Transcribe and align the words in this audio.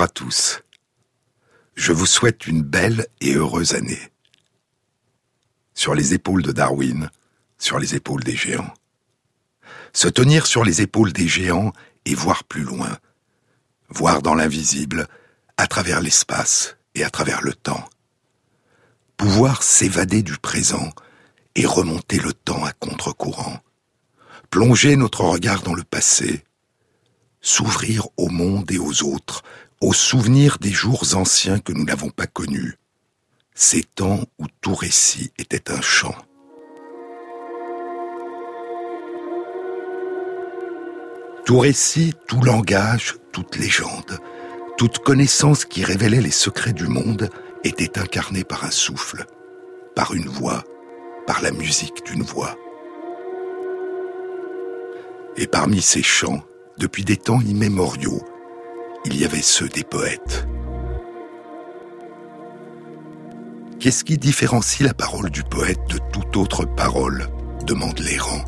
À 0.00 0.08
tous. 0.08 0.62
Je 1.74 1.92
vous 1.92 2.06
souhaite 2.06 2.46
une 2.46 2.62
belle 2.62 3.06
et 3.20 3.34
heureuse 3.34 3.74
année. 3.74 4.00
Sur 5.74 5.94
les 5.94 6.14
épaules 6.14 6.42
de 6.42 6.52
Darwin, 6.52 7.10
sur 7.58 7.78
les 7.78 7.96
épaules 7.96 8.24
des 8.24 8.34
géants. 8.34 8.72
Se 9.92 10.08
tenir 10.08 10.46
sur 10.46 10.64
les 10.64 10.80
épaules 10.80 11.12
des 11.12 11.28
géants 11.28 11.74
et 12.06 12.14
voir 12.14 12.44
plus 12.44 12.62
loin. 12.62 12.96
Voir 13.90 14.22
dans 14.22 14.34
l'invisible, 14.34 15.06
à 15.58 15.66
travers 15.66 16.00
l'espace 16.00 16.78
et 16.94 17.04
à 17.04 17.10
travers 17.10 17.42
le 17.42 17.52
temps. 17.52 17.84
Pouvoir 19.18 19.62
s'évader 19.62 20.22
du 20.22 20.38
présent 20.38 20.94
et 21.56 21.66
remonter 21.66 22.20
le 22.20 22.32
temps 22.32 22.64
à 22.64 22.72
contre-courant. 22.72 23.60
Plonger 24.48 24.96
notre 24.96 25.24
regard 25.24 25.60
dans 25.60 25.74
le 25.74 25.84
passé 25.84 26.42
s'ouvrir 27.40 28.08
au 28.16 28.28
monde 28.28 28.70
et 28.70 28.78
aux 28.78 29.02
autres, 29.02 29.42
aux 29.80 29.94
souvenirs 29.94 30.58
des 30.60 30.70
jours 30.70 31.04
anciens 31.14 31.58
que 31.58 31.72
nous 31.72 31.84
n'avons 31.84 32.10
pas 32.10 32.26
connus, 32.26 32.76
ces 33.54 33.82
temps 33.82 34.20
où 34.38 34.44
tout 34.60 34.74
récit 34.74 35.32
était 35.38 35.70
un 35.70 35.80
chant. 35.80 36.14
Tout 41.46 41.58
récit, 41.58 42.14
tout 42.28 42.42
langage, 42.42 43.16
toute 43.32 43.56
légende, 43.56 44.18
toute 44.76 44.98
connaissance 44.98 45.64
qui 45.64 45.82
révélait 45.82 46.20
les 46.20 46.30
secrets 46.30 46.74
du 46.74 46.86
monde 46.86 47.30
était 47.64 47.98
incarnée 47.98 48.44
par 48.44 48.64
un 48.64 48.70
souffle, 48.70 49.24
par 49.96 50.14
une 50.14 50.28
voix, 50.28 50.62
par 51.26 51.42
la 51.42 51.50
musique 51.50 52.04
d'une 52.04 52.22
voix. 52.22 52.56
Et 55.36 55.46
parmi 55.46 55.80
ces 55.80 56.02
chants, 56.02 56.42
depuis 56.76 57.04
des 57.04 57.16
temps 57.16 57.40
immémoriaux, 57.40 58.22
il 59.04 59.18
y 59.18 59.24
avait 59.24 59.42
ceux 59.42 59.68
des 59.68 59.84
poètes. 59.84 60.46
Qu'est-ce 63.78 64.04
qui 64.04 64.18
différencie 64.18 64.86
la 64.86 64.92
parole 64.92 65.30
du 65.30 65.42
poète 65.42 65.80
de 65.88 65.98
toute 66.12 66.36
autre 66.36 66.66
parole 66.66 67.28
demande 67.66 67.98
l'errant. 68.00 68.44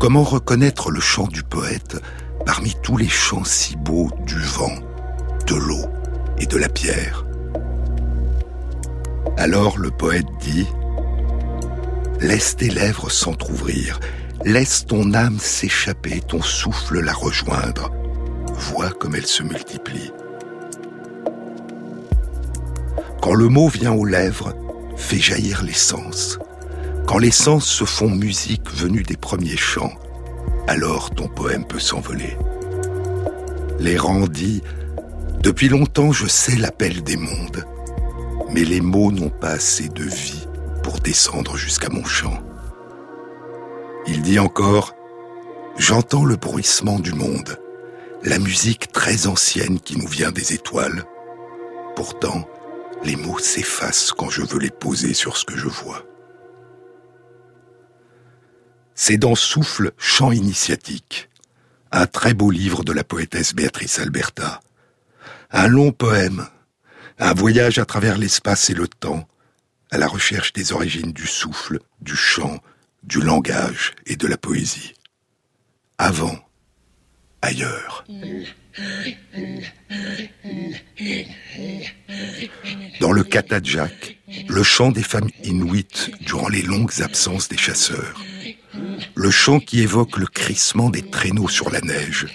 Comment 0.00 0.24
reconnaître 0.24 0.90
le 0.90 1.00
chant 1.00 1.26
du 1.26 1.42
poète 1.42 1.96
parmi 2.44 2.74
tous 2.82 2.96
les 2.96 3.08
chants 3.08 3.44
si 3.44 3.76
beaux 3.76 4.10
du 4.26 4.38
vent, 4.38 4.74
de 5.46 5.54
l'eau 5.54 5.86
et 6.38 6.46
de 6.46 6.56
la 6.56 6.68
pierre? 6.68 7.24
Alors 9.36 9.78
le 9.78 9.90
poète 9.90 10.26
dit 10.40 10.66
Laisse 12.20 12.56
tes 12.56 12.68
lèvres 12.70 13.10
s'entr'ouvrir 13.10 14.00
Laisse 14.44 14.86
ton 14.86 15.12
âme 15.12 15.38
s'échapper, 15.38 16.20
ton 16.20 16.40
souffle 16.40 17.00
la 17.00 17.12
rejoindre. 17.12 17.92
Vois 18.60 18.90
comme 18.90 19.14
elle 19.16 19.26
se 19.26 19.42
multiplie. 19.42 20.12
Quand 23.22 23.32
le 23.32 23.48
mot 23.48 23.68
vient 23.68 23.92
aux 23.92 24.04
lèvres, 24.04 24.54
fait 24.96 25.18
jaillir 25.18 25.62
les 25.62 25.72
sens. 25.72 26.38
Quand 27.06 27.16
les 27.16 27.30
sens 27.30 27.64
se 27.64 27.84
font 27.84 28.10
musique 28.10 28.70
venue 28.70 29.02
des 29.02 29.16
premiers 29.16 29.56
chants, 29.56 29.94
alors 30.68 31.10
ton 31.10 31.26
poème 31.26 31.66
peut 31.66 31.78
s'envoler. 31.78 32.36
L'errant 33.78 34.26
dit 34.26 34.62
Depuis 35.40 35.70
longtemps 35.70 36.12
je 36.12 36.26
sais 36.26 36.56
l'appel 36.56 37.02
des 37.02 37.16
mondes, 37.16 37.64
mais 38.52 38.64
les 38.64 38.82
mots 38.82 39.10
n'ont 39.10 39.30
pas 39.30 39.52
assez 39.52 39.88
de 39.88 40.04
vie 40.04 40.46
pour 40.82 41.00
descendre 41.00 41.56
jusqu'à 41.56 41.88
mon 41.88 42.04
chant. 42.04 42.38
Il 44.06 44.20
dit 44.20 44.38
encore 44.38 44.94
J'entends 45.78 46.26
le 46.26 46.36
bruissement 46.36 46.98
du 46.98 47.14
monde, 47.14 47.58
la 48.22 48.38
musique 48.38 48.92
très 48.92 49.26
ancienne 49.26 49.80
qui 49.80 49.96
nous 49.96 50.06
vient 50.06 50.30
des 50.30 50.52
étoiles. 50.52 51.04
Pourtant, 51.96 52.48
les 53.02 53.16
mots 53.16 53.38
s'effacent 53.38 54.12
quand 54.12 54.28
je 54.28 54.42
veux 54.42 54.58
les 54.58 54.70
poser 54.70 55.14
sur 55.14 55.36
ce 55.36 55.44
que 55.44 55.56
je 55.56 55.68
vois. 55.68 56.04
C'est 58.94 59.16
dans 59.16 59.34
Souffle, 59.34 59.92
chant 59.96 60.32
initiatique, 60.32 61.30
un 61.92 62.06
très 62.06 62.34
beau 62.34 62.50
livre 62.50 62.84
de 62.84 62.92
la 62.92 63.04
poétesse 63.04 63.54
Béatrice 63.54 63.98
Alberta, 63.98 64.60
un 65.50 65.68
long 65.68 65.90
poème, 65.90 66.46
un 67.18 67.32
voyage 67.32 67.78
à 67.78 67.86
travers 67.86 68.18
l'espace 68.18 68.68
et 68.68 68.74
le 68.74 68.86
temps, 68.86 69.26
à 69.90 69.96
la 69.96 70.06
recherche 70.06 70.52
des 70.52 70.72
origines 70.72 71.12
du 71.12 71.26
souffle, 71.26 71.80
du 72.00 72.14
chant, 72.14 72.58
du 73.02 73.20
langage 73.20 73.94
et 74.06 74.16
de 74.16 74.26
la 74.26 74.36
poésie. 74.36 74.92
Avant, 75.96 76.38
ailleurs. 77.42 78.04
Dans 83.00 83.12
le 83.12 83.24
Katadjak, 83.24 84.18
le 84.48 84.62
chant 84.62 84.90
des 84.90 85.02
femmes 85.02 85.30
inuites 85.44 86.10
durant 86.20 86.48
les 86.48 86.62
longues 86.62 87.00
absences 87.02 87.48
des 87.48 87.56
chasseurs. 87.56 88.20
Le 89.14 89.30
chant 89.30 89.58
qui 89.58 89.80
évoque 89.80 90.18
le 90.18 90.26
crissement 90.26 90.90
des 90.90 91.02
traîneaux 91.02 91.48
sur 91.48 91.70
la 91.70 91.80
neige, 91.80 92.26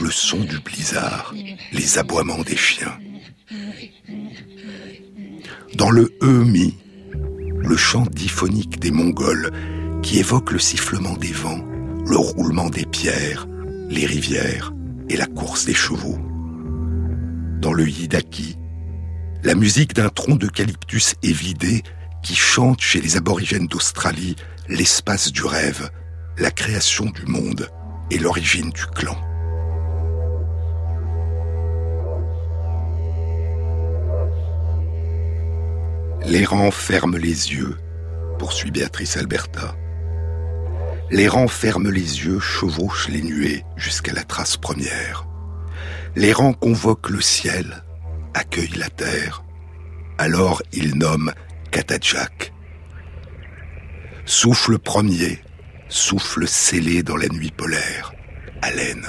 le 0.00 0.10
son 0.10 0.40
du 0.40 0.58
blizzard, 0.58 1.34
les 1.72 1.98
aboiements 1.98 2.42
des 2.42 2.56
chiens. 2.56 2.98
Dans 5.74 5.90
le 5.90 6.16
Eumi, 6.22 6.76
le 7.58 7.76
chant 7.76 8.06
diphonique 8.10 8.80
des 8.80 8.90
Mongols 8.90 9.52
qui 10.02 10.18
évoque 10.18 10.52
le 10.52 10.58
sifflement 10.58 11.16
des 11.16 11.32
vents, 11.32 11.64
le 12.06 12.16
roulement 12.16 12.70
des 12.70 12.86
pierres, 12.86 13.46
les 13.88 14.06
rivières 14.06 14.72
et 15.08 15.16
la 15.16 15.26
course 15.26 15.64
des 15.64 15.74
chevaux. 15.74 16.18
Dans 17.60 17.72
le 17.72 17.88
Yidaki, 17.88 18.56
la 19.42 19.54
musique 19.54 19.94
d'un 19.94 20.08
tronc 20.08 20.36
d'eucalyptus 20.36 21.14
évidé 21.22 21.82
qui 22.22 22.34
chante 22.34 22.80
chez 22.80 23.00
les 23.00 23.16
aborigènes 23.16 23.66
d'Australie 23.66 24.36
l'espace 24.68 25.30
du 25.30 25.44
rêve, 25.44 25.90
la 26.38 26.50
création 26.50 27.06
du 27.06 27.24
monde 27.26 27.70
et 28.10 28.18
l'origine 28.18 28.70
du 28.70 28.86
clan. 28.94 29.16
L'errant 36.26 36.72
ferme 36.72 37.16
les 37.16 37.52
yeux, 37.52 37.76
poursuit 38.38 38.72
Béatrice 38.72 39.16
Alberta. 39.16 39.76
L'errant 41.10 41.46
ferme 41.46 41.88
les 41.88 42.24
yeux, 42.24 42.40
chevauche 42.40 43.08
les 43.08 43.22
nuées 43.22 43.64
jusqu'à 43.76 44.12
la 44.12 44.24
trace 44.24 44.56
première. 44.56 45.26
L'errant 46.16 46.52
convoque 46.52 47.10
le 47.10 47.20
ciel, 47.20 47.84
accueille 48.34 48.74
la 48.76 48.88
terre. 48.88 49.44
Alors 50.18 50.62
il 50.72 50.96
nomme 50.96 51.32
Katadjak. 51.70 52.52
Souffle 54.24 54.78
premier, 54.78 55.38
souffle 55.88 56.48
scellé 56.48 57.04
dans 57.04 57.16
la 57.16 57.28
nuit 57.28 57.52
polaire, 57.52 58.12
haleine. 58.60 59.06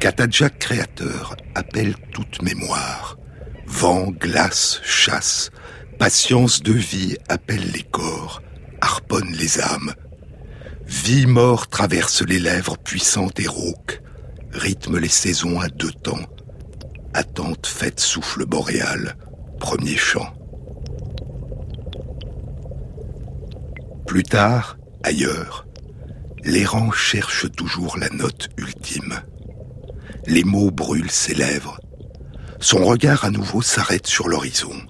Katadjak 0.00 0.58
créateur 0.58 1.36
appelle 1.54 1.94
toute 2.12 2.42
mémoire. 2.42 3.18
Vent, 3.66 4.10
glace, 4.10 4.80
chasse, 4.82 5.50
Patience 6.00 6.62
de 6.62 6.72
vie 6.72 7.18
appelle 7.28 7.72
les 7.72 7.82
corps, 7.82 8.40
harponne 8.80 9.32
les 9.32 9.60
âmes. 9.60 9.92
Vie-mort 10.86 11.68
traverse 11.68 12.22
les 12.22 12.38
lèvres 12.38 12.78
puissantes 12.78 13.38
et 13.38 13.46
rauques, 13.46 14.00
rythme 14.50 14.96
les 14.96 15.10
saisons 15.10 15.60
à 15.60 15.68
deux 15.68 15.92
temps. 15.92 16.24
Attente 17.12 17.66
fête 17.66 18.00
souffle 18.00 18.46
boréal, 18.46 19.18
premier 19.58 19.98
chant. 19.98 20.32
Plus 24.06 24.22
tard, 24.22 24.78
ailleurs, 25.02 25.66
l'errant 26.42 26.92
cherche 26.92 27.52
toujours 27.52 27.98
la 27.98 28.08
note 28.08 28.48
ultime. 28.56 29.20
Les 30.26 30.44
mots 30.44 30.70
brûlent 30.70 31.10
ses 31.10 31.34
lèvres. 31.34 31.78
Son 32.58 32.86
regard 32.86 33.26
à 33.26 33.30
nouveau 33.30 33.60
s'arrête 33.60 34.06
sur 34.06 34.28
l'horizon. 34.28 34.80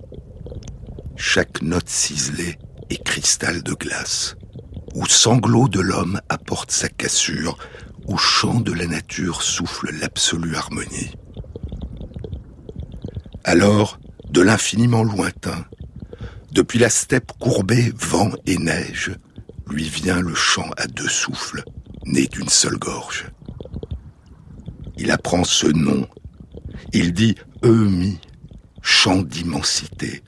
Chaque 1.23 1.61
note 1.61 1.91
ciselée 1.91 2.57
est 2.89 3.05
cristal 3.05 3.63
de 3.63 3.75
glace, 3.75 4.37
où 4.95 5.05
sanglot 5.05 5.69
de 5.69 5.79
l'homme 5.79 6.19
apporte 6.31 6.71
sa 6.71 6.89
cassure, 6.89 7.59
où 8.07 8.17
chant 8.17 8.59
de 8.59 8.73
la 8.73 8.87
nature 8.87 9.43
souffle 9.43 9.91
l'absolue 10.01 10.57
harmonie. 10.57 11.11
Alors, 13.45 14.01
de 14.31 14.41
l'infiniment 14.41 15.05
lointain, 15.05 15.67
depuis 16.53 16.79
la 16.79 16.89
steppe 16.89 17.33
courbée, 17.39 17.93
vent 17.95 18.31
et 18.47 18.57
neige, 18.57 19.13
lui 19.69 19.91
vient 19.91 20.21
le 20.21 20.35
chant 20.35 20.71
à 20.79 20.87
deux 20.87 21.09
souffles, 21.09 21.65
né 22.07 22.29
d'une 22.29 22.49
seule 22.49 22.79
gorge. 22.79 23.27
Il 24.97 25.11
apprend 25.11 25.45
ce 25.45 25.67
nom. 25.67 26.09
Il 26.95 27.13
dit 27.13 27.35
Eumi, 27.63 28.19
chant 28.81 29.21
d'immensité, 29.21 30.23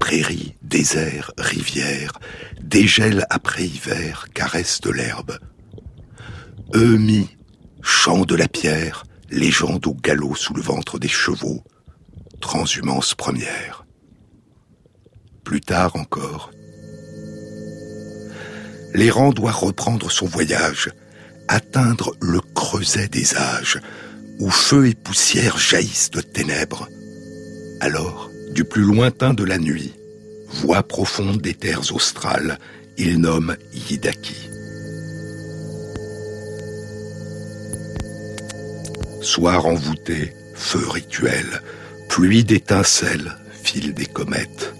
Prairies, 0.00 0.54
déserts, 0.62 1.32
rivières, 1.38 2.12
dégel 2.60 3.26
après 3.30 3.64
hiver, 3.64 4.26
caresse 4.34 4.80
de 4.80 4.90
l'herbe. 4.90 5.38
Eumi, 6.74 7.28
chant 7.82 8.24
de 8.24 8.34
la 8.34 8.48
pierre, 8.48 9.04
légende 9.30 9.86
au 9.86 9.94
galop 9.94 10.34
sous 10.34 10.54
le 10.54 10.62
ventre 10.62 10.98
des 10.98 11.08
chevaux, 11.08 11.62
transhumance 12.40 13.14
première. 13.14 13.86
Plus 15.44 15.60
tard 15.60 15.96
encore, 15.96 16.50
l'errant 18.94 19.32
doit 19.32 19.52
reprendre 19.52 20.10
son 20.10 20.26
voyage, 20.26 20.90
atteindre 21.48 22.16
le 22.20 22.40
creuset 22.40 23.08
des 23.08 23.36
âges, 23.36 23.80
où 24.38 24.50
feu 24.50 24.88
et 24.88 24.94
poussière 24.94 25.58
jaillissent 25.58 26.10
de 26.10 26.20
ténèbres. 26.20 26.88
Alors, 27.80 28.25
du 28.56 28.64
plus 28.64 28.84
lointain 28.84 29.34
de 29.34 29.44
la 29.44 29.58
nuit, 29.58 29.92
voix 30.48 30.82
profonde 30.82 31.42
des 31.42 31.52
terres 31.52 31.94
australes, 31.94 32.58
il 32.96 33.20
nomme 33.20 33.54
Yidaki. 33.74 34.48
Soir 39.20 39.66
envoûté, 39.66 40.32
feu 40.54 40.88
rituel, 40.88 41.44
pluie 42.08 42.44
d'étincelles, 42.44 43.36
fil 43.62 43.92
des 43.92 44.06
comètes. 44.06 44.72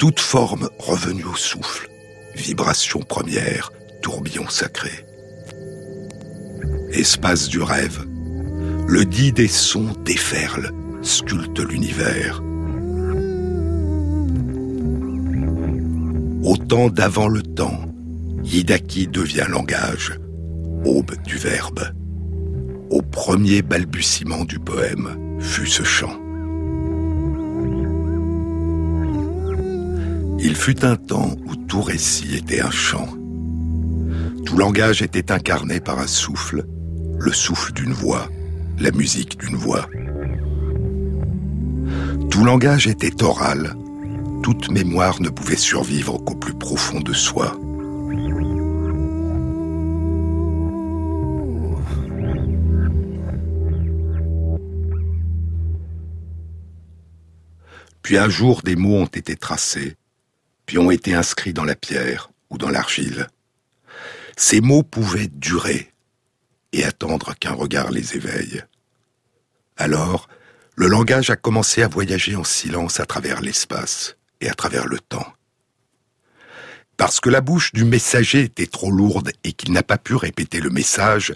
Toute 0.00 0.18
forme 0.18 0.68
revenue 0.78 1.26
au 1.26 1.36
souffle, 1.36 1.88
vibration 2.34 3.02
première, 3.02 3.72
tourbillon 4.02 4.48
sacré. 4.48 5.06
Espace 6.90 7.46
du 7.46 7.62
rêve, 7.62 8.04
le 8.88 9.04
dit 9.04 9.30
des 9.30 9.46
sons 9.46 9.94
déferle, 10.04 10.72
sculpte 11.02 11.60
l'univers. 11.60 12.42
Au 16.42 16.56
temps 16.56 16.88
d'avant 16.88 17.28
le 17.28 17.42
temps, 17.42 17.80
Yidaki 18.42 19.06
devient 19.06 19.46
langage, 19.48 20.18
aube 20.84 21.12
du 21.24 21.36
verbe. 21.36 21.92
Au 22.90 23.02
premier 23.02 23.62
balbutiement 23.62 24.44
du 24.44 24.58
poème 24.58 25.38
fut 25.38 25.66
ce 25.66 25.82
chant. 25.82 26.18
Il 30.42 30.56
fut 30.56 30.84
un 30.84 30.96
temps 30.96 31.36
où 31.46 31.54
tout 31.54 31.82
récit 31.82 32.36
était 32.36 32.62
un 32.62 32.70
chant. 32.70 33.08
Tout 34.46 34.56
langage 34.56 35.02
était 35.02 35.30
incarné 35.30 35.80
par 35.80 35.98
un 35.98 36.06
souffle, 36.06 36.64
le 37.18 37.32
souffle 37.32 37.72
d'une 37.74 37.92
voix, 37.92 38.28
la 38.78 38.90
musique 38.90 39.38
d'une 39.38 39.56
voix. 39.56 39.86
Tout 42.30 42.44
langage 42.44 42.86
était 42.86 43.22
oral, 43.24 43.76
toute 44.42 44.70
mémoire 44.70 45.20
ne 45.20 45.28
pouvait 45.28 45.56
survivre 45.56 46.18
qu'au 46.18 46.36
plus 46.36 46.54
profond 46.54 47.00
de 47.00 47.12
soi. 47.12 47.56
Puis 58.02 58.16
un 58.16 58.28
jour 58.28 58.62
des 58.62 58.76
mots 58.76 58.96
ont 58.96 59.06
été 59.06 59.36
tracés, 59.36 59.96
puis 60.66 60.78
ont 60.78 60.90
été 60.90 61.14
inscrits 61.14 61.52
dans 61.52 61.64
la 61.64 61.76
pierre 61.76 62.30
ou 62.48 62.58
dans 62.58 62.70
l'argile. 62.70 63.26
Ces 64.36 64.60
mots 64.60 64.82
pouvaient 64.82 65.28
durer 65.28 65.92
et 66.72 66.84
attendre 66.84 67.34
qu'un 67.34 67.52
regard 67.52 67.90
les 67.90 68.16
éveille. 68.16 68.62
Alors, 69.76 70.28
le 70.76 70.86
langage 70.86 71.30
a 71.30 71.36
commencé 71.36 71.82
à 71.82 71.88
voyager 71.88 72.36
en 72.36 72.44
silence 72.44 73.00
à 73.00 73.06
travers 73.06 73.40
l'espace 73.40 74.16
et 74.40 74.48
à 74.48 74.54
travers 74.54 74.86
le 74.86 74.98
temps. 74.98 75.26
Parce 76.96 77.20
que 77.20 77.30
la 77.30 77.40
bouche 77.40 77.72
du 77.72 77.84
messager 77.84 78.42
était 78.42 78.66
trop 78.66 78.90
lourde 78.90 79.32
et 79.44 79.52
qu'il 79.52 79.72
n'a 79.72 79.82
pas 79.82 79.98
pu 79.98 80.14
répéter 80.14 80.60
le 80.60 80.70
message, 80.70 81.34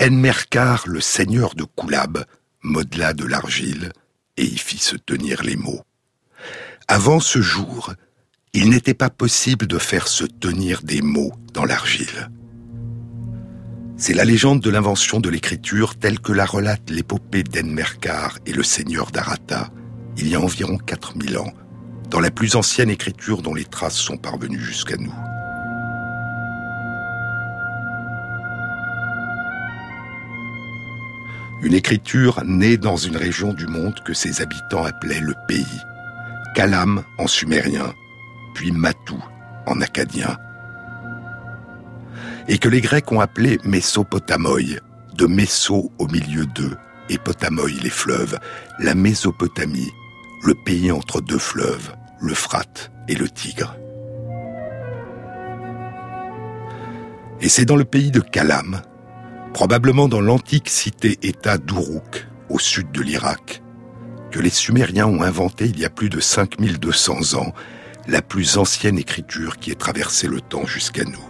Enmerkar, 0.00 0.84
le 0.86 1.00
seigneur 1.00 1.54
de 1.54 1.64
Koulab, 1.64 2.24
modela 2.62 3.12
de 3.12 3.24
l'argile 3.24 3.92
et 4.36 4.44
y 4.44 4.58
fit 4.58 4.78
se 4.78 4.96
tenir 4.96 5.42
les 5.42 5.56
mots. 5.56 5.82
Avant 6.88 7.20
ce 7.20 7.40
jour, 7.40 7.94
il 8.52 8.70
n'était 8.70 8.94
pas 8.94 9.10
possible 9.10 9.66
de 9.66 9.78
faire 9.78 10.08
se 10.08 10.24
tenir 10.24 10.82
des 10.82 11.02
mots 11.02 11.32
dans 11.52 11.64
l'argile. 11.64 12.30
C'est 14.02 14.14
la 14.14 14.24
légende 14.24 14.62
de 14.62 14.70
l'invention 14.70 15.20
de 15.20 15.28
l'écriture 15.28 15.94
telle 15.94 16.20
que 16.20 16.32
la 16.32 16.46
relate 16.46 16.88
l'épopée 16.88 17.42
d'Enmerkar 17.42 18.38
et 18.46 18.52
le 18.54 18.62
seigneur 18.62 19.10
d'Arata, 19.10 19.68
il 20.16 20.26
y 20.26 20.34
a 20.34 20.40
environ 20.40 20.78
4000 20.78 21.36
ans, 21.36 21.52
dans 22.08 22.18
la 22.18 22.30
plus 22.30 22.56
ancienne 22.56 22.88
écriture 22.88 23.42
dont 23.42 23.52
les 23.52 23.66
traces 23.66 23.98
sont 23.98 24.16
parvenues 24.16 24.58
jusqu'à 24.58 24.96
nous. 24.96 25.12
Une 31.62 31.74
écriture 31.74 32.42
née 32.42 32.78
dans 32.78 32.96
une 32.96 33.18
région 33.18 33.52
du 33.52 33.66
monde 33.66 34.00
que 34.02 34.14
ses 34.14 34.40
habitants 34.40 34.86
appelaient 34.86 35.20
le 35.20 35.34
pays. 35.46 35.82
Kalam 36.54 37.04
en 37.18 37.26
sumérien, 37.26 37.92
puis 38.54 38.72
Matou 38.72 39.22
en 39.66 39.82
acadien. 39.82 40.38
Et 42.50 42.58
que 42.58 42.68
les 42.68 42.80
Grecs 42.80 43.12
ont 43.12 43.20
appelé 43.20 43.58
Mésopotamoi, 43.64 44.80
de 45.14 45.26
Méso 45.26 45.92
au 45.98 46.08
milieu 46.08 46.46
d'eux, 46.46 46.76
et 47.08 47.16
Potamoi 47.16 47.68
les 47.80 47.90
fleuves, 47.90 48.40
la 48.80 48.96
Mésopotamie, 48.96 49.92
le 50.44 50.54
pays 50.54 50.90
entre 50.90 51.20
deux 51.20 51.38
fleuves, 51.38 51.94
l'Euphrate 52.20 52.90
et 53.06 53.14
le 53.14 53.28
Tigre. 53.28 53.76
Et 57.40 57.48
c'est 57.48 57.64
dans 57.64 57.76
le 57.76 57.84
pays 57.84 58.10
de 58.10 58.20
Kalam, 58.20 58.82
probablement 59.54 60.08
dans 60.08 60.20
l'antique 60.20 60.70
cité-État 60.70 61.56
d'Uruk, 61.56 62.26
au 62.48 62.58
sud 62.58 62.90
de 62.90 63.00
l'Irak, 63.00 63.62
que 64.32 64.40
les 64.40 64.50
Sumériens 64.50 65.06
ont 65.06 65.22
inventé 65.22 65.66
il 65.66 65.78
y 65.78 65.84
a 65.84 65.90
plus 65.90 66.10
de 66.10 66.18
5200 66.18 67.38
ans 67.38 67.52
la 68.08 68.22
plus 68.22 68.58
ancienne 68.58 68.98
écriture 68.98 69.58
qui 69.58 69.70
ait 69.70 69.76
traversé 69.76 70.26
le 70.26 70.40
temps 70.40 70.66
jusqu'à 70.66 71.04
nous. 71.04 71.29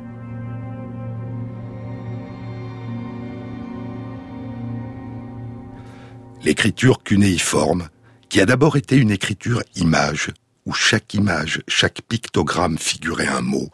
L'écriture 6.42 7.02
cunéiforme, 7.02 7.90
qui 8.30 8.40
a 8.40 8.46
d'abord 8.46 8.76
été 8.76 8.96
une 8.96 9.10
écriture 9.10 9.62
image, 9.76 10.30
où 10.64 10.72
chaque 10.72 11.12
image, 11.12 11.60
chaque 11.68 12.00
pictogramme 12.00 12.78
figurait 12.78 13.26
un 13.26 13.42
mot, 13.42 13.68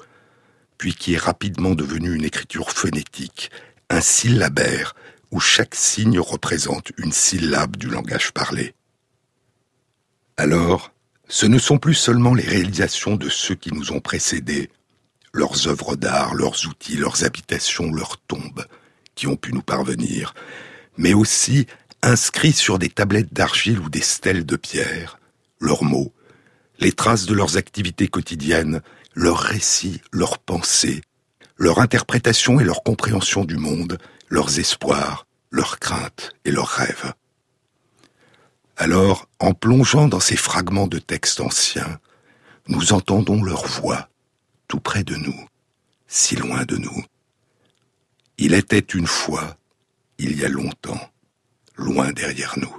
puis 0.76 0.92
qui 0.94 1.14
est 1.14 1.18
rapidement 1.18 1.76
devenue 1.76 2.12
une 2.14 2.24
écriture 2.24 2.72
phonétique, 2.72 3.52
un 3.88 4.00
syllabaire, 4.00 4.96
où 5.30 5.38
chaque 5.38 5.76
signe 5.76 6.18
représente 6.18 6.90
une 6.98 7.12
syllabe 7.12 7.76
du 7.76 7.86
langage 7.86 8.32
parlé. 8.32 8.74
Alors, 10.36 10.92
ce 11.28 11.46
ne 11.46 11.58
sont 11.58 11.78
plus 11.78 11.94
seulement 11.94 12.34
les 12.34 12.44
réalisations 12.44 13.14
de 13.14 13.28
ceux 13.28 13.54
qui 13.54 13.72
nous 13.72 13.92
ont 13.92 14.00
précédés, 14.00 14.70
leurs 15.32 15.68
œuvres 15.68 15.94
d'art, 15.94 16.34
leurs 16.34 16.66
outils, 16.66 16.96
leurs 16.96 17.24
habitations, 17.24 17.92
leurs 17.92 18.18
tombes, 18.18 18.66
qui 19.14 19.28
ont 19.28 19.36
pu 19.36 19.52
nous 19.52 19.62
parvenir, 19.62 20.34
mais 20.96 21.14
aussi 21.14 21.66
inscrits 22.06 22.52
sur 22.52 22.78
des 22.78 22.88
tablettes 22.88 23.34
d'argile 23.34 23.80
ou 23.80 23.90
des 23.90 24.00
stèles 24.00 24.46
de 24.46 24.54
pierre, 24.54 25.18
leurs 25.58 25.82
mots, 25.82 26.14
les 26.78 26.92
traces 26.92 27.26
de 27.26 27.34
leurs 27.34 27.56
activités 27.56 28.06
quotidiennes, 28.06 28.80
leurs 29.14 29.40
récits, 29.40 30.00
leurs 30.12 30.38
pensées, 30.38 31.00
leur 31.56 31.80
interprétation 31.80 32.60
et 32.60 32.64
leur 32.64 32.84
compréhension 32.84 33.44
du 33.44 33.56
monde, 33.56 33.98
leurs 34.28 34.60
espoirs, 34.60 35.26
leurs 35.50 35.80
craintes 35.80 36.32
et 36.44 36.52
leurs 36.52 36.68
rêves. 36.68 37.12
Alors, 38.76 39.28
en 39.40 39.52
plongeant 39.52 40.06
dans 40.06 40.20
ces 40.20 40.36
fragments 40.36 40.86
de 40.86 40.98
textes 40.98 41.40
anciens, 41.40 41.98
nous 42.68 42.92
entendons 42.92 43.42
leur 43.42 43.66
voix, 43.66 44.08
tout 44.68 44.80
près 44.80 45.02
de 45.02 45.16
nous, 45.16 45.48
si 46.06 46.36
loin 46.36 46.64
de 46.66 46.76
nous. 46.76 47.04
Il 48.38 48.54
était 48.54 48.78
une 48.78 49.08
fois, 49.08 49.56
il 50.18 50.38
y 50.38 50.44
a 50.44 50.48
longtemps, 50.48 51.00
loin 51.76 52.12
derrière 52.12 52.54
nous. 52.56 52.74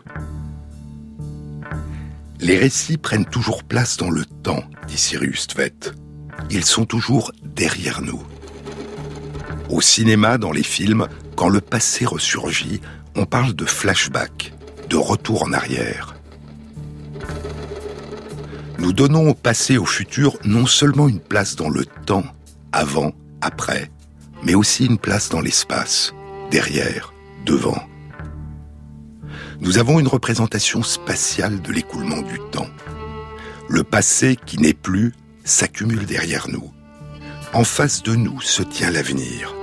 Les 2.39 2.57
récits 2.57 2.97
prennent 2.97 3.25
toujours 3.25 3.63
place 3.63 3.97
dans 3.97 4.11
le 4.11 4.25
temps, 4.25 4.63
dit 4.87 4.97
Sirius 4.97 5.47
Tvet. 5.47 5.73
Ils 6.49 6.65
sont 6.65 6.85
toujours 6.85 7.31
derrière 7.43 8.01
nous. 8.01 8.21
Au 9.69 9.81
cinéma, 9.81 10.37
dans 10.37 10.51
les 10.51 10.63
films, 10.63 11.07
quand 11.35 11.49
le 11.49 11.61
passé 11.61 12.05
ressurgit, 12.05 12.79
on 13.15 13.25
parle 13.25 13.53
de 13.53 13.65
flashback, 13.65 14.53
de 14.89 14.95
retour 14.95 15.43
en 15.43 15.53
arrière. 15.53 16.15
Nous 18.77 18.93
donnons 18.93 19.29
au 19.29 19.33
passé 19.33 19.73
et 19.73 19.77
au 19.79 19.85
futur 19.85 20.37
non 20.45 20.67
seulement 20.67 21.07
une 21.07 21.19
place 21.19 21.55
dans 21.55 21.69
le 21.69 21.85
temps, 21.85 22.23
avant, 22.71 23.13
après, 23.41 23.89
mais 24.43 24.53
aussi 24.53 24.85
une 24.85 24.99
place 24.99 25.29
dans 25.29 25.41
l'espace, 25.41 26.13
derrière, 26.51 27.13
devant 27.45 27.81
nous 29.59 29.77
avons 29.79 29.99
une 29.99 30.07
représentation 30.07 30.83
spatiale 30.83 31.61
de 31.61 31.71
l'écoulement 31.71 32.21
du 32.21 32.39
temps. 32.51 32.69
Le 33.69 33.83
passé 33.83 34.37
qui 34.45 34.57
n'est 34.59 34.73
plus 34.73 35.13
s'accumule 35.43 36.05
derrière 36.05 36.47
nous. 36.47 36.71
En 37.53 37.63
face 37.63 38.03
de 38.03 38.15
nous 38.15 38.39
se 38.41 38.63
tient 38.63 38.91
l'avenir. 38.91 39.53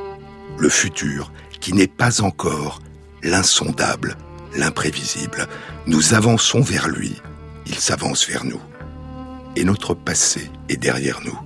le 0.57 0.69
futur, 0.69 1.33
qui 1.61 1.73
n'est 1.73 1.89
pas 1.89 2.21
encore 2.21 2.81
l'insondable, 3.23 4.17
l'imprévisible. 4.55 5.49
Nous 5.87 6.15
avançons 6.15 6.61
vers 6.61 6.89
lui, 6.89 7.21
il 7.67 7.75
s'avance 7.75 8.29
vers 8.29 8.45
nous. 8.45 8.61
Et 9.57 9.65
notre 9.65 9.95
passé 9.95 10.51
est 10.69 10.77
derrière 10.77 11.21
nous. 11.25 11.39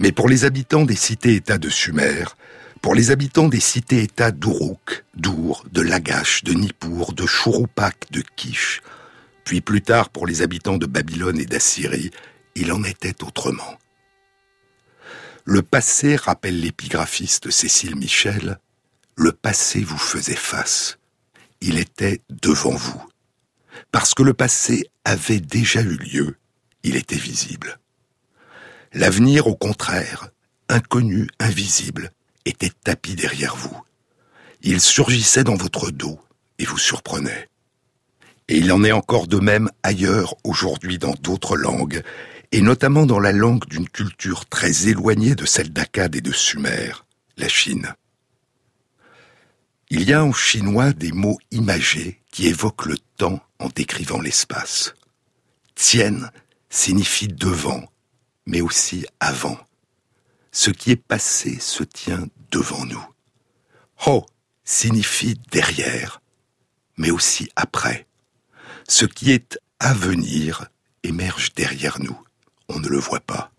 Mais 0.00 0.12
pour 0.12 0.28
les 0.28 0.44
habitants 0.44 0.84
des 0.84 0.96
cités-États 0.96 1.58
de 1.58 1.68
Sumer, 1.68 2.24
pour 2.82 2.94
les 2.94 3.10
habitants 3.10 3.48
des 3.48 3.60
cités-États 3.60 4.30
d'Uruk, 4.30 5.04
d'Our, 5.14 5.64
de 5.72 5.82
Lagash, 5.82 6.44
de 6.44 6.52
Nippur, 6.52 7.12
de 7.12 7.26
Churupak, 7.26 8.10
de 8.12 8.22
Kish, 8.36 8.80
puis 9.44 9.60
plus 9.60 9.82
tard 9.82 10.10
pour 10.10 10.26
les 10.26 10.42
habitants 10.42 10.78
de 10.78 10.86
Babylone 10.86 11.40
et 11.40 11.46
d'Assyrie, 11.46 12.10
il 12.54 12.70
en 12.72 12.84
était 12.84 13.24
autrement. 13.24 13.78
Le 15.44 15.62
passé, 15.62 16.16
rappelle 16.16 16.60
l'épigraphiste 16.60 17.50
Cécile 17.50 17.96
Michel, 17.96 18.58
le 19.16 19.32
passé 19.32 19.80
vous 19.80 19.98
faisait 19.98 20.36
face. 20.36 20.98
Il 21.60 21.78
était 21.78 22.20
devant 22.28 22.74
vous. 22.74 23.02
Parce 23.90 24.14
que 24.14 24.22
le 24.22 24.34
passé 24.34 24.90
avait 25.04 25.40
déjà 25.40 25.80
eu 25.80 25.96
lieu, 25.96 26.36
il 26.84 26.96
était 26.96 27.16
visible. 27.16 27.78
L'avenir, 28.92 29.46
au 29.46 29.54
contraire, 29.54 30.30
inconnu, 30.68 31.28
invisible, 31.38 32.12
était 32.44 32.72
tapis 32.84 33.14
derrière 33.14 33.56
vous. 33.56 33.76
Il 34.62 34.80
surgissait 34.80 35.44
dans 35.44 35.56
votre 35.56 35.90
dos 35.90 36.18
et 36.58 36.64
vous 36.64 36.78
surprenait. 36.78 37.48
Et 38.48 38.58
il 38.58 38.72
en 38.72 38.82
est 38.82 38.92
encore 38.92 39.26
de 39.26 39.38
même 39.38 39.70
ailleurs 39.82 40.34
aujourd'hui 40.42 40.98
dans 40.98 41.14
d'autres 41.20 41.56
langues, 41.56 42.02
et 42.50 42.62
notamment 42.62 43.04
dans 43.04 43.20
la 43.20 43.32
langue 43.32 43.66
d'une 43.66 43.88
culture 43.88 44.46
très 44.46 44.88
éloignée 44.88 45.34
de 45.34 45.44
celle 45.44 45.70
d'Akkad 45.70 46.16
et 46.16 46.22
de 46.22 46.32
Sumer, 46.32 46.92
la 47.36 47.48
Chine. 47.48 47.94
Il 49.90 50.02
y 50.08 50.12
a 50.12 50.24
en 50.24 50.32
chinois 50.32 50.92
des 50.92 51.12
mots 51.12 51.38
imagés 51.50 52.20
qui 52.30 52.46
évoquent 52.46 52.86
le 52.86 52.98
temps 53.16 53.40
en 53.58 53.68
décrivant 53.68 54.20
l'espace. 54.20 54.94
Tien 55.74 56.30
signifie 56.70 57.28
devant, 57.28 57.84
mais 58.48 58.62
aussi 58.62 59.04
avant. 59.20 59.58
Ce 60.50 60.70
qui 60.70 60.90
est 60.90 60.96
passé 60.96 61.60
se 61.60 61.84
tient 61.84 62.26
devant 62.50 62.84
nous. 62.86 63.06
Ho 64.06 64.24
signifie 64.64 65.38
derrière, 65.52 66.20
mais 66.96 67.10
aussi 67.10 67.50
après. 67.56 68.06
Ce 68.88 69.04
qui 69.04 69.32
est 69.32 69.58
à 69.78 69.92
venir 69.92 70.66
émerge 71.02 71.52
derrière 71.54 72.00
nous. 72.00 72.18
On 72.70 72.80
ne 72.80 72.88
le 72.88 72.98
voit 72.98 73.20
pas. 73.20 73.52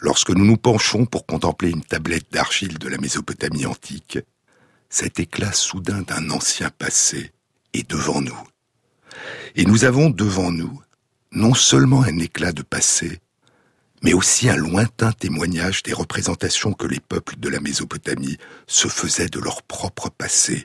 Lorsque 0.00 0.30
nous 0.30 0.44
nous 0.44 0.58
penchons 0.58 1.06
pour 1.06 1.24
contempler 1.24 1.70
une 1.70 1.84
tablette 1.84 2.30
d'argile 2.30 2.78
de 2.78 2.88
la 2.88 2.98
Mésopotamie 2.98 3.64
antique, 3.64 4.18
cet 4.90 5.18
éclat 5.18 5.52
soudain 5.52 6.02
d'un 6.02 6.28
ancien 6.30 6.68
passé 6.68 7.32
est 7.72 7.88
devant 7.88 8.20
nous. 8.20 8.38
Et 9.54 9.64
nous 9.64 9.84
avons 9.84 10.10
devant 10.10 10.50
nous 10.52 10.82
non 11.32 11.54
seulement 11.54 12.02
un 12.02 12.18
éclat 12.18 12.52
de 12.52 12.62
passé, 12.62 13.20
mais 14.02 14.12
aussi 14.12 14.48
un 14.48 14.56
lointain 14.56 15.12
témoignage 15.12 15.82
des 15.82 15.92
représentations 15.92 16.72
que 16.72 16.86
les 16.86 17.00
peuples 17.00 17.36
de 17.38 17.48
la 17.48 17.60
Mésopotamie 17.60 18.38
se 18.66 18.88
faisaient 18.88 19.28
de 19.28 19.40
leur 19.40 19.62
propre 19.62 20.10
passé, 20.10 20.64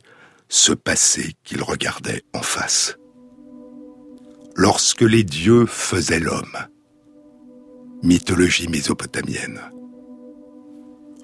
ce 0.49 0.73
passé 0.73 1.35
qu'ils 1.43 1.63
regardaient 1.63 2.23
en 2.33 2.41
face. 2.41 2.97
Lorsque 4.55 5.01
les 5.01 5.23
dieux 5.23 5.65
faisaient 5.65 6.19
l'homme. 6.19 6.57
Mythologie 8.03 8.67
mésopotamienne. 8.67 9.61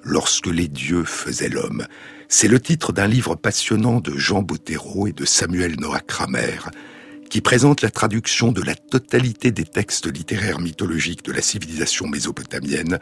Lorsque 0.03 0.47
les 0.47 0.69
dieux 0.69 1.03
faisaient 1.03 1.49
l'homme, 1.49 1.85
c'est 2.29 2.47
le 2.47 2.61
titre 2.61 2.93
d'un 2.93 3.07
livre 3.07 3.35
passionnant 3.35 3.99
de 3.99 4.17
Jean 4.17 4.41
Bottero 4.41 5.07
et 5.07 5.11
de 5.11 5.25
Samuel 5.25 5.79
Noah 5.79 5.99
Kramer, 5.99 6.59
qui 7.29 7.41
présente 7.41 7.81
la 7.81 7.89
traduction 7.89 8.51
de 8.51 8.61
la 8.61 8.75
totalité 8.75 9.51
des 9.51 9.65
textes 9.65 10.07
littéraires 10.07 10.59
mythologiques 10.59 11.25
de 11.25 11.31
la 11.31 11.41
civilisation 11.41 12.07
mésopotamienne 12.07 12.99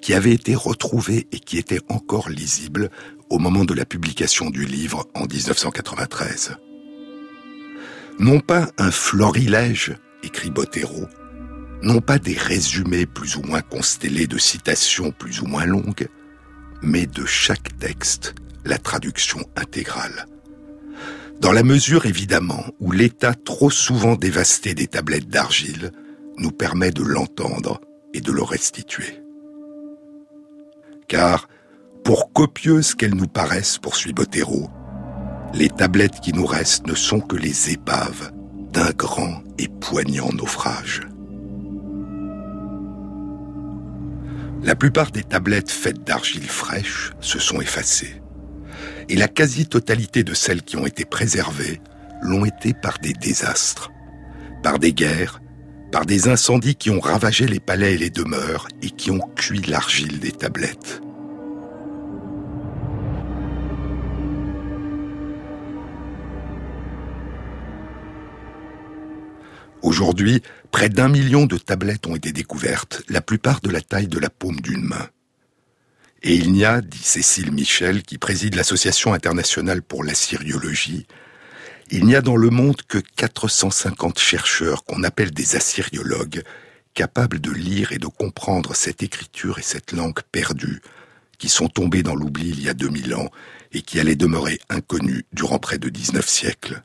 qui 0.00 0.14
avaient 0.14 0.32
été 0.32 0.54
retrouvés 0.54 1.26
et 1.32 1.40
qui 1.40 1.58
étaient 1.58 1.80
encore 1.88 2.28
lisibles 2.28 2.90
au 3.30 3.38
moment 3.38 3.64
de 3.64 3.74
la 3.74 3.84
publication 3.84 4.50
du 4.50 4.64
livre 4.64 5.06
en 5.14 5.26
1993. 5.26 6.56
Non 8.18 8.40
pas 8.40 8.70
un 8.78 8.90
florilège, 8.90 9.94
écrit 10.22 10.50
Bottero, 10.50 11.06
non 11.82 12.00
pas 12.00 12.18
des 12.18 12.36
résumés 12.36 13.06
plus 13.06 13.36
ou 13.36 13.42
moins 13.42 13.62
constellés 13.62 14.26
de 14.26 14.38
citations 14.38 15.12
plus 15.12 15.40
ou 15.40 15.46
moins 15.46 15.66
longues, 15.66 16.08
mais 16.82 17.06
de 17.06 17.26
chaque 17.26 17.76
texte, 17.78 18.34
la 18.64 18.78
traduction 18.78 19.40
intégrale 19.56 20.26
dans 21.40 21.52
la 21.52 21.62
mesure 21.62 22.06
évidemment 22.06 22.64
où 22.80 22.92
l'état 22.92 23.34
trop 23.34 23.70
souvent 23.70 24.16
dévasté 24.16 24.74
des 24.74 24.86
tablettes 24.86 25.28
d'argile 25.28 25.92
nous 26.38 26.50
permet 26.50 26.90
de 26.90 27.02
l'entendre 27.02 27.80
et 28.14 28.20
de 28.20 28.32
le 28.32 28.42
restituer. 28.42 29.22
Car, 31.08 31.48
pour 32.04 32.32
copieuses 32.32 32.94
qu'elles 32.94 33.14
nous 33.14 33.28
paraissent, 33.28 33.78
poursuit 33.78 34.12
Bottero, 34.12 34.70
les 35.54 35.68
tablettes 35.68 36.20
qui 36.20 36.32
nous 36.32 36.46
restent 36.46 36.86
ne 36.86 36.94
sont 36.94 37.20
que 37.20 37.36
les 37.36 37.70
épaves 37.70 38.32
d'un 38.72 38.90
grand 38.90 39.42
et 39.58 39.68
poignant 39.68 40.32
naufrage. 40.32 41.02
La 44.62 44.74
plupart 44.74 45.12
des 45.12 45.22
tablettes 45.22 45.70
faites 45.70 46.02
d'argile 46.02 46.48
fraîche 46.48 47.12
se 47.20 47.38
sont 47.38 47.60
effacées 47.60 48.20
et 49.08 49.16
la 49.16 49.28
quasi-totalité 49.28 50.24
de 50.24 50.34
celles 50.34 50.62
qui 50.62 50.76
ont 50.76 50.86
été 50.86 51.04
préservées 51.04 51.80
l'ont 52.22 52.44
été 52.44 52.74
par 52.74 52.98
des 52.98 53.12
désastres, 53.12 53.90
par 54.62 54.78
des 54.78 54.92
guerres, 54.92 55.40
par 55.92 56.06
des 56.06 56.28
incendies 56.28 56.74
qui 56.74 56.90
ont 56.90 57.00
ravagé 57.00 57.46
les 57.46 57.60
palais 57.60 57.94
et 57.94 57.98
les 57.98 58.10
demeures 58.10 58.68
et 58.82 58.90
qui 58.90 59.10
ont 59.10 59.20
cuit 59.36 59.62
l'argile 59.62 60.18
des 60.18 60.32
tablettes. 60.32 61.00
Aujourd'hui, 69.82 70.42
près 70.72 70.88
d'un 70.88 71.08
million 71.08 71.46
de 71.46 71.56
tablettes 71.58 72.08
ont 72.08 72.16
été 72.16 72.32
découvertes, 72.32 73.02
la 73.08 73.20
plupart 73.20 73.60
de 73.60 73.70
la 73.70 73.80
taille 73.80 74.08
de 74.08 74.18
la 74.18 74.30
paume 74.30 74.60
d'une 74.60 74.82
main. 74.82 75.08
Et 76.22 76.34
il 76.34 76.52
n'y 76.52 76.64
a, 76.64 76.80
dit 76.80 76.98
Cécile 76.98 77.52
Michel, 77.52 78.02
qui 78.02 78.18
préside 78.18 78.54
l'Association 78.54 79.12
internationale 79.12 79.82
pour 79.82 80.02
l'assyriologie, 80.02 81.06
il 81.90 82.04
n'y 82.04 82.16
a 82.16 82.20
dans 82.20 82.36
le 82.36 82.50
monde 82.50 82.82
que 82.88 82.98
450 82.98 84.18
chercheurs 84.18 84.84
qu'on 84.84 85.04
appelle 85.04 85.30
des 85.30 85.54
assyriologues, 85.54 86.42
capables 86.94 87.40
de 87.40 87.52
lire 87.52 87.92
et 87.92 87.98
de 87.98 88.06
comprendre 88.06 88.74
cette 88.74 89.02
écriture 89.02 89.58
et 89.58 89.62
cette 89.62 89.92
langue 89.92 90.20
perdue, 90.32 90.80
qui 91.38 91.48
sont 91.48 91.68
tombées 91.68 92.02
dans 92.02 92.16
l'oubli 92.16 92.48
il 92.48 92.62
y 92.62 92.68
a 92.68 92.74
2000 92.74 93.14
ans 93.14 93.30
et 93.72 93.82
qui 93.82 94.00
allaient 94.00 94.16
demeurer 94.16 94.58
inconnues 94.68 95.26
durant 95.32 95.58
près 95.58 95.78
de 95.78 95.88
19 95.88 96.26
siècles. 96.26 96.82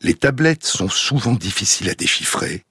Les 0.00 0.14
tablettes 0.14 0.64
sont 0.64 0.88
souvent 0.88 1.34
difficiles 1.34 1.90
à 1.90 1.94
déchiffrer, 1.94 2.64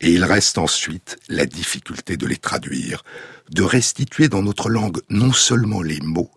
et 0.00 0.12
il 0.12 0.24
reste 0.24 0.58
ensuite 0.58 1.18
la 1.28 1.46
difficulté 1.46 2.16
de 2.16 2.26
les 2.26 2.36
traduire, 2.36 3.04
de 3.50 3.62
restituer 3.62 4.28
dans 4.28 4.42
notre 4.42 4.70
langue 4.70 5.00
non 5.10 5.32
seulement 5.32 5.82
les 5.82 6.00
mots, 6.00 6.30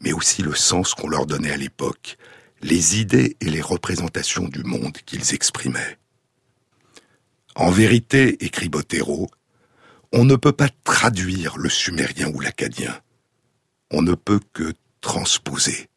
mais 0.00 0.12
aussi 0.12 0.42
le 0.42 0.54
sens 0.54 0.94
qu'on 0.94 1.08
leur 1.08 1.26
donnait 1.26 1.52
à 1.52 1.56
l'époque, 1.56 2.16
les 2.62 3.00
idées 3.00 3.36
et 3.40 3.50
les 3.50 3.60
représentations 3.60 4.48
du 4.48 4.64
monde 4.64 4.96
qu'ils 5.04 5.34
exprimaient. 5.34 5.98
En 7.54 7.70
vérité, 7.70 8.42
écrit 8.44 8.68
Bottero, 8.68 9.28
on 10.12 10.24
ne 10.24 10.36
peut 10.36 10.52
pas 10.52 10.70
traduire 10.84 11.58
le 11.58 11.68
sumérien 11.68 12.30
ou 12.32 12.40
l'acadien. 12.40 12.98
On 13.90 14.00
ne 14.00 14.14
peut 14.14 14.40
que 14.52 14.72
transposer, 15.00 15.88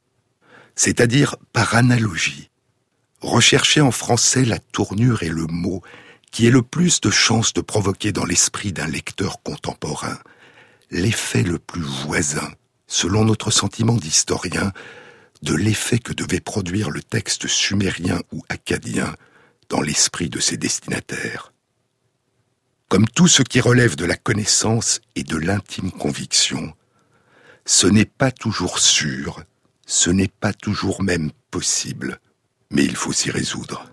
c'est-à-dire 0.75 1.37
par 1.53 1.75
analogie, 1.75 2.49
rechercher 3.21 3.81
en 3.81 3.91
français 3.91 4.43
la 4.43 4.59
tournure 4.59 5.23
et 5.23 5.29
le 5.29 5.45
mot 5.45 5.81
qui 6.37 6.45
ait 6.45 6.51
le 6.51 6.61
plus 6.61 7.01
de 7.01 7.09
chances 7.09 7.51
de 7.53 7.61
provoquer 7.61 8.11
dans 8.11 8.23
l'esprit 8.23 8.71
d'un 8.71 8.85
lecteur 8.85 9.41
contemporain 9.41 10.19
l'effet 10.91 11.41
le 11.41 11.57
plus 11.57 11.81
voisin, 11.81 12.47
selon 12.85 13.25
notre 13.25 13.49
sentiment 13.49 13.95
d'historien, 13.95 14.71
de 15.41 15.55
l'effet 15.55 15.97
que 15.97 16.13
devait 16.13 16.39
produire 16.39 16.91
le 16.91 17.01
texte 17.01 17.47
sumérien 17.47 18.21
ou 18.31 18.43
acadien 18.49 19.15
dans 19.69 19.81
l'esprit 19.81 20.29
de 20.29 20.39
ses 20.39 20.57
destinataires. 20.57 21.53
Comme 22.87 23.07
tout 23.07 23.27
ce 23.27 23.41
qui 23.41 23.59
relève 23.59 23.95
de 23.95 24.05
la 24.05 24.15
connaissance 24.15 25.01
et 25.15 25.23
de 25.23 25.37
l'intime 25.37 25.89
conviction, 25.89 26.71
ce 27.65 27.87
n'est 27.87 28.05
pas 28.05 28.29
toujours 28.29 28.77
sûr, 28.77 29.41
ce 29.87 30.11
n'est 30.11 30.27
pas 30.27 30.53
toujours 30.53 31.01
même 31.01 31.31
possible, 31.49 32.19
mais 32.69 32.83
il 32.85 32.95
faut 32.95 33.11
s'y 33.11 33.31
résoudre. 33.31 33.91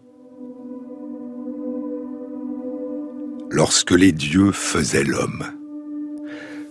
Lorsque 3.54 3.92
les 3.92 4.10
dieux 4.10 4.50
faisaient 4.50 5.04
l'homme. 5.04 5.44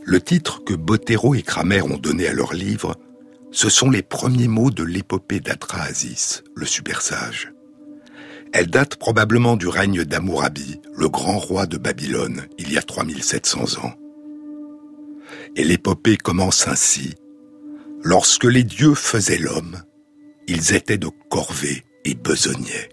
Le 0.04 0.20
titre 0.20 0.62
que 0.66 0.74
Bottero 0.74 1.34
et 1.34 1.42
Kramer 1.42 1.82
ont 1.82 1.98
donné 1.98 2.28
à 2.28 2.34
leur 2.34 2.54
livre, 2.54 2.98
ce 3.52 3.70
sont 3.70 3.90
les 3.90 4.02
premiers 4.02 4.50
mots 4.50 4.70
de 4.70 4.84
l'épopée 4.84 5.40
d'Atrahasis, 5.40 6.44
le 6.56 6.66
super 6.66 7.02
sage. 7.02 7.54
Elle 8.52 8.68
date 8.68 8.98
probablement 8.98 9.56
du 9.56 9.70
règne 9.70 10.04
d'Amourabi, 10.04 10.82
le 10.94 11.08
grand 11.08 11.40
roi 11.40 11.68
de 11.68 11.78
Babylone, 11.78 12.48
il 12.58 12.74
y 12.74 12.78
a 12.78 12.82
3700 12.82 13.82
ans. 13.82 13.94
Et 15.56 15.64
l'épopée 15.64 16.18
commence 16.18 16.68
ainsi. 16.68 17.14
Lorsque 18.04 18.44
les 18.44 18.66
dieux 18.66 18.94
faisaient 18.94 19.38
l'homme, 19.38 19.82
ils 20.48 20.74
étaient 20.74 20.98
de 20.98 21.10
corvée 21.30 21.86
et 22.04 22.14
besognaient. 22.14 22.90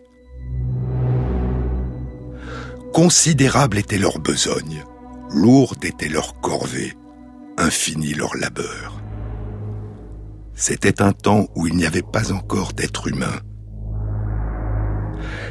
Considérable 2.93 3.79
était 3.79 3.99
leur 3.99 4.19
besogne, 4.19 4.85
lourde 5.31 5.85
était 5.85 6.09
leur 6.09 6.41
corvée, 6.41 6.97
infini 7.57 8.15
leur 8.15 8.35
labeur. 8.37 9.01
C'était 10.55 11.01
un 11.01 11.13
temps 11.13 11.47
où 11.55 11.69
il 11.69 11.77
n'y 11.77 11.87
avait 11.87 12.03
pas 12.03 12.33
encore 12.33 12.73
d'être 12.73 13.07
humain. 13.07 13.41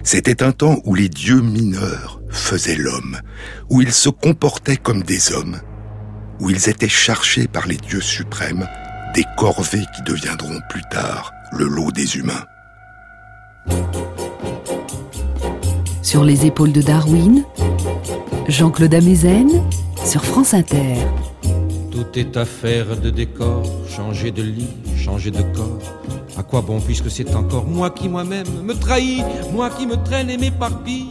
C'était 0.04 0.44
un 0.44 0.52
temps 0.52 0.80
où 0.84 0.96
les 0.96 1.08
dieux 1.08 1.42
mineurs 1.42 2.22
faisaient 2.30 2.76
l'homme, 2.76 3.20
où 3.70 3.82
ils 3.82 3.94
se 3.94 4.10
comportaient 4.10 4.78
comme 4.78 5.04
des 5.04 5.32
hommes, 5.32 5.62
où 6.42 6.50
ils 6.50 6.68
étaient 6.68 6.90
chargés 6.90 7.48
par 7.48 7.68
les 7.68 7.78
dieux 7.78 8.02
suprêmes 8.02 8.68
des 9.16 9.26
corvées 9.38 9.86
qui 9.96 10.02
deviendront 10.04 10.60
plus 10.70 10.84
tard 10.92 11.32
le 11.54 11.66
lot 11.66 11.92
des 11.92 12.18
humains. 12.18 12.46
Sur 16.02 16.24
les 16.24 16.46
épaules 16.46 16.72
de 16.72 16.82
Darwin, 16.82 17.44
Jean-Claude 18.48 18.94
Amezen 18.94 19.50
sur 20.06 20.24
France 20.24 20.54
Inter. 20.54 20.96
Tout 21.92 22.08
est 22.16 22.38
affaire 22.38 22.98
de 22.98 23.10
décor, 23.10 23.64
changer 23.88 24.32
de 24.32 24.42
lit, 24.42 24.70
changer 24.98 25.30
de 25.30 25.42
corps. 25.54 25.80
À 26.38 26.44
quoi 26.44 26.62
bon 26.62 26.80
puisque 26.80 27.12
c'est 27.12 27.36
encore 27.36 27.66
moi 27.66 27.90
qui 27.90 28.08
moi-même 28.08 28.48
me 28.64 28.74
trahis, 28.74 29.24
moi 29.52 29.70
qui 29.70 29.86
me 29.86 29.96
traîne 29.98 30.30
et 30.30 30.38
m'éparpille, 30.38 31.10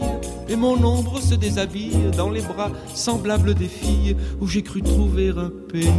et 0.48 0.56
mon 0.56 0.82
ombre 0.82 1.20
se 1.20 1.34
déshabille 1.34 2.10
dans 2.16 2.30
les 2.30 2.40
bras 2.40 2.70
semblables 2.94 3.54
des 3.54 3.68
filles 3.68 4.16
où 4.40 4.46
j'ai 4.46 4.62
cru 4.62 4.82
trouver 4.82 5.28
un 5.28 5.50
pays. 5.70 5.90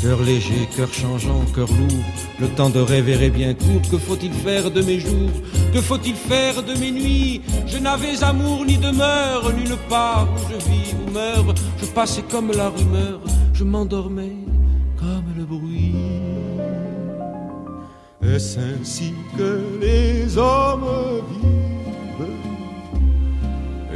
Cœur 0.00 0.22
léger, 0.22 0.68
cœur 0.76 0.92
changeant, 0.92 1.40
cœur 1.54 1.68
lourd, 1.68 2.04
le 2.40 2.48
temps 2.48 2.70
de 2.70 2.80
rêver 2.80 3.24
est 3.24 3.30
bien 3.30 3.54
court. 3.54 3.82
Que 3.90 3.98
faut-il 3.98 4.32
faire 4.32 4.70
de 4.70 4.82
mes 4.82 4.98
jours? 4.98 5.30
Que 5.72 5.80
faut-il 5.80 6.14
faire 6.14 6.62
de 6.62 6.74
mes 6.78 6.90
nuits? 6.90 7.42
Je 7.66 7.78
n'avais 7.78 8.22
amour 8.22 8.64
ni 8.64 8.76
demeure, 8.76 9.52
nulle 9.52 9.76
part 9.88 10.28
où 10.34 10.38
je 10.50 10.56
vis 10.70 10.94
ou 10.94 11.10
meurs. 11.12 11.54
Je 11.80 11.86
passais 11.86 12.22
comme 12.22 12.52
la 12.52 12.68
rumeur, 12.68 13.20
je 13.52 13.64
m'endormais 13.64 14.36
comme 14.98 15.24
le 15.36 15.44
bruit. 15.44 15.94
Est-ce 18.22 18.58
ainsi 18.58 19.12
que 19.36 19.60
les 19.80 20.38
hommes 20.38 20.86
vivent? 21.30 21.52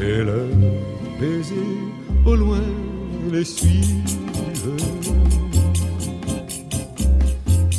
Et 0.00 0.22
leurs 0.22 0.54
baisers 1.18 1.56
au 2.24 2.36
loin 2.36 2.60
les 3.32 3.44
suivent 3.44 4.04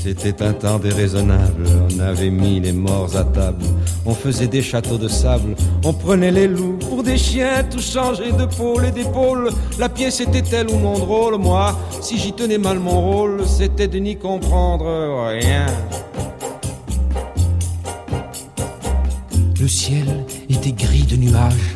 C'était 0.09 0.43
un 0.43 0.53
temps 0.53 0.79
déraisonnable, 0.79 1.65
on 1.87 1.99
avait 1.99 2.31
mis 2.31 2.59
les 2.59 2.71
morts 2.71 3.15
à 3.15 3.23
table, 3.23 3.63
on 4.07 4.15
faisait 4.15 4.47
des 4.47 4.63
châteaux 4.63 4.97
de 4.97 5.07
sable, 5.07 5.55
on 5.85 5.93
prenait 5.93 6.31
les 6.31 6.47
loups 6.47 6.79
pour 6.79 7.03
des 7.03 7.15
chiens, 7.15 7.63
tout 7.69 7.79
changeait 7.79 8.31
de 8.31 8.45
pôle 8.45 8.85
et 8.85 8.91
d'épaule. 8.91 9.51
La 9.77 9.87
pièce 9.87 10.19
était 10.19 10.41
telle 10.41 10.71
ou 10.71 10.79
mon 10.79 10.97
drôle, 10.97 11.37
moi, 11.37 11.77
si 12.01 12.17
j'y 12.17 12.33
tenais 12.33 12.57
mal 12.57 12.79
mon 12.79 12.99
rôle, 12.99 13.45
c'était 13.45 13.87
de 13.87 13.99
n'y 13.99 14.15
comprendre 14.15 15.27
rien. 15.27 15.67
Le 19.61 19.67
ciel 19.67 20.25
était 20.49 20.71
gris 20.71 21.03
de 21.03 21.17
nuages, 21.17 21.75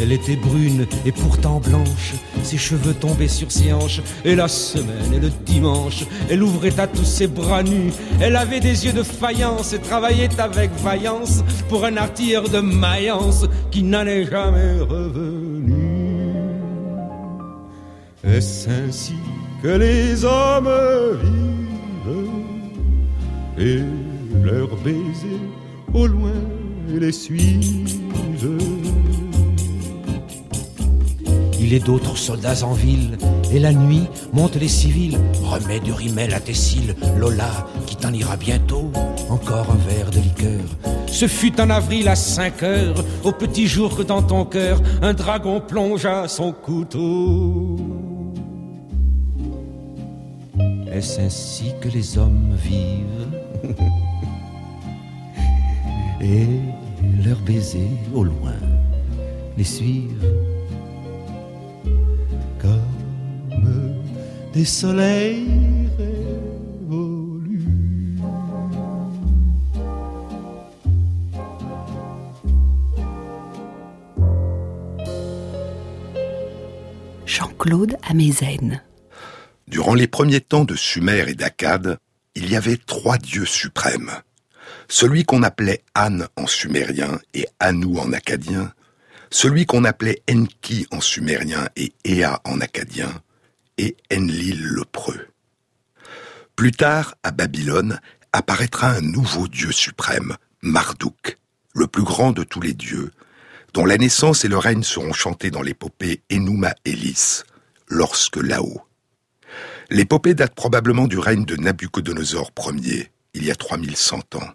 Elle 0.00 0.12
était 0.12 0.36
brune 0.36 0.86
et 1.04 1.12
pourtant 1.12 1.60
blanche, 1.60 2.14
ses 2.44 2.56
cheveux 2.56 2.94
tombaient 2.94 3.28
sur 3.28 3.50
ses 3.50 3.72
hanches, 3.72 4.00
et 4.24 4.36
la 4.36 4.46
semaine 4.46 5.12
et 5.12 5.18
le 5.18 5.30
dimanche, 5.44 6.04
elle 6.30 6.42
ouvrait 6.42 6.78
à 6.78 6.86
tous 6.86 7.04
ses 7.04 7.26
bras 7.26 7.62
nus. 7.62 7.92
Elle 8.20 8.36
avait 8.36 8.60
des 8.60 8.86
yeux 8.86 8.92
de 8.92 9.02
faïence 9.02 9.72
et 9.72 9.78
travaillait 9.78 10.38
avec 10.38 10.70
vaillance 10.82 11.42
pour 11.68 11.84
un 11.84 11.96
artilleur 11.96 12.48
de 12.48 12.60
Mayence 12.60 13.46
qui 13.70 13.82
n'en 13.82 14.06
est 14.06 14.30
jamais 14.30 14.80
revenu. 14.80 15.74
Est-ce 18.22 18.68
ainsi 18.68 19.14
que 19.62 19.68
les 19.68 20.24
hommes 20.24 20.70
vivent 21.24 22.26
et 23.58 23.80
leurs 24.44 24.76
baisers 24.76 25.42
au 25.92 26.06
loin 26.06 26.34
les 26.88 27.12
suivent? 27.12 27.88
Il 31.68 31.74
est 31.74 31.84
d'autres 31.84 32.16
soldats 32.16 32.64
en 32.64 32.72
ville, 32.72 33.18
et 33.52 33.58
la 33.58 33.74
nuit 33.74 34.06
montent 34.32 34.56
les 34.56 34.68
civils. 34.68 35.18
Remets 35.42 35.80
du 35.80 35.92
rimel 35.92 36.32
à 36.32 36.40
tes 36.40 36.54
cils, 36.54 36.94
Lola, 37.18 37.66
qui 37.84 37.94
t'en 37.94 38.10
ira 38.10 38.38
bientôt. 38.38 38.90
Encore 39.28 39.66
un 39.70 39.76
verre 39.86 40.10
de 40.10 40.18
liqueur. 40.18 40.64
Ce 41.08 41.28
fut 41.28 41.60
en 41.60 41.68
avril 41.68 42.08
à 42.08 42.16
5 42.16 42.62
heures, 42.62 43.04
au 43.22 43.32
petit 43.32 43.66
jour 43.66 43.94
que 43.94 44.02
dans 44.02 44.22
ton 44.22 44.46
cœur, 44.46 44.80
un 45.02 45.12
dragon 45.12 45.60
plongea 45.60 46.26
son 46.26 46.52
couteau. 46.52 47.76
Est-ce 50.90 51.20
ainsi 51.20 51.74
que 51.82 51.88
les 51.88 52.16
hommes 52.16 52.56
vivent? 52.56 53.28
Et 56.22 56.46
leurs 57.22 57.40
baisers 57.40 57.90
au 58.14 58.24
loin 58.24 58.56
les 59.58 59.64
suivent 59.64 60.47
des 64.52 64.64
soleils 64.64 65.46
révolus. 65.98 67.66
Jean-Claude 77.26 77.96
Amezen. 78.08 78.82
Durant 79.68 79.94
les 79.94 80.06
premiers 80.06 80.40
temps 80.40 80.64
de 80.64 80.74
Sumer 80.74 81.24
et 81.28 81.34
d'Akkad, 81.34 81.98
il 82.34 82.50
y 82.50 82.56
avait 82.56 82.78
trois 82.78 83.18
dieux 83.18 83.44
suprêmes. 83.44 84.12
Celui 84.88 85.24
qu'on 85.24 85.42
appelait 85.42 85.82
An 85.94 86.20
en 86.36 86.46
sumérien 86.46 87.18
et 87.34 87.46
Anu 87.60 87.98
en 87.98 88.12
akkadien, 88.12 88.72
celui 89.30 89.66
qu'on 89.66 89.84
appelait 89.84 90.22
Enki 90.30 90.86
en 90.90 91.00
sumérien 91.00 91.68
et 91.76 91.92
Ea 92.04 92.40
en 92.44 92.60
akkadien, 92.60 93.10
et 93.78 93.96
Enlil 94.12 94.62
le 94.62 94.84
preux. 94.84 95.28
Plus 96.56 96.72
tard, 96.72 97.14
à 97.22 97.30
Babylone, 97.30 98.00
apparaîtra 98.32 98.90
un 98.90 99.00
nouveau 99.00 99.48
dieu 99.48 99.72
suprême, 99.72 100.36
Marduk, 100.60 101.38
le 101.74 101.86
plus 101.86 102.02
grand 102.02 102.32
de 102.32 102.42
tous 102.42 102.60
les 102.60 102.74
dieux, 102.74 103.12
dont 103.74 103.86
la 103.86 103.96
naissance 103.96 104.44
et 104.44 104.48
le 104.48 104.58
règne 104.58 104.82
seront 104.82 105.12
chantés 105.12 105.50
dans 105.50 105.62
l'épopée 105.62 106.22
Enuma 106.32 106.74
Elis, 106.84 107.42
lorsque 107.86 108.36
là-haut. 108.36 108.82
L'épopée 109.90 110.34
date 110.34 110.54
probablement 110.54 111.06
du 111.06 111.18
règne 111.18 111.44
de 111.44 111.56
Nabucodonosor 111.56 112.50
Ier, 112.74 113.10
il 113.34 113.44
y 113.44 113.50
a 113.50 113.54
3100 113.54 114.18
ans. 114.34 114.50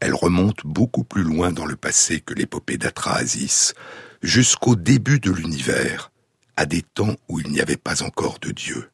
Elle 0.00 0.14
remonte 0.14 0.62
beaucoup 0.64 1.04
plus 1.04 1.22
loin 1.22 1.52
dans 1.52 1.66
le 1.66 1.76
passé 1.76 2.20
que 2.20 2.34
l'épopée 2.34 2.78
d'Atrahasis, 2.78 3.74
jusqu'au 4.22 4.74
début 4.74 5.20
de 5.20 5.30
l'univers, 5.30 6.11
à 6.56 6.66
des 6.66 6.82
temps 6.82 7.16
où 7.28 7.40
il 7.40 7.50
n'y 7.50 7.60
avait 7.60 7.76
pas 7.76 8.02
encore 8.02 8.38
de 8.40 8.50
Dieu. 8.50 8.90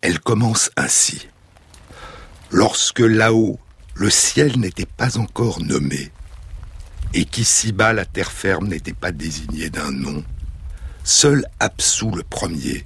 Elle 0.00 0.20
commence 0.20 0.70
ainsi. 0.76 1.28
Lorsque 2.50 3.00
là-haut, 3.00 3.58
le 3.94 4.10
ciel 4.10 4.58
n'était 4.58 4.86
pas 4.86 5.18
encore 5.18 5.60
nommé, 5.62 6.10
et 7.12 7.24
qu'ici-bas 7.24 7.92
la 7.92 8.04
terre 8.04 8.32
ferme 8.32 8.68
n'était 8.68 8.92
pas 8.92 9.12
désignée 9.12 9.70
d'un 9.70 9.92
nom, 9.92 10.24
seul 11.04 11.44
Apsu 11.60 12.10
le 12.10 12.22
premier, 12.22 12.84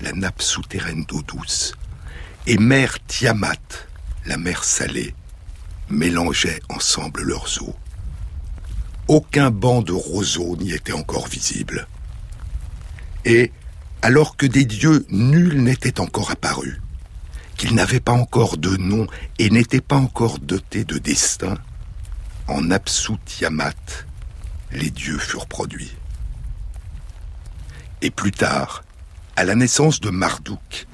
la 0.00 0.12
nappe 0.12 0.42
souterraine 0.42 1.04
d'eau 1.04 1.22
douce, 1.22 1.74
et 2.46 2.56
mère 2.56 2.98
Tiamat, 3.06 3.86
la 4.26 4.36
mer 4.36 4.64
salée, 4.64 5.14
mélangeaient 5.90 6.60
ensemble 6.70 7.22
leurs 7.22 7.62
eaux. 7.62 7.76
Aucun 9.08 9.50
banc 9.50 9.82
de 9.82 9.92
roseaux 9.92 10.56
n'y 10.56 10.72
était 10.72 10.92
encore 10.92 11.28
visible. 11.28 11.86
Et, 13.24 13.52
alors 14.02 14.36
que 14.36 14.46
des 14.46 14.64
dieux 14.64 15.06
nuls 15.10 15.62
n'étaient 15.62 16.00
encore 16.00 16.30
apparus, 16.30 16.80
qu'ils 17.56 17.74
n'avaient 17.74 18.00
pas 18.00 18.12
encore 18.12 18.56
de 18.56 18.76
nom 18.76 19.06
et 19.38 19.50
n'étaient 19.50 19.80
pas 19.80 19.96
encore 19.96 20.38
dotés 20.38 20.84
de 20.84 20.98
destin, 20.98 21.56
en 22.48 22.70
Apsu 22.70 23.12
Tiamat, 23.24 23.74
les 24.72 24.90
dieux 24.90 25.18
furent 25.18 25.46
produits. 25.46 25.94
Et 28.00 28.10
plus 28.10 28.32
tard, 28.32 28.82
à 29.36 29.44
la 29.44 29.54
naissance 29.54 30.00
de 30.00 30.10
Marduk, 30.10 30.86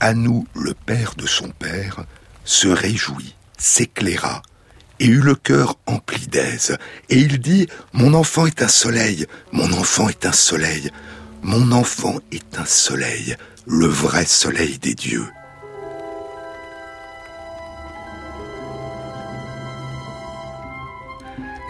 Anu, 0.00 0.44
le 0.54 0.74
père 0.74 1.14
de 1.14 1.26
son 1.26 1.50
père, 1.50 2.04
se 2.44 2.68
réjouit, 2.68 3.34
s'éclaira, 3.56 4.42
et 4.98 5.06
eut 5.06 5.20
le 5.20 5.34
cœur 5.34 5.76
empli 5.86 6.26
d'aise. 6.26 6.76
Et 7.08 7.18
il 7.18 7.38
dit, 7.38 7.68
Mon 7.92 8.14
enfant 8.14 8.46
est 8.46 8.62
un 8.62 8.68
soleil, 8.68 9.26
mon 9.52 9.72
enfant 9.72 10.08
est 10.08 10.26
un 10.26 10.32
soleil, 10.32 10.90
mon 11.46 11.70
enfant 11.70 12.16
est 12.32 12.58
un 12.58 12.64
soleil, 12.64 13.36
le 13.66 13.86
vrai 13.86 14.24
soleil 14.26 14.78
des 14.78 14.94
dieux. 14.94 15.28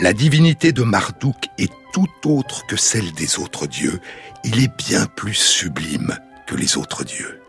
La 0.00 0.14
divinité 0.14 0.72
de 0.72 0.82
Marduk 0.82 1.36
est 1.58 1.70
tout 1.92 2.08
autre 2.24 2.66
que 2.66 2.76
celle 2.76 3.12
des 3.12 3.38
autres 3.38 3.66
dieux. 3.66 4.00
Il 4.44 4.64
est 4.64 4.74
bien 4.78 5.04
plus 5.04 5.34
sublime 5.34 6.16
que 6.46 6.54
les 6.54 6.78
autres 6.78 7.04
dieux. 7.04 7.42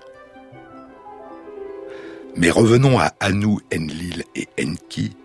Mais 2.36 2.52
revenons 2.52 3.00
à 3.00 3.14
Anu, 3.22 3.60
Enlil 3.74 4.26
et 4.36 4.50
Enki, 4.60 5.16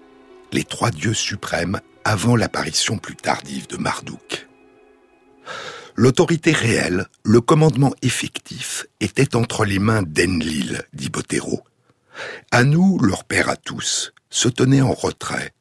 les 0.53 0.65
trois 0.65 0.93
dieux 0.93 1.15
suprêmes 1.15 1.81
avant 2.05 2.37
l'apparition 2.37 2.99
plus 2.99 3.17
tardive 3.17 3.67
de 3.67 3.77
Marduk. 3.77 4.47
L'autorité 5.95 6.53
réelle, 6.53 7.07
le 7.23 7.41
commandement 7.41 7.93
effectif, 8.03 8.87
était 9.01 9.37
entre 9.37 9.65
les 9.65 9.79
mains 9.79 10.03
d'Enlil, 10.03 10.83
dit 10.93 11.11
Botero. 11.11 11.63
Anu, 12.51 12.99
leur 13.03 13.25
père 13.25 13.49
à 13.49 13.57
tous, 13.57 14.13
se 14.31 14.49
tenait 14.49 14.83
en 14.83 14.93
retrait 14.93 15.53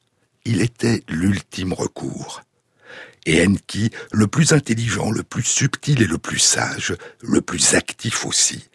il 0.44 0.60
était 0.60 1.02
l'ultime 1.08 1.72
recours. 1.72 2.42
Et 3.24 3.46
Enki, 3.46 3.90
le 4.10 4.26
plus 4.26 4.52
intelligent, 4.52 5.10
le 5.10 5.22
plus 5.22 5.44
subtil 5.44 6.02
et 6.02 6.06
le 6.06 6.18
plus 6.18 6.40
sage, 6.40 6.96
le 7.20 7.40
plus 7.40 7.74
actif 7.74 8.26
aussi, 8.26 8.68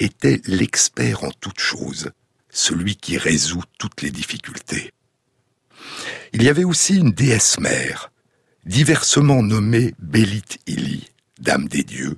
était 0.00 0.40
l'expert 0.46 1.22
en 1.22 1.30
toutes 1.30 1.60
choses, 1.60 2.10
celui 2.50 2.96
qui 2.96 3.16
résout 3.16 3.62
toutes 3.78 4.02
les 4.02 4.10
difficultés. 4.10 4.92
Il 6.32 6.42
y 6.42 6.48
avait 6.48 6.64
aussi 6.64 6.96
une 6.96 7.12
déesse 7.12 7.60
mère, 7.60 8.10
diversement 8.66 9.42
nommée 9.42 9.94
Bélit 9.98 10.58
Ili, 10.66 11.10
dame 11.40 11.68
des 11.68 11.82
dieux, 11.82 12.16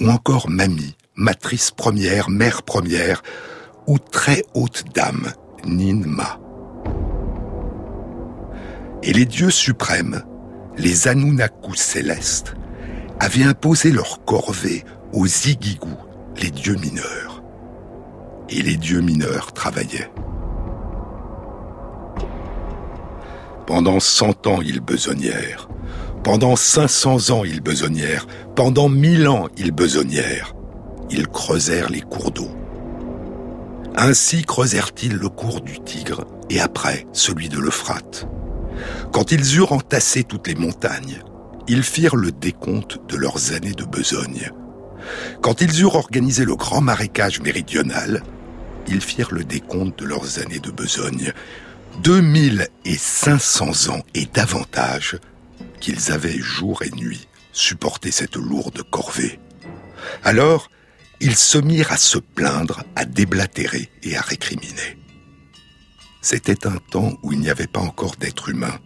ou 0.00 0.08
encore 0.08 0.48
Mami, 0.48 0.96
matrice 1.16 1.70
première, 1.70 2.30
mère 2.30 2.62
première, 2.62 3.22
ou 3.86 3.98
très 3.98 4.44
haute 4.54 4.84
dame, 4.94 5.32
Ninma. 5.64 6.38
Et 9.02 9.12
les 9.12 9.24
dieux 9.24 9.50
suprêmes, 9.50 10.22
les 10.76 11.08
Anunnaku 11.08 11.74
célestes, 11.74 12.54
avaient 13.20 13.44
imposé 13.44 13.90
leur 13.90 14.24
corvée 14.24 14.84
aux 15.12 15.26
Igigu, 15.26 15.78
les 16.40 16.50
dieux 16.50 16.76
mineurs. 16.76 17.42
Et 18.50 18.62
les 18.62 18.76
dieux 18.76 19.00
mineurs 19.00 19.52
travaillaient. 19.52 20.10
Pendant 23.66 24.00
cent 24.00 24.46
ans, 24.46 24.62
ils 24.62 24.80
besognèrent. 24.80 25.67
Pendant 26.22 26.56
cinq 26.56 26.88
cents 26.88 27.30
ans, 27.30 27.44
ils 27.44 27.60
besognèrent. 27.60 28.26
Pendant 28.54 28.88
mille 28.88 29.28
ans, 29.28 29.48
ils 29.56 29.72
besognèrent. 29.72 30.54
Ils 31.10 31.26
creusèrent 31.26 31.90
les 31.90 32.02
cours 32.02 32.30
d'eau. 32.30 32.50
Ainsi 33.96 34.42
creusèrent-ils 34.42 35.16
le 35.16 35.28
cours 35.28 35.60
du 35.60 35.80
Tigre 35.80 36.24
et 36.50 36.60
après 36.60 37.06
celui 37.12 37.48
de 37.48 37.58
l'Euphrate. 37.58 38.28
Quand 39.12 39.32
ils 39.32 39.56
eurent 39.56 39.72
entassé 39.72 40.22
toutes 40.24 40.46
les 40.48 40.54
montagnes, 40.54 41.22
ils 41.66 41.82
firent 41.82 42.16
le 42.16 42.30
décompte 42.30 42.98
de 43.08 43.16
leurs 43.16 43.52
années 43.52 43.72
de 43.72 43.84
besogne. 43.84 44.50
Quand 45.42 45.60
ils 45.60 45.80
eurent 45.80 45.96
organisé 45.96 46.44
le 46.44 46.56
grand 46.56 46.80
marécage 46.80 47.40
méridional, 47.40 48.22
ils 48.86 49.00
firent 49.00 49.32
le 49.32 49.44
décompte 49.44 49.98
de 49.98 50.06
leurs 50.06 50.38
années 50.38 50.60
de 50.60 50.70
besogne. 50.70 51.32
2500 52.02 53.92
ans 53.92 54.02
et 54.14 54.26
davantage 54.26 55.16
qu'ils 55.80 56.12
avaient 56.12 56.38
jour 56.38 56.82
et 56.82 56.90
nuit 56.90 57.28
supporté 57.52 58.10
cette 58.10 58.36
lourde 58.36 58.82
corvée. 58.90 59.40
Alors, 60.22 60.70
ils 61.20 61.36
se 61.36 61.58
mirent 61.58 61.92
à 61.92 61.96
se 61.96 62.18
plaindre, 62.18 62.84
à 62.94 63.04
déblatérer 63.04 63.90
et 64.02 64.16
à 64.16 64.20
récriminer. 64.20 64.96
C'était 66.20 66.66
un 66.66 66.76
temps 66.90 67.18
où 67.22 67.32
il 67.32 67.40
n'y 67.40 67.50
avait 67.50 67.66
pas 67.66 67.80
encore 67.80 68.16
d'êtres 68.16 68.50
humains. 68.50 68.78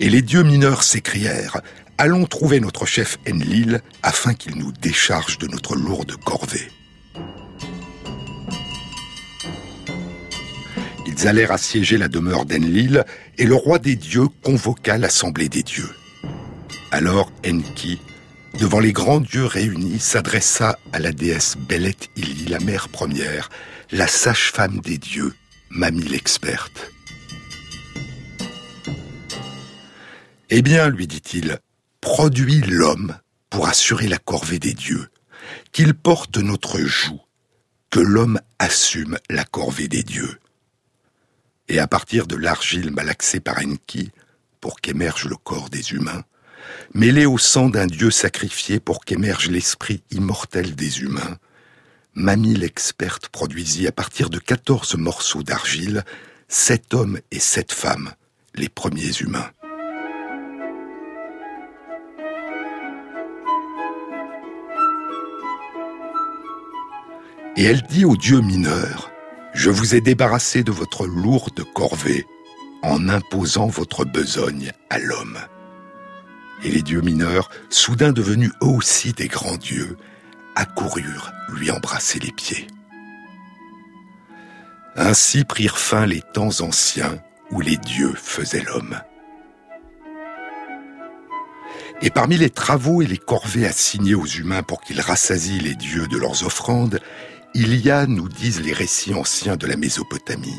Et 0.00 0.08
les 0.08 0.22
dieux 0.22 0.42
mineurs 0.42 0.82
s'écrièrent 0.82 1.60
Allons 1.96 2.26
trouver 2.26 2.58
notre 2.58 2.86
chef 2.86 3.18
Enlil 3.28 3.80
afin 4.02 4.34
qu'il 4.34 4.56
nous 4.56 4.72
décharge 4.72 5.38
de 5.38 5.46
notre 5.46 5.76
lourde 5.76 6.16
corvée. 6.24 6.68
Ils 11.06 11.28
allèrent 11.28 11.52
assiéger 11.52 11.98
la 11.98 12.08
demeure 12.08 12.46
d'Enlil 12.46 13.04
et 13.38 13.44
le 13.44 13.54
roi 13.54 13.78
des 13.78 13.96
dieux 13.96 14.28
convoqua 14.42 14.98
l'assemblée 14.98 15.48
des 15.48 15.62
dieux. 15.62 15.90
Alors 16.90 17.30
Enki, 17.46 18.00
devant 18.58 18.80
les 18.80 18.92
grands 18.92 19.20
dieux 19.20 19.44
réunis, 19.44 19.98
s'adressa 19.98 20.78
à 20.92 20.98
la 20.98 21.12
déesse 21.12 21.56
Belet 21.56 21.96
Ili, 22.16 22.46
la 22.46 22.60
mère 22.60 22.88
première, 22.88 23.50
la 23.90 24.06
sage-femme 24.06 24.80
des 24.80 24.98
dieux, 24.98 25.34
mamie 25.70 26.04
l'experte. 26.04 26.90
Eh 30.50 30.62
bien, 30.62 30.88
lui 30.88 31.06
dit-il, 31.06 31.58
produis 32.00 32.60
l'homme 32.60 33.16
pour 33.50 33.66
assurer 33.66 34.08
la 34.08 34.18
corvée 34.18 34.58
des 34.58 34.74
dieux, 34.74 35.08
qu'il 35.72 35.94
porte 35.94 36.38
notre 36.38 36.78
joug, 36.80 37.20
que 37.90 38.00
l'homme 38.00 38.40
assume 38.58 39.18
la 39.30 39.44
corvée 39.44 39.88
des 39.88 40.02
dieux. 40.02 40.38
Et 41.68 41.78
à 41.78 41.86
partir 41.86 42.26
de 42.26 42.36
l'argile 42.36 42.90
malaxée 42.90 43.40
par 43.40 43.58
Enki, 43.58 44.10
pour 44.60 44.80
qu'émerge 44.80 45.26
le 45.26 45.36
corps 45.36 45.70
des 45.70 45.92
humains, 45.92 46.24
mêlé 46.94 47.26
au 47.26 47.38
sang 47.38 47.68
d'un 47.68 47.86
dieu 47.86 48.10
sacrifié 48.10 48.80
pour 48.80 49.04
qu'émerge 49.04 49.48
l'esprit 49.48 50.02
immortel 50.10 50.74
des 50.74 51.00
humains, 51.00 51.38
Mamie 52.16 52.54
l'experte 52.54 53.28
produisit 53.28 53.88
à 53.88 53.92
partir 53.92 54.30
de 54.30 54.38
quatorze 54.38 54.94
morceaux 54.94 55.42
d'argile 55.42 56.04
sept 56.46 56.94
hommes 56.94 57.18
et 57.32 57.40
sept 57.40 57.72
femmes, 57.72 58.12
les 58.54 58.68
premiers 58.68 59.18
humains. 59.18 59.50
Et 67.56 67.64
elle 67.64 67.82
dit 67.82 68.04
aux 68.04 68.16
dieux 68.16 68.40
mineurs, 68.40 69.10
Je 69.54 69.70
vous 69.70 69.94
ai 69.94 70.00
débarrassé 70.00 70.64
de 70.64 70.72
votre 70.72 71.06
lourde 71.06 71.62
corvée 71.74 72.26
en 72.82 73.08
imposant 73.08 73.68
votre 73.68 74.04
besogne 74.04 74.72
à 74.90 74.98
l'homme. 74.98 75.38
Et 76.64 76.70
les 76.70 76.82
dieux 76.82 77.00
mineurs, 77.00 77.50
soudain 77.70 78.12
devenus 78.12 78.50
eux 78.62 78.66
aussi 78.66 79.12
des 79.12 79.28
grands 79.28 79.56
dieux, 79.56 79.96
accoururent 80.56 81.32
lui 81.48 81.70
embrasser 81.70 82.18
les 82.18 82.32
pieds. 82.32 82.66
Ainsi 84.96 85.44
prirent 85.44 85.78
fin 85.78 86.04
les 86.04 86.20
temps 86.20 86.60
anciens 86.60 87.18
où 87.50 87.60
les 87.60 87.76
dieux 87.76 88.14
faisaient 88.16 88.62
l'homme. 88.64 89.00
Et 92.02 92.10
parmi 92.10 92.36
les 92.36 92.50
travaux 92.50 93.02
et 93.02 93.06
les 93.06 93.18
corvées 93.18 93.66
assignés 93.66 94.14
aux 94.14 94.26
humains 94.26 94.62
pour 94.62 94.80
qu'ils 94.80 95.00
rassasient 95.00 95.60
les 95.60 95.74
dieux 95.74 96.08
de 96.08 96.18
leurs 96.18 96.44
offrandes, 96.44 97.00
il 97.54 97.76
y 97.76 97.90
a, 97.90 98.06
nous 98.06 98.28
disent 98.28 98.60
les 98.60 98.72
récits 98.72 99.14
anciens 99.14 99.56
de 99.56 99.66
la 99.66 99.76
Mésopotamie, 99.76 100.58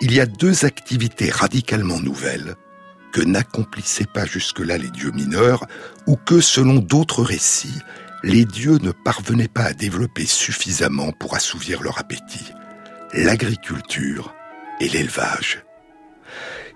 il 0.00 0.12
y 0.12 0.20
a 0.20 0.26
deux 0.26 0.64
activités 0.64 1.30
radicalement 1.30 2.00
nouvelles 2.00 2.56
que 3.12 3.20
n'accomplissaient 3.22 4.08
pas 4.12 4.26
jusque-là 4.26 4.76
les 4.76 4.90
dieux 4.90 5.12
mineurs 5.12 5.66
ou 6.06 6.16
que, 6.16 6.40
selon 6.40 6.76
d'autres 6.76 7.22
récits, 7.22 7.80
les 8.22 8.44
dieux 8.44 8.78
ne 8.82 8.90
parvenaient 8.90 9.48
pas 9.48 9.64
à 9.64 9.72
développer 9.72 10.26
suffisamment 10.26 11.12
pour 11.12 11.34
assouvir 11.34 11.82
leur 11.82 11.98
appétit. 11.98 12.52
L'agriculture 13.14 14.34
et 14.80 14.88
l'élevage. 14.88 15.62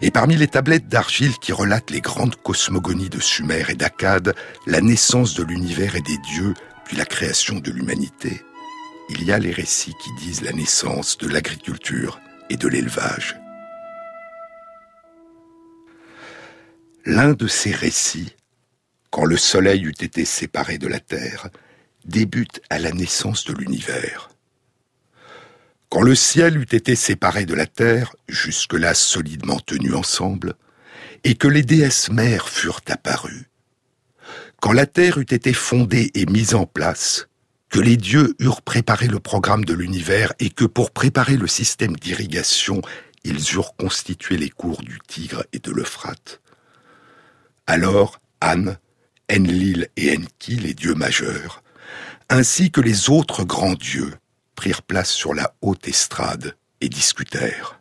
Et 0.00 0.10
parmi 0.10 0.36
les 0.36 0.48
tablettes 0.48 0.88
d'argile 0.88 1.36
qui 1.38 1.52
relatent 1.52 1.90
les 1.90 2.00
grandes 2.00 2.36
cosmogonies 2.36 3.10
de 3.10 3.20
Sumer 3.20 3.64
et 3.68 3.74
d'Akkad, 3.74 4.34
la 4.66 4.80
naissance 4.80 5.34
de 5.34 5.42
l'univers 5.42 5.96
et 5.96 6.00
des 6.00 6.16
dieux, 6.18 6.54
puis 6.86 6.96
la 6.96 7.04
création 7.04 7.56
de 7.58 7.70
l'humanité, 7.70 8.42
il 9.10 9.24
y 9.24 9.32
a 9.32 9.38
les 9.38 9.52
récits 9.52 9.94
qui 10.02 10.10
disent 10.14 10.42
la 10.42 10.52
naissance 10.52 11.18
de 11.18 11.28
l'agriculture 11.28 12.20
et 12.48 12.56
de 12.56 12.68
l'élevage. 12.68 13.36
L'un 17.04 17.32
de 17.32 17.46
ces 17.46 17.72
récits, 17.72 18.34
quand 19.10 19.24
le 19.24 19.36
Soleil 19.36 19.84
eût 19.84 19.94
été 20.00 20.24
séparé 20.24 20.78
de 20.78 20.86
la 20.86 21.00
Terre, 21.00 21.48
débute 22.04 22.60
à 22.70 22.78
la 22.78 22.92
naissance 22.92 23.44
de 23.44 23.52
l'univers. 23.52 24.30
Quand 25.88 26.02
le 26.02 26.14
ciel 26.14 26.56
eût 26.56 26.62
été 26.70 26.94
séparé 26.94 27.46
de 27.46 27.54
la 27.54 27.66
terre, 27.66 28.14
jusque-là 28.28 28.94
solidement 28.94 29.58
tenus 29.58 29.94
ensemble, 29.94 30.54
et 31.24 31.34
que 31.34 31.48
les 31.48 31.62
déesses 31.62 32.10
mères 32.10 32.48
furent 32.48 32.80
apparues, 32.88 33.48
quand 34.60 34.72
la 34.72 34.86
terre 34.86 35.18
eût 35.18 35.22
été 35.22 35.52
fondée 35.52 36.10
et 36.14 36.26
mise 36.26 36.54
en 36.54 36.64
place, 36.64 37.26
que 37.70 37.78
les 37.78 37.96
dieux 37.96 38.34
eurent 38.40 38.62
préparé 38.62 39.06
le 39.06 39.20
programme 39.20 39.64
de 39.64 39.74
l'univers 39.74 40.32
et 40.40 40.50
que 40.50 40.64
pour 40.64 40.90
préparer 40.90 41.36
le 41.36 41.46
système 41.46 41.96
d'irrigation, 41.96 42.82
ils 43.24 43.54
eurent 43.54 43.76
constitué 43.76 44.36
les 44.36 44.50
cours 44.50 44.82
du 44.82 44.98
Tigre 45.06 45.44
et 45.52 45.60
de 45.60 45.70
l'Euphrate. 45.70 46.40
Alors, 47.66 48.20
Anne, 48.40 48.78
Enlil 49.30 49.88
et 49.96 50.16
Enki, 50.16 50.56
les 50.56 50.74
dieux 50.74 50.94
majeurs, 50.94 51.62
ainsi 52.28 52.70
que 52.70 52.80
les 52.80 53.08
autres 53.08 53.44
grands 53.44 53.74
dieux, 53.74 54.12
prirent 54.56 54.82
place 54.82 55.10
sur 55.10 55.32
la 55.32 55.54
haute 55.62 55.86
estrade 55.86 56.56
et 56.80 56.88
discutèrent. 56.88 57.79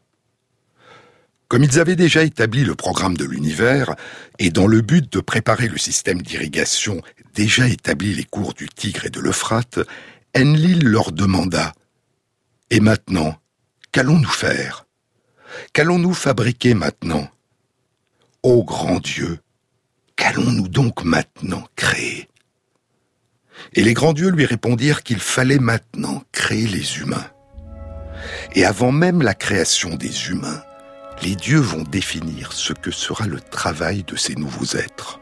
Comme 1.49 1.63
ils 1.63 1.79
avaient 1.79 1.95
déjà 1.95 2.23
établi 2.23 2.63
le 2.63 2.75
programme 2.75 3.17
de 3.17 3.25
l'univers, 3.25 3.95
et 4.37 4.51
dans 4.51 4.67
le 4.67 4.81
but 4.81 5.11
de 5.11 5.19
préparer 5.19 5.67
le 5.67 5.79
système 5.79 6.21
d'irrigation 6.21 7.01
déjà 7.33 7.67
établi 7.67 8.13
les 8.13 8.23
cours 8.23 8.53
du 8.53 8.69
Tigre 8.69 9.07
et 9.07 9.09
de 9.09 9.19
l'Euphrate, 9.19 9.79
Enlil 10.37 10.87
leur 10.87 11.11
demanda 11.11 11.73
Et 12.69 12.79
maintenant, 12.79 13.35
qu'allons-nous 13.91 14.29
faire? 14.29 14.85
Qu'allons-nous 15.73 16.13
fabriquer 16.13 16.75
maintenant? 16.75 17.27
Ô 18.43 18.63
grand 18.63 18.99
Dieu, 18.99 19.39
qu'allons-nous 20.15 20.67
donc 20.67 21.03
maintenant 21.03 21.63
créer? 21.75 22.29
Et 23.73 23.81
les 23.81 23.95
grands 23.95 24.13
dieux 24.13 24.29
lui 24.29 24.45
répondirent 24.45 25.01
qu'il 25.01 25.19
fallait 25.19 25.57
maintenant 25.57 26.23
créer 26.31 26.67
les 26.67 26.99
humains. 26.99 27.31
Et 28.53 28.65
avant 28.65 28.91
même 28.91 29.23
la 29.23 29.33
création 29.33 29.95
des 29.95 30.29
humains, 30.29 30.63
les 31.21 31.35
dieux 31.35 31.59
vont 31.59 31.83
définir 31.83 32.53
ce 32.53 32.73
que 32.73 32.91
sera 32.91 33.27
le 33.27 33.39
travail 33.39 34.03
de 34.03 34.15
ces 34.15 34.35
nouveaux 34.35 34.77
êtres. 34.77 35.19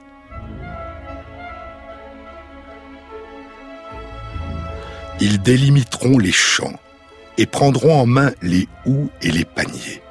Ils 5.19 5.41
délimiteront 5.41 6.19
les 6.19 6.31
champs 6.31 6.79
et 7.39 7.47
prendront 7.47 7.99
en 7.99 8.05
main 8.05 8.31
les 8.41 8.67
houes 8.86 9.10
et 9.21 9.31
les 9.31 9.45
paniers. 9.45 10.01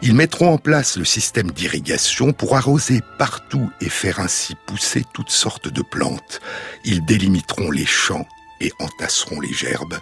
Ils 0.00 0.14
mettront 0.14 0.52
en 0.52 0.58
place 0.58 0.96
le 0.96 1.04
système 1.04 1.50
d'irrigation 1.50 2.32
pour 2.32 2.56
arroser 2.56 3.00
partout 3.18 3.70
et 3.80 3.88
faire 3.88 4.20
ainsi 4.20 4.54
pousser 4.66 5.04
toutes 5.12 5.30
sortes 5.30 5.68
de 5.68 5.82
plantes. 5.82 6.40
Ils 6.84 7.04
délimiteront 7.04 7.70
les 7.70 7.86
champs 7.86 8.26
et 8.60 8.72
entasseront 8.78 9.40
les 9.40 9.52
gerbes. 9.52 9.98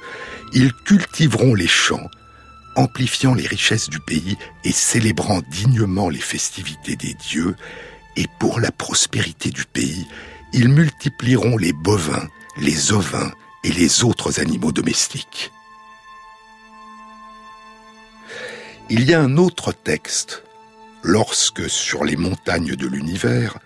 Ils 0.53 0.73
cultiveront 0.73 1.55
les 1.55 1.69
champs, 1.69 2.09
amplifiant 2.81 3.35
les 3.35 3.47
richesses 3.47 3.89
du 3.89 4.01
pays 4.01 4.37
et 4.65 4.73
célébrant 4.73 5.43
dignement 5.51 6.09
les 6.09 6.21
festivités 6.21 6.97
des 6.97 7.15
dieux. 7.15 7.55
Et 8.17 8.27
pour 8.39 8.59
la 8.61 8.73
prospérité 8.73 9.51
du 9.51 9.65
pays, 9.65 10.07
ils 10.53 10.69
multiplieront 10.69 11.57
les 11.57 11.73
bovins, 11.73 12.29
les 12.57 12.93
ovins 12.93 13.31
et 13.63 13.73
les 13.73 14.03
autres 14.03 14.41
animaux 14.41 14.73
domestiques. 14.73 15.53
Il 18.89 19.05
y 19.05 19.15
a 19.15 19.21
un 19.21 19.37
autre 19.37 19.73
texte, 19.73 20.43
lorsque 21.03 21.71
sur 21.71 22.05
les 22.05 22.17
montagnes 22.17 22.75
de 22.75 22.87
l'univers, 22.89 23.59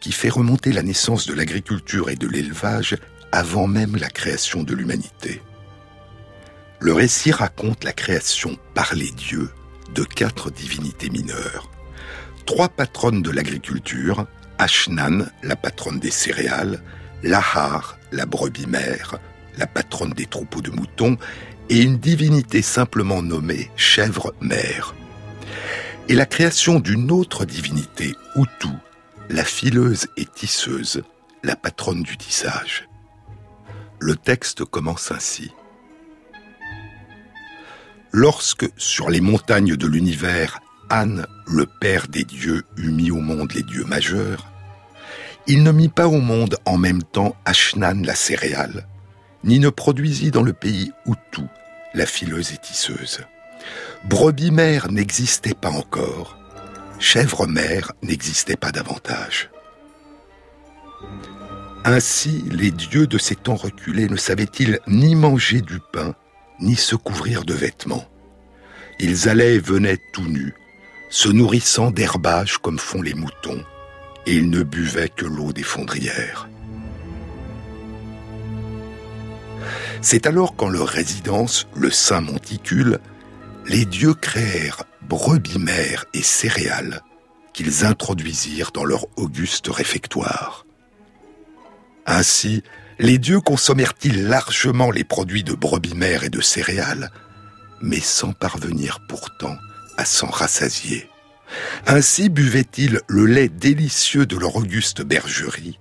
qui 0.00 0.10
fait 0.10 0.28
remonter 0.28 0.72
la 0.72 0.82
naissance 0.82 1.26
de 1.26 1.34
l'agriculture 1.34 2.10
et 2.10 2.16
de 2.16 2.26
l'élevage 2.26 2.96
avant 3.32 3.66
même 3.66 3.96
la 3.96 4.10
création 4.10 4.62
de 4.62 4.74
l'humanité. 4.74 5.40
Le 6.84 6.92
récit 6.92 7.32
raconte 7.32 7.82
la 7.82 7.94
création 7.94 8.58
par 8.74 8.94
les 8.94 9.10
dieux 9.10 9.48
de 9.94 10.04
quatre 10.04 10.50
divinités 10.50 11.08
mineures. 11.08 11.70
Trois 12.44 12.68
patronnes 12.68 13.22
de 13.22 13.30
l'agriculture, 13.30 14.26
Ashnan, 14.58 15.24
la 15.42 15.56
patronne 15.56 15.98
des 15.98 16.10
céréales, 16.10 16.82
Lahar, 17.22 17.96
la 18.12 18.26
brebis 18.26 18.66
mère, 18.66 19.16
la 19.56 19.66
patronne 19.66 20.12
des 20.12 20.26
troupeaux 20.26 20.60
de 20.60 20.70
moutons, 20.70 21.16
et 21.70 21.80
une 21.80 21.96
divinité 21.96 22.60
simplement 22.60 23.22
nommée 23.22 23.70
chèvre-mère. 23.76 24.94
Et 26.10 26.14
la 26.14 26.26
création 26.26 26.80
d'une 26.80 27.10
autre 27.10 27.46
divinité, 27.46 28.14
Utu, 28.36 28.74
la 29.30 29.44
fileuse 29.44 30.06
et 30.18 30.26
tisseuse, 30.26 31.02
la 31.44 31.56
patronne 31.56 32.02
du 32.02 32.18
tissage. 32.18 32.90
Le 34.00 34.16
texte 34.16 34.66
commence 34.66 35.12
ainsi. 35.12 35.50
Lorsque, 38.16 38.68
sur 38.76 39.10
les 39.10 39.20
montagnes 39.20 39.74
de 39.74 39.88
l'univers, 39.88 40.60
Anne, 40.88 41.26
le 41.48 41.66
père 41.66 42.06
des 42.06 42.22
dieux, 42.22 42.62
eut 42.76 42.92
mis 42.92 43.10
au 43.10 43.18
monde 43.18 43.50
les 43.50 43.64
dieux 43.64 43.82
majeurs, 43.86 44.46
il 45.48 45.64
ne 45.64 45.72
mit 45.72 45.88
pas 45.88 46.06
au 46.06 46.20
monde 46.20 46.56
en 46.64 46.78
même 46.78 47.02
temps 47.02 47.34
Ashnan 47.44 48.02
la 48.04 48.14
céréale, 48.14 48.86
ni 49.42 49.58
ne 49.58 49.68
produisit 49.68 50.30
dans 50.30 50.44
le 50.44 50.52
pays 50.52 50.92
Utu, 51.06 51.42
la 51.92 52.06
fileuse 52.06 52.52
et 52.52 52.58
tisseuse. 52.58 53.22
Brebis 54.04 54.52
mère 54.52 54.92
n'existait 54.92 55.54
pas 55.54 55.70
encore, 55.70 56.38
chèvre 57.00 57.48
mère 57.48 57.94
n'existait 58.04 58.54
pas 58.54 58.70
davantage. 58.70 59.50
Ainsi, 61.84 62.44
les 62.48 62.70
dieux 62.70 63.08
de 63.08 63.18
ces 63.18 63.34
temps 63.34 63.56
reculés 63.56 64.08
ne 64.08 64.16
savaient-ils 64.16 64.78
ni 64.86 65.16
manger 65.16 65.62
du 65.62 65.80
pain, 65.92 66.14
ni 66.60 66.76
se 66.76 66.96
couvrir 66.96 67.44
de 67.44 67.54
vêtements. 67.54 68.04
Ils 68.98 69.28
allaient 69.28 69.56
et 69.56 69.60
venaient 69.60 70.00
tout 70.12 70.26
nus, 70.26 70.54
se 71.10 71.28
nourrissant 71.28 71.90
d'herbages 71.90 72.58
comme 72.58 72.78
font 72.78 73.02
les 73.02 73.14
moutons, 73.14 73.64
et 74.26 74.34
ils 74.34 74.50
ne 74.50 74.62
buvaient 74.62 75.08
que 75.08 75.26
l'eau 75.26 75.52
des 75.52 75.62
fondrières. 75.62 76.48
C'est 80.00 80.26
alors 80.26 80.54
qu'en 80.54 80.68
leur 80.68 80.88
résidence, 80.88 81.66
le 81.74 81.90
Saint 81.90 82.20
Monticule, 82.20 82.98
les 83.66 83.86
dieux 83.86 84.14
créèrent 84.14 84.84
brebis 85.02 85.58
mères 85.58 86.04
et 86.12 86.22
céréales 86.22 87.00
qu'ils 87.54 87.84
introduisirent 87.84 88.72
dans 88.72 88.84
leur 88.84 89.06
auguste 89.16 89.68
réfectoire. 89.68 90.66
Ainsi, 92.04 92.62
les 92.98 93.18
dieux 93.18 93.40
consommèrent-ils 93.40 94.26
largement 94.28 94.90
les 94.90 95.04
produits 95.04 95.44
de 95.44 95.52
brebis 95.52 95.94
mères 95.94 96.24
et 96.24 96.30
de 96.30 96.40
céréales, 96.40 97.10
mais 97.80 98.00
sans 98.00 98.32
parvenir 98.32 99.00
pourtant 99.08 99.56
à 99.96 100.04
s'en 100.04 100.28
rassasier. 100.28 101.08
Ainsi 101.86 102.28
buvaient-ils 102.28 103.00
le 103.08 103.26
lait 103.26 103.48
délicieux 103.48 104.26
de 104.26 104.36
leur 104.36 104.56
auguste 104.56 105.02
bergerie, 105.02 105.78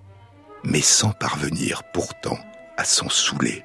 mais 0.63 0.81
sans 0.81 1.11
parvenir 1.11 1.83
pourtant 1.93 2.37
à 2.77 2.83
s'en 2.83 3.09
saouler. 3.09 3.63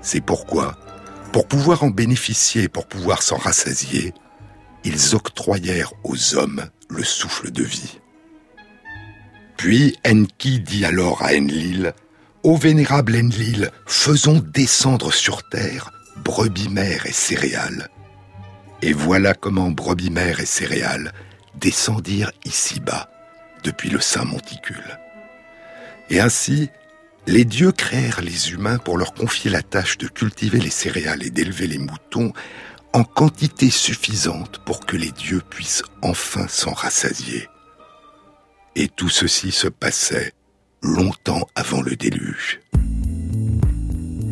C'est 0.00 0.20
pourquoi, 0.20 0.76
pour 1.32 1.46
pouvoir 1.46 1.82
en 1.82 1.90
bénéficier, 1.90 2.68
pour 2.68 2.86
pouvoir 2.86 3.22
s'en 3.22 3.36
rassasier, 3.36 4.14
ils 4.84 5.14
octroyèrent 5.14 5.92
aux 6.04 6.34
hommes 6.36 6.66
le 6.88 7.04
souffle 7.04 7.50
de 7.50 7.64
vie. 7.64 8.00
Puis 9.58 9.96
Enki 10.06 10.60
dit 10.60 10.84
alors 10.84 11.20
à 11.22 11.32
Enlil, 11.32 11.92
Ô 12.44 12.56
vénérable 12.56 13.16
Enlil, 13.16 13.72
faisons 13.86 14.38
descendre 14.38 15.12
sur 15.12 15.46
terre 15.48 15.90
brebis 16.24 16.68
mères 16.68 17.06
et 17.06 17.12
céréales. 17.12 17.88
Et 18.82 18.92
voilà 18.92 19.34
comment 19.34 19.70
brebis 19.70 20.10
mères 20.10 20.38
et 20.38 20.46
céréales 20.46 21.12
descendirent 21.56 22.30
ici-bas 22.44 23.10
depuis 23.64 23.90
le 23.90 24.00
Saint 24.00 24.24
Monticule. 24.24 24.98
Et 26.08 26.20
ainsi, 26.20 26.70
les 27.26 27.44
dieux 27.44 27.72
créèrent 27.72 28.22
les 28.22 28.52
humains 28.52 28.78
pour 28.78 28.96
leur 28.96 29.12
confier 29.12 29.50
la 29.50 29.62
tâche 29.62 29.98
de 29.98 30.06
cultiver 30.06 30.60
les 30.60 30.70
céréales 30.70 31.24
et 31.24 31.30
d'élever 31.30 31.66
les 31.66 31.78
moutons 31.78 32.32
en 32.92 33.02
quantité 33.02 33.70
suffisante 33.70 34.60
pour 34.64 34.86
que 34.86 34.96
les 34.96 35.10
dieux 35.10 35.42
puissent 35.50 35.82
enfin 36.00 36.46
s'en 36.46 36.72
rassasier. 36.72 37.48
Et 38.80 38.88
tout 38.88 39.08
ceci 39.08 39.50
se 39.50 39.68
passait 39.68 40.32
longtemps 40.82 41.46
avant 41.54 41.82
le 41.82 41.96
déluge. 41.96 42.60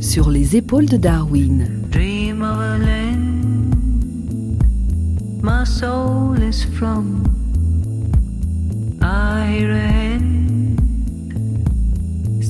Sur 0.01 0.31
les 0.31 0.57
épaules 0.57 0.87
de 0.87 0.97
Darwin. 0.97 1.83
Dream 1.91 2.43
of 2.43 2.59
a 2.59 2.79
land 2.79 3.27
my 5.43 5.65
soul 5.65 6.41
is 6.41 6.65
from. 6.65 7.27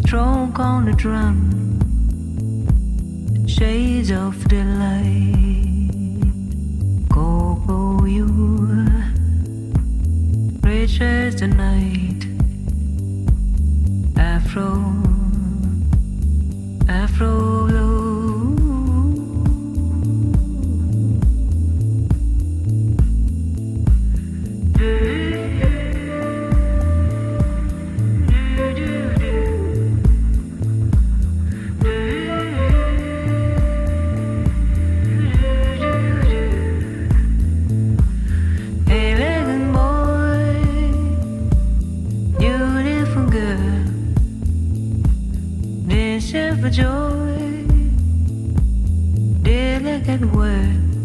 stroke 0.06 0.59
on 0.61 0.85
the 0.85 0.92
drum, 0.92 1.38
shades 3.48 4.12
of 4.12 4.46
delight. 4.48 5.42
Go, 7.09 7.61
go, 7.66 8.04
you, 8.04 8.24
creatures 10.76 11.40
night, 11.40 12.26
Afro, 14.18 14.74
Afro 16.86 17.66
blue. 17.66 18.05
for 46.66 46.72
joy. 46.72 47.66
Dear, 49.42 49.79
look. 49.81 50.95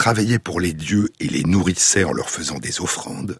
Travaillait 0.00 0.38
pour 0.38 0.60
les 0.60 0.72
dieux 0.72 1.10
et 1.20 1.28
les 1.28 1.42
nourrissait 1.42 2.04
en 2.04 2.12
leur 2.14 2.30
faisant 2.30 2.58
des 2.58 2.80
offrandes, 2.80 3.38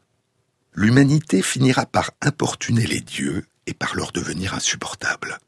l'humanité 0.74 1.40
finira 1.40 1.86
par 1.86 2.10
importuner 2.20 2.86
les 2.86 3.00
dieux 3.00 3.46
et 3.66 3.72
par 3.72 3.96
leur 3.96 4.12
devenir 4.12 4.52
insupportable. 4.52 5.38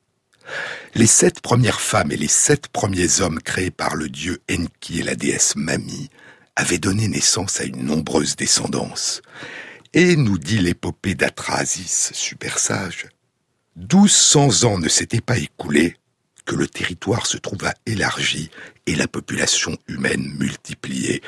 Les 0.94 1.06
sept 1.06 1.42
premières 1.42 1.82
femmes 1.82 2.12
et 2.12 2.16
les 2.16 2.28
sept 2.28 2.68
premiers 2.68 3.20
hommes 3.20 3.40
créés 3.40 3.70
par 3.70 3.94
le 3.94 4.08
dieu 4.08 4.40
Enki 4.50 5.00
et 5.00 5.02
la 5.02 5.14
déesse 5.14 5.54
Mami 5.54 6.08
avaient 6.56 6.78
donné 6.78 7.08
naissance 7.08 7.60
à 7.60 7.64
une 7.64 7.84
nombreuse 7.84 8.34
descendance. 8.34 9.20
Et 9.92 10.16
nous 10.16 10.38
dit 10.38 10.60
l'épopée 10.60 11.14
d'Atrasis, 11.14 12.12
super 12.14 12.58
sage, 12.58 13.06
douze 13.76 14.12
cents 14.12 14.64
ans 14.64 14.78
ne 14.78 14.88
s'étaient 14.88 15.20
pas 15.20 15.36
écoulés 15.36 15.94
que 16.44 16.54
le 16.54 16.66
territoire 16.66 17.26
se 17.26 17.36
trouva 17.36 17.74
élargi 17.86 18.50
et 18.86 18.94
la 18.94 19.06
population 19.06 19.76
humaine 19.88 20.32
multipliée. 20.38 21.22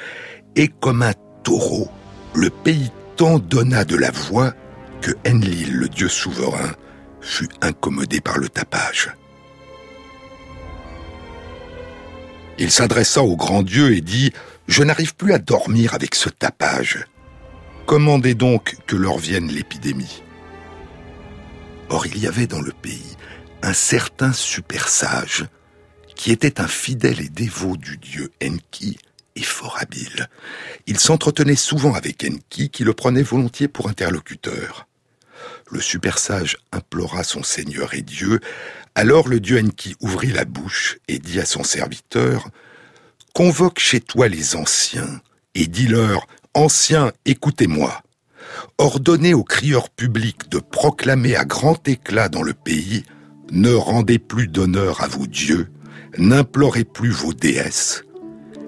Et 0.57 0.68
comme 0.68 1.03
un 1.03 1.14
taureau, 1.42 1.88
le 2.35 2.50
pays 2.50 2.90
tant 3.16 3.38
donna 3.38 3.85
de 3.85 3.96
la 3.96 4.11
voix 4.11 4.53
que 5.00 5.12
Enlil, 5.27 5.72
le 5.72 5.88
dieu 5.88 6.09
souverain, 6.09 6.72
fut 7.20 7.48
incommodé 7.61 8.20
par 8.20 8.38
le 8.38 8.48
tapage. 8.48 9.12
Il 12.59 12.70
s'adressa 12.70 13.22
au 13.22 13.37
grand 13.37 13.62
Dieu 13.62 13.94
et 13.94 14.00
dit 14.00 14.33
Je 14.68 14.83
n'arrive 14.83 15.14
plus 15.14 15.33
à 15.33 15.38
dormir 15.38 15.94
avec 15.94 16.14
ce 16.14 16.29
tapage. 16.29 17.05
Commandez 17.87 18.35
donc 18.35 18.77
que 18.87 18.96
leur 18.96 19.18
vienne 19.18 19.48
l'épidémie. 19.48 20.22
Or 21.90 22.07
il 22.07 22.18
y 22.18 22.27
avait 22.27 22.46
dans 22.46 22.62
le 22.62 22.72
pays 22.72 23.13
un 23.64 23.72
certain 23.72 24.35
super 24.35 24.88
sage 24.88 25.46
qui 26.14 26.31
était 26.31 26.61
un 26.61 26.68
fidèle 26.68 27.20
et 27.20 27.31
dévot 27.31 27.79
du 27.79 27.96
dieu 27.96 28.31
Enki 28.42 28.98
et 29.37 29.42
fort 29.42 29.79
habile. 29.81 30.29
Il 30.87 31.00
s'entretenait 31.00 31.57
souvent 31.57 31.94
avec 31.94 32.24
Enki 32.24 32.68
qui 32.68 32.85
le 32.85 32.92
prenait 32.92 33.22
volontiers 33.22 33.68
pour 33.68 33.88
interlocuteur. 33.88 34.87
Le 35.70 35.81
super 35.81 36.18
sage 36.18 36.59
implora 36.72 37.24
son 37.24 37.42
Seigneur 37.42 37.94
et 37.94 38.03
Dieu. 38.03 38.40
Alors 38.94 39.29
le 39.29 39.40
dieu 39.40 39.59
Enki 39.59 39.96
ouvrit 40.00 40.31
la 40.31 40.44
bouche 40.44 40.98
et 41.09 41.18
dit 41.18 41.40
à 41.40 41.46
son 41.46 41.64
serviteur 41.64 42.50
Convoque 43.33 43.81
chez 43.81 44.00
toi 44.00 44.29
les 44.29 44.57
anciens 44.57 45.22
et 45.55 45.66
dis-leur 45.66 46.27
Anciens, 46.53 47.12
écoutez-moi. 47.24 48.03
Ordonnez 48.77 49.33
aux 49.33 49.42
crieurs 49.42 49.88
publics 49.88 50.50
de 50.50 50.59
proclamer 50.59 51.35
à 51.35 51.46
grand 51.46 51.88
éclat 51.88 52.29
dans 52.29 52.42
le 52.42 52.53
pays 52.53 53.05
Ne 53.52 53.72
rendez 53.72 54.18
plus 54.18 54.48
d'honneur 54.48 55.02
à 55.02 55.09
vos 55.09 55.26
dieux, 55.26 55.68
n'implorez 56.18 56.85
plus 56.85 57.11
vos 57.11 57.35
déesses, 57.35 58.04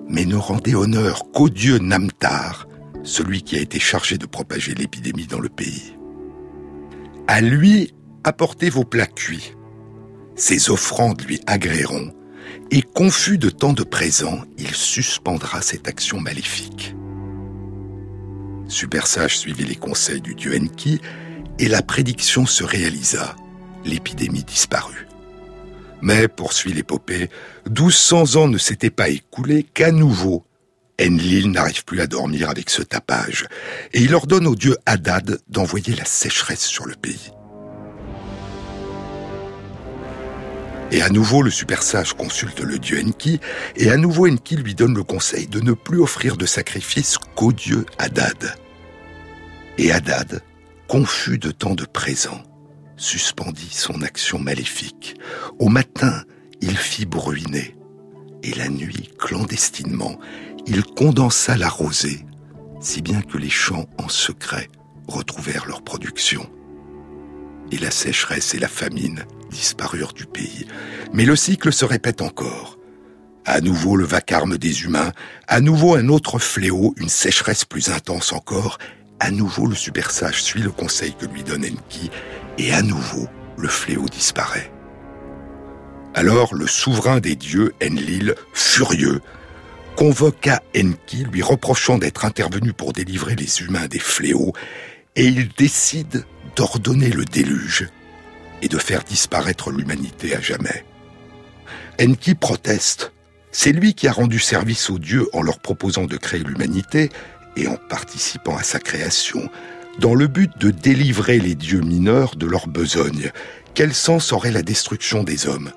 mais 0.09 0.25
ne 0.25 0.37
rendez 0.37 0.75
honneur 0.75 1.31
qu'au 1.33 1.49
dieu 1.49 1.79
Namtar, 1.79 2.69
celui 3.03 3.43
qui 3.43 3.57
a 3.57 3.61
été 3.61 3.79
chargé 3.79 4.19
de 4.19 4.27
propager 4.27 4.75
l'épidémie 4.75 5.27
dans 5.27 5.41
le 5.41 5.49
pays. 5.49 5.97
À 7.27 7.41
lui, 7.41 7.95
apportez 8.25 8.71
vos 8.71 8.85
plats 8.85 9.07
cuits. 9.07 9.55
Ses 10.35 10.71
offrandes 10.71 11.23
lui 11.23 11.41
agréeront, 11.47 12.12
et 12.71 12.83
confus 12.83 13.39
de 13.39 13.51
tant 13.51 13.73
de 13.73 13.83
présents, 13.83 14.43
il 14.59 14.71
suspendra 14.71 15.62
cette 15.62 15.89
action 15.89 16.21
maléfique. 16.21 16.95
Super 18.69 19.07
sage 19.07 19.39
suivit 19.39 19.65
les 19.65 19.77
conseils 19.77 20.21
du 20.21 20.35
dieu 20.35 20.57
Enki, 20.57 21.01
et 21.59 21.69
la 21.69 21.83
prédiction 21.83 22.45
se 22.45 22.65
réalisa. 22.65 23.35
L'épidémie 23.87 24.44
disparut. 24.44 25.07
Mais, 26.03 26.29
poursuit 26.29 26.75
l'épopée, 26.75 27.31
1200 27.68 28.37
ans 28.37 28.49
ne 28.49 28.59
s'étaient 28.59 28.90
pas 28.90 29.09
écoulés 29.09 29.62
qu'à 29.62 29.92
nouveau, 29.92 30.44
Enlil 31.01 31.51
n'arrive 31.51 31.85
plus 31.85 32.01
à 32.01 32.07
dormir 32.07 32.51
avec 32.51 32.68
ce 32.68 32.83
tapage, 32.83 33.46
et 33.92 34.00
il 34.00 34.15
ordonne 34.15 34.46
au 34.46 34.54
dieu 34.54 34.77
Hadad 34.87 35.38
d'envoyer 35.48 35.94
la 35.94 36.04
sécheresse 36.04 36.65
sur 36.65 36.87
le 36.87 36.94
pays. 36.94 37.31
Et 40.92 41.02
à 41.02 41.08
nouveau, 41.08 41.42
le 41.42 41.50
super 41.50 41.83
sage 41.83 42.13
consulte 42.15 42.61
le 42.61 42.79
dieu 42.79 43.00
Enki, 43.00 43.40
et 43.77 43.90
à 43.90 43.96
nouveau 43.96 44.27
Enki 44.29 44.56
lui 44.56 44.75
donne 44.75 44.94
le 44.94 45.02
conseil 45.02 45.46
de 45.46 45.61
ne 45.61 45.73
plus 45.73 46.00
offrir 46.00 46.37
de 46.37 46.46
sacrifice 46.46 47.19
qu'au 47.35 47.52
dieu 47.52 47.87
Hadad. 47.98 48.54
Et 49.79 49.92
Hadad, 49.92 50.42
confus 50.88 51.38
de 51.38 51.50
tant 51.50 51.75
de 51.75 51.85
présents, 51.85 52.42
suspendit 52.97 53.71
son 53.71 54.03
action 54.03 54.38
maléfique. 54.38 55.17
Au 55.59 55.69
matin, 55.69 56.23
il 56.61 56.77
fit 56.77 57.07
bruiner, 57.07 57.77
et 58.42 58.55
la 58.55 58.69
nuit, 58.69 59.11
clandestinement, 59.19 60.19
il 60.67 60.85
condensa 60.85 61.57
la 61.57 61.69
rosée, 61.69 62.25
si 62.81 63.03
bien 63.03 63.23
que 63.23 63.38
les 63.38 63.51
champs 63.51 63.87
en 63.99 64.09
secret 64.09 64.69
retrouvèrent 65.09 65.67
leur 65.67 65.83
production. 65.83 66.49
Et 67.73 67.79
la 67.79 67.90
sécheresse 67.90 68.55
et 68.55 68.59
la 68.59 68.69
famine 68.69 69.25
disparurent 69.51 70.13
du 70.13 70.27
pays. 70.27 70.67
Mais 71.13 71.25
le 71.25 71.37
cycle 71.37 71.73
se 71.73 71.85
répète 71.85 72.23
encore. 72.23 72.79
À 73.44 73.61
nouveau 73.61 73.97
le 73.97 74.05
vacarme 74.05 74.59
des 74.59 74.83
humains, 74.83 75.13
à 75.47 75.61
nouveau 75.61 75.94
un 75.94 76.09
autre 76.09 76.38
fléau, 76.38 76.94
une 76.97 77.09
sécheresse 77.09 77.65
plus 77.65 77.90
intense 77.90 78.33
encore, 78.33 78.79
à 79.21 79.31
nouveau 79.31 79.67
le 79.67 79.75
super 79.75 80.11
sage 80.11 80.42
suit 80.42 80.63
le 80.63 80.71
conseil 80.71 81.15
que 81.15 81.27
lui 81.27 81.42
donne 81.42 81.65
Enki, 81.65 82.11
et 82.59 82.73
à 82.73 82.83
nouveau 82.83 83.29
le 83.57 83.69
fléau 83.69 84.07
disparaît. 84.07 84.71
Alors 86.15 86.54
le 86.54 86.67
souverain 86.67 87.21
des 87.21 87.37
dieux, 87.37 87.75
Enlil, 87.83 88.35
furieux, 88.52 89.21
convoqua 89.96 90.63
Enki, 90.77 91.25
lui 91.25 91.42
reprochant 91.42 91.98
d'être 91.98 92.25
intervenu 92.25 92.73
pour 92.73 92.92
délivrer 92.92 93.35
les 93.35 93.61
humains 93.61 93.87
des 93.87 93.98
fléaux, 93.98 94.52
et 95.15 95.25
il 95.25 95.48
décide 95.48 96.25
d'ordonner 96.54 97.11
le 97.11 97.25
déluge 97.25 97.88
et 98.63 98.69
de 98.69 98.79
faire 98.79 99.04
disparaître 99.04 99.71
l'humanité 99.71 100.35
à 100.35 100.40
jamais. 100.40 100.85
Enki 102.00 102.35
proteste. 102.35 103.13
C'est 103.52 103.73
lui 103.73 103.94
qui 103.94 104.07
a 104.07 104.13
rendu 104.13 104.38
service 104.38 104.90
aux 104.90 104.98
dieux 104.98 105.29
en 105.33 105.40
leur 105.40 105.61
proposant 105.61 106.04
de 106.04 106.19
créer 106.19 106.42
l'humanité 106.42 107.11
et 107.57 107.67
en 107.69 107.77
participant 107.77 108.57
à 108.57 108.63
sa 108.63 108.79
création, 108.79 109.48
dans 109.99 110.15
le 110.15 110.27
but 110.27 110.51
de 110.59 110.71
délivrer 110.71 111.38
les 111.38 111.55
dieux 111.55 111.81
mineurs 111.81 112.37
de 112.37 112.47
leur 112.47 112.69
besogne. 112.69 113.31
Quel 113.75 113.94
sens 113.94 114.33
aurait 114.33 114.53
la 114.53 114.63
destruction 114.63 115.23
des 115.25 115.47
hommes? 115.47 115.73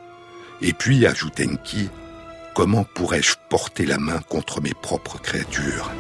Et 0.61 0.74
puis, 0.74 1.05
ajoute 1.05 1.39
Enki, 1.39 1.89
comment 2.55 2.84
pourrais-je 2.84 3.36
porter 3.49 3.86
la 3.86 3.97
main 3.97 4.20
contre 4.30 4.61
mes 4.61 4.74
propres 4.74 5.20
créatures? 5.20 5.91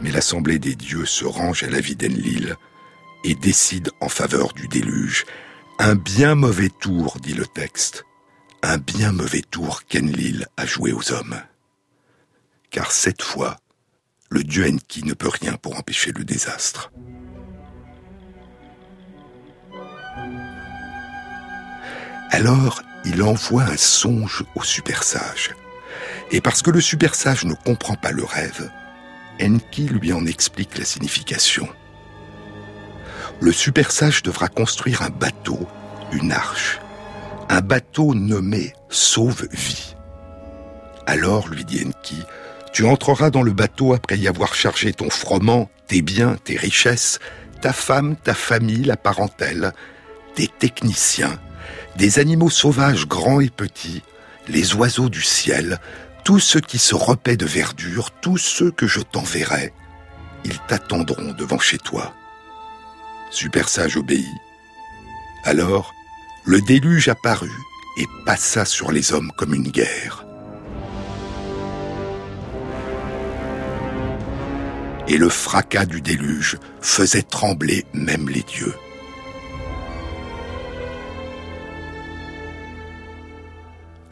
Mais 0.00 0.10
l'assemblée 0.10 0.58
des 0.58 0.74
dieux 0.74 1.06
se 1.06 1.24
range 1.24 1.62
à 1.62 1.68
l'avis 1.68 1.96
d'Enlil 1.96 2.56
et 3.24 3.34
décide 3.34 3.90
en 4.00 4.08
faveur 4.08 4.52
du 4.52 4.68
déluge. 4.68 5.24
Un 5.78 5.94
bien 5.94 6.34
mauvais 6.34 6.70
tour, 6.80 7.16
dit 7.20 7.34
le 7.34 7.46
texte. 7.46 8.04
Un 8.62 8.78
bien 8.78 9.12
mauvais 9.12 9.42
tour 9.42 9.82
qu'Enlil 9.88 10.46
a 10.56 10.66
joué 10.66 10.92
aux 10.92 11.12
hommes. 11.12 11.40
Car 12.70 12.92
cette 12.92 13.22
fois, 13.22 13.56
le 14.30 14.42
dieu 14.42 14.66
Enki 14.66 15.04
ne 15.04 15.14
peut 15.14 15.28
rien 15.28 15.54
pour 15.54 15.78
empêcher 15.78 16.12
le 16.12 16.24
désastre. 16.24 16.90
Alors, 22.30 22.82
il 23.04 23.22
envoie 23.22 23.62
un 23.62 23.76
songe 23.76 24.44
au 24.56 24.62
super 24.62 25.04
sage. 25.04 25.54
Et 26.30 26.40
parce 26.40 26.60
que 26.60 26.70
le 26.70 26.80
super 26.80 27.14
sage 27.14 27.44
ne 27.44 27.54
comprend 27.54 27.94
pas 27.94 28.10
le 28.10 28.24
rêve, 28.24 28.70
Enki 29.40 29.88
lui 29.88 30.12
en 30.12 30.26
explique 30.26 30.76
la 30.76 30.84
signification. 30.84 31.68
Le 33.40 33.52
super 33.52 33.90
sage 33.90 34.22
devra 34.22 34.48
construire 34.48 35.02
un 35.02 35.10
bateau, 35.10 35.68
une 36.12 36.32
arche, 36.32 36.80
un 37.48 37.60
bateau 37.60 38.14
nommé 38.14 38.72
Sauve-Vie. 38.88 39.94
Alors, 41.06 41.48
lui 41.48 41.64
dit 41.64 41.84
Enki, 41.86 42.22
tu 42.76 42.84
entreras 42.84 43.30
dans 43.30 43.42
le 43.42 43.54
bateau 43.54 43.94
après 43.94 44.18
y 44.18 44.28
avoir 44.28 44.54
chargé 44.54 44.92
ton 44.92 45.08
froment, 45.08 45.70
tes 45.86 46.02
biens, 46.02 46.36
tes 46.44 46.58
richesses, 46.58 47.20
ta 47.62 47.72
femme, 47.72 48.16
ta 48.16 48.34
famille, 48.34 48.84
la 48.84 48.98
parentèle, 48.98 49.72
tes 50.34 50.46
techniciens, 50.46 51.38
des 51.96 52.18
animaux 52.18 52.50
sauvages 52.50 53.08
grands 53.08 53.40
et 53.40 53.48
petits, 53.48 54.02
les 54.46 54.74
oiseaux 54.74 55.08
du 55.08 55.22
ciel, 55.22 55.80
tous 56.22 56.38
ceux 56.38 56.60
qui 56.60 56.76
se 56.76 56.94
repaient 56.94 57.38
de 57.38 57.46
verdure, 57.46 58.10
tous 58.10 58.36
ceux 58.36 58.70
que 58.70 58.86
je 58.86 59.00
t'enverrai, 59.00 59.72
ils 60.44 60.58
t'attendront 60.68 61.32
devant 61.32 61.58
chez 61.58 61.78
toi. 61.78 62.12
Super 63.30 63.70
sage 63.70 63.96
obéit. 63.96 64.26
Alors, 65.44 65.94
le 66.44 66.60
déluge 66.60 67.08
apparut 67.08 67.58
et 67.96 68.04
passa 68.26 68.66
sur 68.66 68.92
les 68.92 69.14
hommes 69.14 69.32
comme 69.38 69.54
une 69.54 69.70
guerre. 69.70 70.25
Et 75.08 75.18
le 75.18 75.28
fracas 75.28 75.86
du 75.86 76.00
déluge 76.00 76.58
faisait 76.80 77.22
trembler 77.22 77.84
même 77.92 78.28
les 78.28 78.42
dieux. 78.42 78.74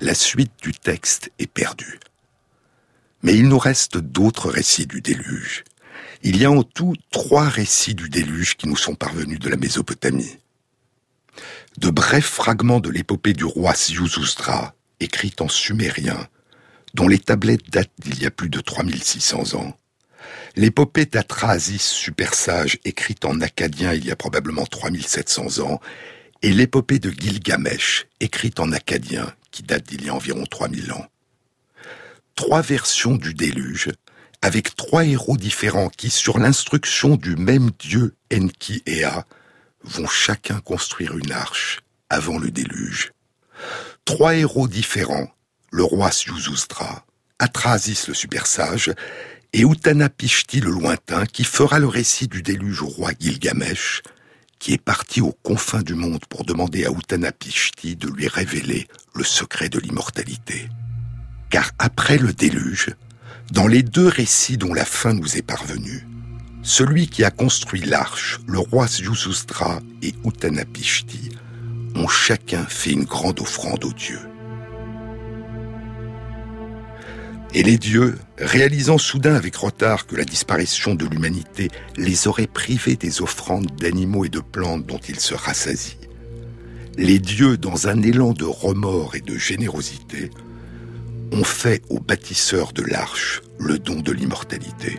la 0.05 0.15
suite 0.15 0.53
du 0.63 0.73
texte 0.73 1.33
est 1.39 1.51
perdue. 1.51 1.99
Mais 3.23 3.35
il 3.35 3.49
nous 3.49 3.59
reste 3.59 3.97
d'autres 3.97 4.51
récits 4.51 4.87
du 4.87 5.01
déluge. 5.01 5.65
Il 6.23 6.37
y 6.37 6.45
a 6.45 6.51
en 6.51 6.63
tout 6.63 6.95
trois 7.11 7.49
récits 7.49 7.95
du 7.95 8.11
déluge 8.11 8.57
qui 8.57 8.69
nous 8.69 8.77
sont 8.77 8.95
parvenus 8.95 9.39
de 9.39 9.49
la 9.49 9.57
Mésopotamie. 9.57 10.37
De 11.79 11.89
brefs 11.89 12.27
fragments 12.27 12.81
de 12.81 12.91
l'épopée 12.91 13.33
du 13.33 13.45
roi 13.45 13.75
Siouzoustra, 13.75 14.75
écrite 15.01 15.41
en 15.41 15.49
sumérien, 15.49 16.29
dont 16.93 17.09
les 17.09 17.19
tablettes 17.19 17.71
datent 17.71 17.91
d'il 17.99 18.23
y 18.23 18.27
a 18.27 18.31
plus 18.31 18.51
de 18.51 18.61
3600 18.61 19.55
ans. 19.55 19.77
L'épopée 20.57 21.07
d'Atrasis 21.07 21.83
super 21.83 22.33
sage, 22.33 22.79
écrite 22.85 23.25
en 23.25 23.41
acadien 23.41 23.93
il 23.93 24.05
y 24.05 24.13
a 24.13 24.17
probablement 24.17 24.67
3700 24.67 25.59
ans, 25.65 25.81
et 26.43 26.53
l'épopée 26.53 27.01
de 27.01 27.11
Gilgamesh, 27.11 28.07
écrite 28.21 28.61
en 28.61 28.71
acadien, 28.71 29.35
qui 29.51 29.65
date 29.65 29.85
d'il 29.85 30.05
y 30.05 30.11
a 30.11 30.15
environ 30.15 30.45
3000 30.47 30.93
ans. 30.93 31.07
Trois 32.37 32.63
versions 32.63 33.17
du 33.17 33.35
déluge, 33.35 33.91
avec 34.43 34.77
trois 34.77 35.05
héros 35.05 35.37
différents 35.37 35.89
qui, 35.89 36.11
sur 36.11 36.39
l'instruction 36.39 37.17
du 37.17 37.35
même 37.35 37.71
dieu 37.81 38.15
Enki-Ea, 38.33 39.25
vont 39.83 40.07
chacun 40.07 40.61
construire 40.61 41.17
une 41.17 41.33
arche 41.33 41.81
avant 42.11 42.39
le 42.39 42.51
déluge. 42.53 43.13
Trois 44.05 44.37
héros 44.37 44.69
différents, 44.69 45.33
le 45.73 45.83
roi 45.83 46.13
Siouzoustra, 46.13 47.05
Atrasis 47.39 48.07
le 48.07 48.15
super 48.15 48.47
sage, 48.47 48.93
et 49.55 49.63
Utanapishti 49.63 50.59
le 50.59 50.73
lointain, 50.73 51.27
qui 51.27 51.45
fera 51.45 51.79
le 51.79 51.87
récit 51.87 52.27
du 52.27 52.43
déluge 52.43 52.83
au 52.83 52.89
roi 52.89 53.13
Gilgamesh, 53.19 54.03
qui 54.59 54.73
est 54.73 54.83
parti 54.83 55.21
aux 55.21 55.37
confins 55.45 55.83
du 55.83 55.95
monde 55.95 56.25
pour 56.29 56.45
demander 56.45 56.85
à 56.85 56.91
Utanapishti 56.91 57.95
de 57.95 58.09
lui 58.09 58.27
révéler 58.27 58.89
le 59.15 59.23
secret 59.23 59.69
de 59.69 59.79
l'immortalité. 59.79 60.69
Car 61.51 61.71
après 61.79 62.19
le 62.19 62.33
déluge, 62.33 62.91
dans 63.53 63.69
les 63.69 63.85
deux 63.85 64.09
récits 64.09 64.57
dont 64.57 64.75
la 64.75 64.85
fin 64.85 65.15
nous 65.15 65.37
est 65.37 65.43
parvenue, 65.43 66.05
celui 66.65 67.07
qui 67.07 67.23
a 67.23 67.31
construit 67.31 67.83
l'arche, 67.83 68.41
le 68.49 68.59
roi 68.59 68.87
Yusustra 68.99 69.79
et 70.03 70.15
Utanapishti, 70.25 71.29
ont 71.95 72.09
chacun 72.09 72.65
fait 72.65 72.91
une 72.91 73.05
grande 73.05 73.39
offrande 73.39 73.85
aux 73.85 73.93
dieux. 73.93 74.34
Et 77.57 77.63
les 77.63 77.79
dieux, 77.79 78.19
réalisant 78.37 78.99
soudain 78.99 79.37
avec 79.37 79.55
retard 79.55 80.09
que 80.09 80.17
la 80.17 80.25
disparition 80.25 80.97
de 80.97 81.07
l'humanité 81.07 81.69
les 81.97 82.27
aurait 82.27 82.49
privés 82.49 82.97
des 82.97 83.23
offrandes 83.23 83.71
d'animaux 83.81 84.25
et 84.25 84.29
de 84.29 84.41
plantes 84.41 84.87
dont 84.87 84.99
ils 85.09 85.21
se 85.21 85.35
rassasient, 85.35 85.99
les 86.99 87.21
dieux, 87.21 87.57
dans 87.57 87.87
un 87.87 88.03
élan 88.03 88.33
de 88.33 88.45
remords 88.45 89.15
et 89.15 89.21
de 89.21 89.37
générosité, 89.37 90.31
ont 91.33 91.45
fait 91.45 91.83
aux 91.91 92.01
bâtisseurs 92.01 92.73
de 92.73 92.83
l'arche 92.83 93.43
le 93.59 93.79
don 93.79 94.01
de 94.01 94.13
l'immortalité. 94.13 94.99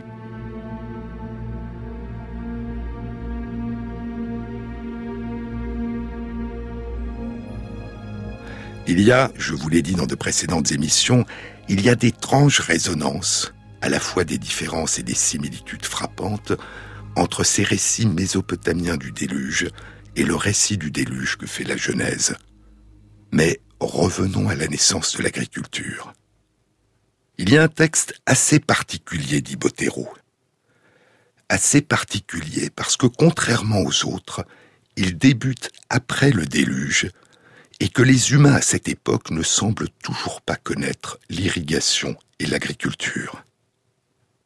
Il 8.88 9.01
y 9.01 9.11
a, 9.11 9.31
je 9.36 9.55
vous 9.55 9.67
l'ai 9.67 9.81
dit 9.81 9.95
dans 9.95 10.05
de 10.05 10.13
précédentes 10.13 10.71
émissions, 10.71 11.25
il 11.67 11.81
y 11.81 11.89
a 11.89 11.95
d'étranges 11.95 12.59
résonances, 12.59 13.51
à 13.81 13.89
la 13.89 13.99
fois 13.99 14.23
des 14.23 14.38
différences 14.38 14.99
et 14.99 15.03
des 15.03 15.15
similitudes 15.15 15.86
frappantes, 15.86 16.53
entre 17.15 17.43
ces 17.43 17.63
récits 17.63 18.05
mésopotamiens 18.05 18.97
du 18.97 19.11
déluge 19.11 19.69
et 20.15 20.23
le 20.23 20.36
récit 20.36 20.77
du 20.77 20.91
déluge 20.91 21.38
que 21.38 21.47
fait 21.47 21.63
la 21.63 21.77
Genèse. 21.77 22.36
Mais 23.31 23.59
revenons 23.79 24.49
à 24.49 24.55
la 24.55 24.67
naissance 24.67 25.17
de 25.17 25.23
l'agriculture. 25.23 26.13
Il 27.39 27.49
y 27.49 27.57
a 27.57 27.63
un 27.63 27.67
texte 27.67 28.13
assez 28.27 28.59
particulier, 28.59 29.41
dit 29.41 29.55
Bottero. 29.55 30.07
Assez 31.49 31.81
particulier 31.81 32.69
parce 32.69 32.97
que 32.97 33.07
contrairement 33.07 33.81
aux 33.81 34.05
autres, 34.05 34.45
il 34.95 35.17
débute 35.17 35.71
après 35.89 36.31
le 36.31 36.45
déluge 36.45 37.09
et 37.80 37.89
que 37.89 38.01
les 38.01 38.32
humains 38.32 38.55
à 38.55 38.61
cette 38.61 38.88
époque 38.88 39.32
ne 39.32 39.43
semblent 39.43 39.89
toujours 40.01 40.41
pas 40.41 40.55
connaître 40.55 41.19
l'irrigation 41.30 42.15
et 42.39 42.45
l'agriculture. 42.45 43.43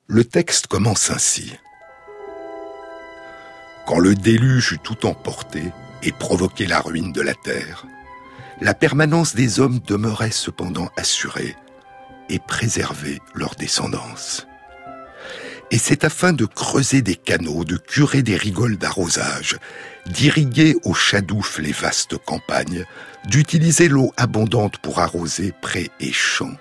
Le 0.07 0.23
texte 0.23 0.67
commence 0.67 1.11
ainsi. 1.11 1.53
Quand 3.85 3.99
le 3.99 4.15
déluge 4.15 4.73
eut 4.73 4.79
tout 4.79 5.05
emporté 5.05 5.63
et 6.03 6.11
provoqué 6.11 6.65
la 6.65 6.79
ruine 6.79 7.11
de 7.11 7.21
la 7.21 7.33
terre, 7.35 7.85
la 8.61 8.73
permanence 8.73 9.35
des 9.35 9.59
hommes 9.59 9.79
demeurait 9.79 10.31
cependant 10.31 10.89
assurée 10.97 11.55
et 12.29 12.39
préserver 12.39 13.19
leur 13.33 13.55
descendance. 13.55 14.48
Et 15.71 15.77
c'est 15.77 16.03
afin 16.03 16.33
de 16.33 16.45
creuser 16.45 17.01
des 17.01 17.15
canaux, 17.15 17.63
de 17.63 17.77
curer 17.77 18.23
des 18.23 18.35
rigoles 18.35 18.77
d'arrosage, 18.77 19.57
d'irriguer 20.07 20.75
au 20.83 20.93
chadouf 20.93 21.59
les 21.59 21.71
vastes 21.71 22.17
campagnes, 22.17 22.85
d'utiliser 23.25 23.87
l'eau 23.87 24.11
abondante 24.17 24.79
pour 24.79 24.99
arroser 24.99 25.53
prés 25.61 25.91
et 25.99 26.11
champs, 26.11 26.57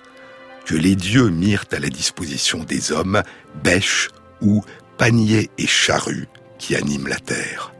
que 0.66 0.74
les 0.74 0.94
dieux 0.94 1.30
mirent 1.30 1.64
à 1.72 1.78
la 1.78 1.88
disposition 1.88 2.64
des 2.64 2.92
hommes 2.92 3.22
bêches 3.64 4.10
ou 4.42 4.62
paniers 4.98 5.50
et 5.56 5.66
charrues 5.66 6.28
qui 6.58 6.76
animent 6.76 7.08
la 7.08 7.18
terre. 7.18 7.72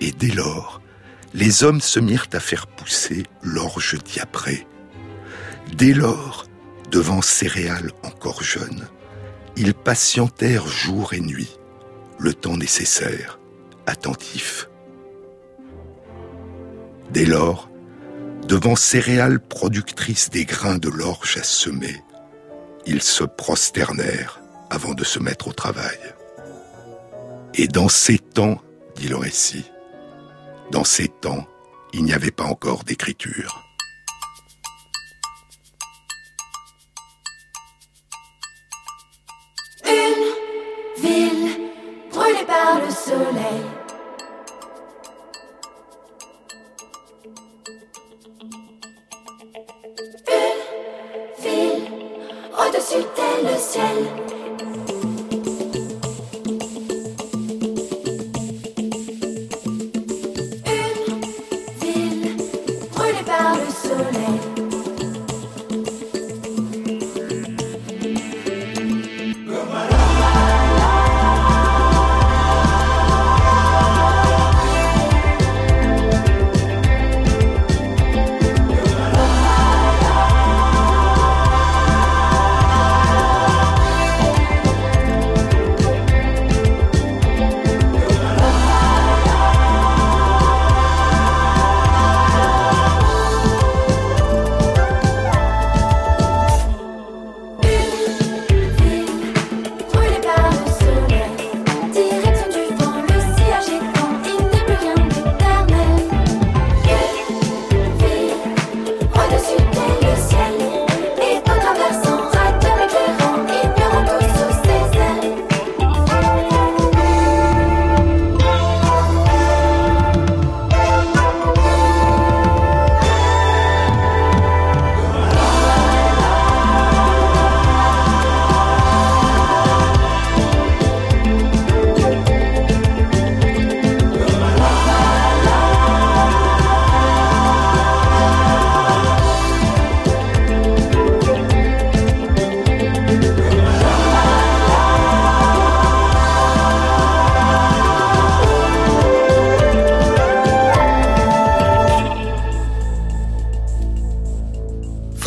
Et 0.00 0.12
dès 0.12 0.32
lors, 0.32 0.80
les 1.34 1.64
hommes 1.64 1.80
se 1.80 2.00
mirent 2.00 2.28
à 2.32 2.40
faire 2.40 2.66
pousser 2.66 3.24
l'orge 3.42 3.98
diaprée. 4.04 4.66
Dès 5.74 5.92
lors, 5.92 6.46
devant 6.90 7.22
céréales 7.22 7.90
encore 8.02 8.42
jeunes, 8.42 8.86
ils 9.56 9.74
patientèrent 9.74 10.66
jour 10.66 11.14
et 11.14 11.20
nuit, 11.20 11.58
le 12.18 12.34
temps 12.34 12.56
nécessaire, 12.56 13.38
attentifs. 13.86 14.68
Dès 17.10 17.26
lors, 17.26 17.70
devant 18.48 18.76
céréales 18.76 19.40
productrices 19.40 20.30
des 20.30 20.44
grains 20.44 20.78
de 20.78 20.88
l'orge 20.88 21.36
à 21.38 21.42
semer, 21.42 22.02
ils 22.86 23.02
se 23.02 23.24
prosternèrent 23.24 24.40
avant 24.70 24.94
de 24.94 25.04
se 25.04 25.18
mettre 25.18 25.48
au 25.48 25.52
travail. 25.52 25.98
Et 27.54 27.68
dans 27.68 27.88
ces 27.88 28.18
temps, 28.18 28.60
dit 28.96 29.08
le 29.08 29.16
récit, 29.16 29.64
dans 30.70 30.84
ces 30.84 31.08
temps, 31.08 31.46
il 31.92 32.04
n'y 32.04 32.12
avait 32.12 32.32
pas 32.32 32.44
encore 32.44 32.84
d'écriture. 32.84 33.64
Une 39.86 41.02
ville 41.02 41.70
brûlée 42.12 42.44
par 42.46 42.80
le 42.80 42.90
soleil. 42.90 43.62
Une 50.28 51.42
ville 51.42 51.88
au-dessus 52.58 53.04
d'elle 53.16 53.52
le 53.52 53.58
ciel. 53.58 54.33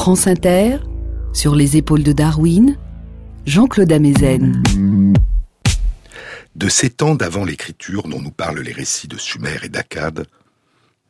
France 0.08 0.28
Inter, 0.28 0.78
sur 1.34 1.54
les 1.54 1.76
épaules 1.76 2.02
de 2.02 2.14
Darwin, 2.14 2.78
Jean-Claude 3.46 3.92
Amezen. 3.92 4.64
De 6.56 6.70
ces 6.70 6.90
temps 6.90 7.14
d'avant 7.14 7.44
l'écriture 7.44 8.08
dont 8.08 8.22
nous 8.22 8.32
parlent 8.32 8.62
les 8.62 8.72
récits 8.72 9.10
de 9.10 9.18
Sumer 9.18 9.58
et 9.64 9.68
d'Akkad, 9.68 10.26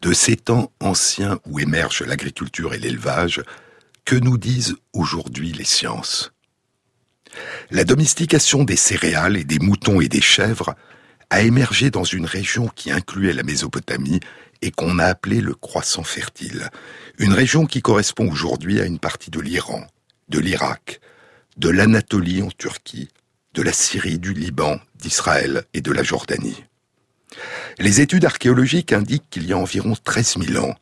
de 0.01 0.13
ces 0.13 0.35
temps 0.35 0.71
anciens 0.79 1.37
où 1.45 1.59
émergent 1.59 2.01
l'agriculture 2.07 2.73
et 2.73 2.79
l'élevage, 2.79 3.43
que 4.03 4.15
nous 4.15 4.39
disent 4.39 4.77
aujourd'hui 4.93 5.51
les 5.51 5.63
sciences? 5.63 6.33
La 7.69 7.83
domestication 7.83 8.63
des 8.63 8.77
céréales 8.77 9.37
et 9.37 9.43
des 9.43 9.59
moutons 9.59 10.01
et 10.01 10.09
des 10.09 10.21
chèvres 10.21 10.73
a 11.29 11.43
émergé 11.43 11.91
dans 11.91 12.03
une 12.03 12.25
région 12.25 12.67
qui 12.75 12.89
incluait 12.91 13.33
la 13.33 13.43
Mésopotamie 13.43 14.21
et 14.61 14.71
qu'on 14.71 14.99
a 14.99 15.05
appelée 15.05 15.41
le 15.41 15.53
croissant 15.53 16.03
fertile, 16.03 16.69
une 17.17 17.33
région 17.33 17.65
qui 17.65 17.81
correspond 17.81 18.29
aujourd'hui 18.29 18.79
à 18.79 18.85
une 18.85 18.99
partie 18.99 19.31
de 19.31 19.39
l'Iran, 19.39 19.85
de 20.29 20.39
l'Irak, 20.39 20.99
de 21.57 21.69
l'Anatolie 21.69 22.41
en 22.41 22.49
Turquie, 22.49 23.09
de 23.53 23.61
la 23.61 23.73
Syrie, 23.73 24.19
du 24.19 24.33
Liban, 24.33 24.79
d'Israël 24.95 25.63
et 25.73 25.81
de 25.81 25.91
la 25.91 26.03
Jordanie. 26.03 26.63
Les 27.79 28.01
études 28.01 28.25
archéologiques 28.25 28.93
indiquent 28.93 29.29
qu'il 29.29 29.47
y 29.47 29.53
a 29.53 29.57
environ 29.57 29.95
13 30.01 30.37
000 30.39 30.65
ans, 30.65 30.75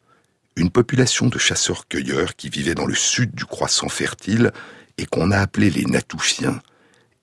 une 0.56 0.70
population 0.70 1.28
de 1.28 1.38
chasseurs-cueilleurs 1.38 2.36
qui 2.36 2.50
vivait 2.50 2.76
dans 2.76 2.86
le 2.86 2.96
sud 2.96 3.34
du 3.34 3.46
croissant 3.46 3.90
fertile 3.90 4.52
et 4.98 5.06
qu'on 5.06 5.32
a 5.32 5.40
appelé 5.40 5.70
les 5.70 5.86
Natouchiens, 5.86 6.62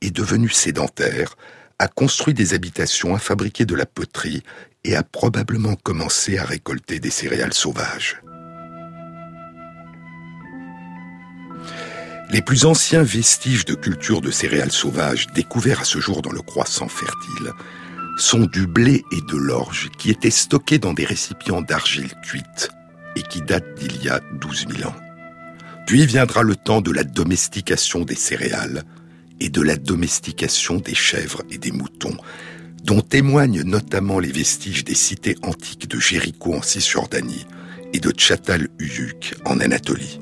est 0.02 0.10
devenue 0.10 0.50
sédentaire, 0.50 1.36
a 1.78 1.88
construit 1.88 2.34
des 2.34 2.54
habitations, 2.54 3.14
a 3.14 3.18
fabriqué 3.18 3.64
de 3.64 3.74
la 3.74 3.86
poterie 3.86 4.42
et 4.84 4.96
a 4.96 5.02
probablement 5.02 5.74
commencé 5.76 6.38
à 6.38 6.44
récolter 6.44 6.98
des 6.98 7.10
céréales 7.10 7.54
sauvages. 7.54 8.22
Les 12.30 12.40
plus 12.40 12.64
anciens 12.64 13.02
vestiges 13.02 13.66
de 13.66 13.74
culture 13.74 14.22
de 14.22 14.30
céréales 14.30 14.72
sauvages 14.72 15.26
découverts 15.34 15.82
à 15.82 15.84
ce 15.84 16.00
jour 16.00 16.22
dans 16.22 16.32
le 16.32 16.40
croissant 16.40 16.88
fertile 16.88 17.52
sont 18.18 18.46
du 18.46 18.66
blé 18.66 19.04
et 19.12 19.20
de 19.20 19.36
l'orge 19.36 19.90
qui 19.98 20.10
étaient 20.10 20.30
stockés 20.30 20.78
dans 20.78 20.94
des 20.94 21.04
récipients 21.04 21.60
d'argile 21.60 22.12
cuite 22.22 22.70
et 23.16 23.22
qui 23.22 23.42
datent 23.42 23.74
d'il 23.74 24.02
y 24.02 24.08
a 24.08 24.20
12 24.40 24.66
000 24.76 24.88
ans. 24.88 24.94
Puis 25.86 26.06
viendra 26.06 26.42
le 26.42 26.56
temps 26.56 26.80
de 26.80 26.90
la 26.90 27.04
domestication 27.04 28.00
des 28.00 28.14
céréales 28.14 28.84
et 29.40 29.50
de 29.50 29.60
la 29.60 29.76
domestication 29.76 30.76
des 30.76 30.94
chèvres 30.94 31.42
et 31.50 31.58
des 31.58 31.72
moutons, 31.72 32.16
dont 32.82 33.00
témoignent 33.00 33.62
notamment 33.62 34.18
les 34.18 34.32
vestiges 34.32 34.84
des 34.84 34.94
cités 34.94 35.36
antiques 35.42 35.88
de 35.88 36.00
Jéricho 36.00 36.54
en 36.54 36.62
Cisjordanie 36.62 37.46
et 37.92 38.00
de 38.00 38.10
Tchatal-Uyuk 38.10 39.34
en 39.44 39.60
Anatolie. 39.60 40.20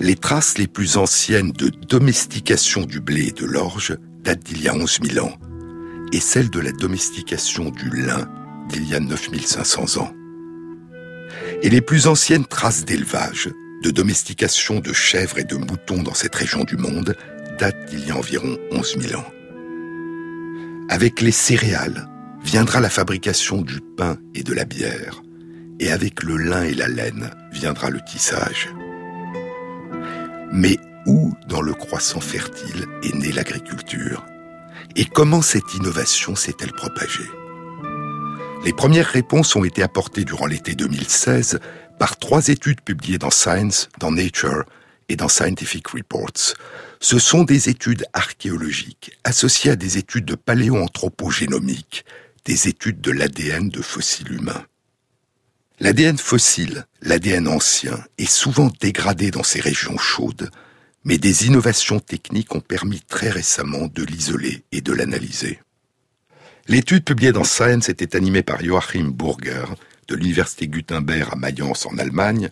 Les 0.00 0.16
traces 0.16 0.58
les 0.58 0.66
plus 0.66 0.96
anciennes 0.96 1.52
de 1.52 1.68
domestication 1.68 2.84
du 2.84 3.00
blé 3.00 3.28
et 3.28 3.32
de 3.32 3.44
l'orge 3.44 3.96
datent 4.22 4.44
d'il 4.44 4.62
y 4.62 4.68
a 4.68 4.74
11 4.74 4.98
000 5.12 5.26
ans, 5.26 5.34
et 6.12 6.20
celles 6.20 6.50
de 6.50 6.60
la 6.60 6.72
domestication 6.72 7.70
du 7.70 7.90
lin 7.90 8.28
d'il 8.68 8.88
y 8.88 8.94
a 8.94 9.00
9500 9.00 10.00
ans. 10.00 10.12
Et 11.62 11.70
les 11.70 11.80
plus 11.80 12.06
anciennes 12.06 12.46
traces 12.46 12.84
d'élevage, 12.84 13.50
de 13.82 13.90
domestication 13.90 14.80
de 14.80 14.92
chèvres 14.92 15.38
et 15.38 15.44
de 15.44 15.56
moutons 15.56 16.02
dans 16.02 16.14
cette 16.14 16.34
région 16.34 16.64
du 16.64 16.76
monde 16.76 17.16
datent 17.58 17.86
d'il 17.90 18.06
y 18.06 18.10
a 18.10 18.16
environ 18.16 18.56
11 18.70 18.98
000 19.00 19.20
ans. 19.20 19.37
Avec 20.90 21.20
les 21.20 21.32
céréales 21.32 22.08
viendra 22.42 22.80
la 22.80 22.88
fabrication 22.88 23.60
du 23.60 23.80
pain 23.96 24.16
et 24.34 24.42
de 24.42 24.54
la 24.54 24.64
bière, 24.64 25.22
et 25.80 25.92
avec 25.92 26.22
le 26.22 26.38
lin 26.38 26.62
et 26.62 26.72
la 26.72 26.88
laine 26.88 27.30
viendra 27.52 27.90
le 27.90 28.00
tissage. 28.06 28.70
Mais 30.50 30.78
où 31.06 31.34
dans 31.46 31.60
le 31.60 31.74
croissant 31.74 32.20
fertile 32.20 32.86
est 33.02 33.14
née 33.14 33.32
l'agriculture? 33.32 34.24
Et 34.96 35.04
comment 35.04 35.42
cette 35.42 35.74
innovation 35.74 36.34
s'est-elle 36.34 36.72
propagée? 36.72 37.28
Les 38.64 38.72
premières 38.72 39.06
réponses 39.06 39.54
ont 39.56 39.64
été 39.64 39.82
apportées 39.82 40.24
durant 40.24 40.46
l'été 40.46 40.74
2016 40.74 41.60
par 41.98 42.16
trois 42.16 42.48
études 42.48 42.80
publiées 42.80 43.18
dans 43.18 43.30
Science, 43.30 43.90
dans 44.00 44.10
Nature 44.10 44.64
et 45.08 45.16
dans 45.16 45.28
Scientific 45.28 45.88
Reports. 45.88 46.54
Ce 47.00 47.18
sont 47.18 47.44
des 47.44 47.68
études 47.68 48.04
archéologiques 48.12 49.18
associées 49.24 49.72
à 49.72 49.76
des 49.76 49.98
études 49.98 50.24
de 50.24 50.34
paléoanthropogénomique, 50.34 52.04
des 52.44 52.68
études 52.68 53.00
de 53.00 53.10
l'ADN 53.10 53.68
de 53.68 53.82
fossiles 53.82 54.32
humains. 54.32 54.64
L'ADN 55.80 56.18
fossile, 56.18 56.86
l'ADN 57.02 57.46
ancien, 57.46 58.02
est 58.18 58.30
souvent 58.30 58.72
dégradé 58.80 59.30
dans 59.30 59.44
ces 59.44 59.60
régions 59.60 59.96
chaudes, 59.96 60.50
mais 61.04 61.18
des 61.18 61.46
innovations 61.46 62.00
techniques 62.00 62.54
ont 62.54 62.60
permis 62.60 63.00
très 63.00 63.30
récemment 63.30 63.86
de 63.86 64.02
l'isoler 64.02 64.64
et 64.72 64.80
de 64.80 64.92
l'analyser. 64.92 65.60
L'étude 66.66 67.04
publiée 67.04 67.32
dans 67.32 67.44
Science 67.44 67.88
était 67.88 68.16
animée 68.16 68.42
par 68.42 68.62
Joachim 68.62 69.12
Burger, 69.14 69.66
de 70.08 70.16
l'Université 70.16 70.66
Gutenberg 70.66 71.28
à 71.32 71.36
Mayence 71.36 71.86
en 71.86 71.96
Allemagne, 71.96 72.50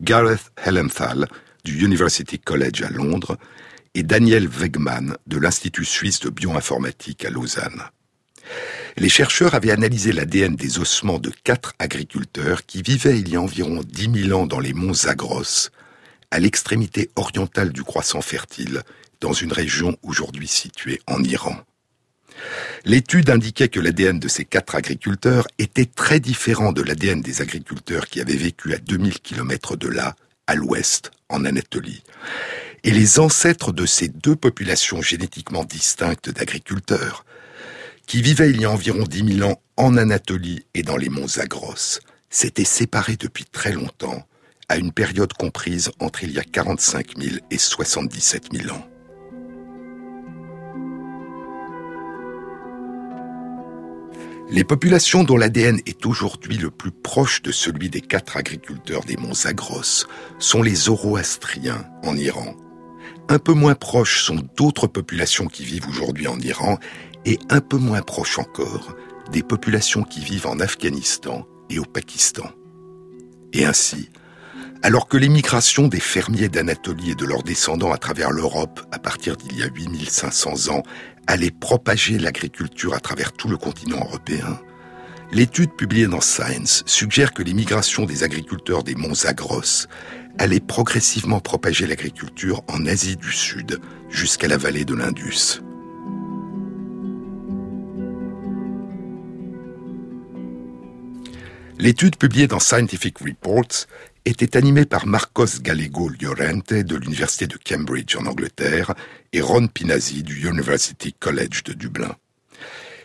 Gareth 0.00 0.50
Hellenthal 0.64 1.28
du 1.64 1.84
University 1.84 2.38
College 2.38 2.82
à 2.82 2.90
Londres 2.90 3.38
et 3.94 4.02
Daniel 4.02 4.48
Wegman 4.48 5.16
de 5.26 5.38
l'Institut 5.38 5.84
suisse 5.84 6.20
de 6.20 6.30
bioinformatique 6.30 7.24
à 7.24 7.30
Lausanne. 7.30 7.82
Les 8.96 9.08
chercheurs 9.08 9.54
avaient 9.54 9.70
analysé 9.70 10.12
l'ADN 10.12 10.56
des 10.56 10.78
ossements 10.78 11.18
de 11.18 11.32
quatre 11.44 11.74
agriculteurs 11.78 12.66
qui 12.66 12.82
vivaient 12.82 13.18
il 13.18 13.28
y 13.30 13.36
a 13.36 13.40
environ 13.40 13.80
10 13.84 14.26
000 14.28 14.38
ans 14.38 14.46
dans 14.46 14.60
les 14.60 14.74
monts 14.74 14.94
Zagros, 14.94 15.70
à 16.30 16.38
l'extrémité 16.38 17.10
orientale 17.16 17.72
du 17.72 17.82
croissant 17.82 18.22
fertile, 18.22 18.82
dans 19.20 19.32
une 19.32 19.52
région 19.52 19.96
aujourd'hui 20.02 20.48
située 20.48 21.00
en 21.06 21.22
Iran. 21.22 21.56
L'étude 22.84 23.30
indiquait 23.30 23.68
que 23.68 23.78
l'ADN 23.78 24.18
de 24.18 24.28
ces 24.28 24.44
quatre 24.44 24.74
agriculteurs 24.74 25.46
était 25.58 25.86
très 25.86 26.18
différent 26.18 26.72
de 26.72 26.82
l'ADN 26.82 27.20
des 27.20 27.40
agriculteurs 27.40 28.06
qui 28.06 28.20
avaient 28.20 28.36
vécu 28.36 28.74
à 28.74 28.78
2000 28.78 29.20
km 29.20 29.76
de 29.76 29.88
là, 29.88 30.16
à 30.46 30.54
l'ouest, 30.54 31.10
en 31.28 31.44
Anatolie. 31.44 32.02
Et 32.84 32.90
les 32.90 33.18
ancêtres 33.18 33.72
de 33.72 33.86
ces 33.86 34.08
deux 34.08 34.36
populations 34.36 35.02
génétiquement 35.02 35.64
distinctes 35.64 36.30
d'agriculteurs, 36.30 37.24
qui 38.06 38.22
vivaient 38.22 38.50
il 38.50 38.60
y 38.60 38.64
a 38.64 38.70
environ 38.70 39.04
10 39.04 39.36
000 39.38 39.50
ans 39.50 39.62
en 39.76 39.96
Anatolie 39.96 40.66
et 40.74 40.82
dans 40.82 40.96
les 40.96 41.08
monts 41.08 41.28
Zagros, 41.28 42.00
s'étaient 42.28 42.64
séparés 42.64 43.16
depuis 43.16 43.44
très 43.44 43.72
longtemps, 43.72 44.26
à 44.68 44.76
une 44.76 44.92
période 44.92 45.32
comprise 45.32 45.90
entre 46.00 46.24
il 46.24 46.32
y 46.32 46.38
a 46.38 46.44
45 46.44 47.18
000 47.18 47.36
et 47.50 47.58
77 47.58 48.48
000 48.52 48.74
ans. 48.74 48.91
Les 54.52 54.64
populations 54.64 55.24
dont 55.24 55.38
l'ADN 55.38 55.80
est 55.86 56.04
aujourd'hui 56.04 56.58
le 56.58 56.70
plus 56.70 56.90
proche 56.90 57.40
de 57.40 57.50
celui 57.50 57.88
des 57.88 58.02
quatre 58.02 58.36
agriculteurs 58.36 59.02
des 59.02 59.16
monts 59.16 59.32
Zagros 59.32 60.04
sont 60.38 60.62
les 60.62 60.74
Zoroastriens 60.74 61.86
en 62.02 62.14
Iran. 62.18 62.54
Un 63.30 63.38
peu 63.38 63.54
moins 63.54 63.74
proches 63.74 64.22
sont 64.22 64.42
d'autres 64.58 64.88
populations 64.88 65.46
qui 65.46 65.64
vivent 65.64 65.88
aujourd'hui 65.88 66.28
en 66.28 66.38
Iran 66.38 66.78
et 67.24 67.38
un 67.48 67.62
peu 67.62 67.78
moins 67.78 68.02
proches 68.02 68.38
encore 68.38 68.94
des 69.32 69.42
populations 69.42 70.02
qui 70.02 70.20
vivent 70.20 70.46
en 70.46 70.60
Afghanistan 70.60 71.46
et 71.70 71.78
au 71.78 71.86
Pakistan. 71.86 72.50
Et 73.54 73.64
ainsi, 73.64 74.10
alors 74.82 75.08
que 75.08 75.16
l'émigration 75.16 75.88
des 75.88 76.00
fermiers 76.00 76.50
d'Anatolie 76.50 77.12
et 77.12 77.14
de 77.14 77.24
leurs 77.24 77.42
descendants 77.42 77.92
à 77.92 77.98
travers 77.98 78.30
l'Europe 78.30 78.80
à 78.90 78.98
partir 78.98 79.36
d'il 79.38 79.56
y 79.56 79.62
a 79.62 79.68
8500 79.68 80.74
ans 80.74 80.82
allait 81.26 81.50
propager 81.50 82.18
l'agriculture 82.18 82.94
à 82.94 83.00
travers 83.00 83.32
tout 83.32 83.48
le 83.48 83.56
continent 83.56 84.00
européen, 84.00 84.60
l'étude 85.32 85.72
publiée 85.72 86.06
dans 86.06 86.20
Science 86.20 86.82
suggère 86.86 87.32
que 87.32 87.42
l'émigration 87.42 88.04
des 88.04 88.22
agriculteurs 88.22 88.82
des 88.82 88.94
monts 88.94 89.14
Zagros 89.14 89.86
allait 90.38 90.60
progressivement 90.60 91.40
propager 91.40 91.86
l'agriculture 91.86 92.62
en 92.68 92.86
Asie 92.86 93.16
du 93.16 93.32
Sud 93.32 93.80
jusqu'à 94.10 94.48
la 94.48 94.56
vallée 94.56 94.84
de 94.84 94.94
l'Indus. 94.94 95.60
L'étude 101.78 102.16
publiée 102.16 102.46
dans 102.46 102.60
Scientific 102.60 103.18
Reports 103.18 103.86
était 104.24 104.56
animée 104.56 104.84
par 104.84 105.06
Marcos 105.06 105.60
Gallego 105.60 106.08
Llorente 106.08 106.72
de 106.72 106.96
l'Université 106.96 107.46
de 107.46 107.56
Cambridge 107.56 108.16
en 108.16 108.26
Angleterre 108.26 108.94
et 109.32 109.40
Ron 109.40 109.66
Pinazzi 109.66 110.22
du 110.22 110.46
University 110.48 111.12
College 111.12 111.64
de 111.64 111.72
Dublin. 111.72 112.14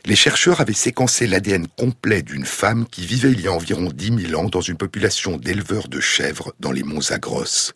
Les 0.06 0.16
chercheurs 0.16 0.62
avaient 0.62 0.74
séquencé 0.74 1.26
l'ADN 1.26 1.68
complet 1.68 2.22
d'une 2.22 2.46
femme 2.46 2.86
qui 2.88 3.06
vivait 3.06 3.32
il 3.32 3.42
y 3.42 3.48
a 3.48 3.52
environ 3.52 3.90
10 3.94 4.28
000 4.28 4.42
ans 4.42 4.48
dans 4.48 4.62
une 4.62 4.78
population 4.78 5.38
d'éleveurs 5.38 5.88
de 5.88 6.00
chèvres 6.00 6.54
dans 6.60 6.72
les 6.72 6.84
monts 6.84 7.02
Zagros. 7.02 7.74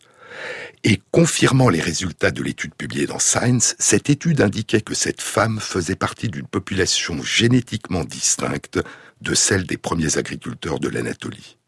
Et 0.84 1.00
confirmant 1.10 1.68
les 1.68 1.80
résultats 1.80 2.30
de 2.30 2.42
l'étude 2.42 2.74
publiée 2.74 3.06
dans 3.06 3.18
Science, 3.18 3.74
cette 3.78 4.08
étude 4.08 4.40
indiquait 4.40 4.80
que 4.80 4.94
cette 4.94 5.20
femme 5.20 5.60
faisait 5.60 5.96
partie 5.96 6.28
d'une 6.28 6.46
population 6.46 7.22
génétiquement 7.22 8.04
distincte 8.04 8.80
de 9.20 9.34
celle 9.34 9.66
des 9.66 9.76
premiers 9.76 10.16
agriculteurs 10.16 10.80
de 10.80 10.88
l'Anatolie. 10.88 11.58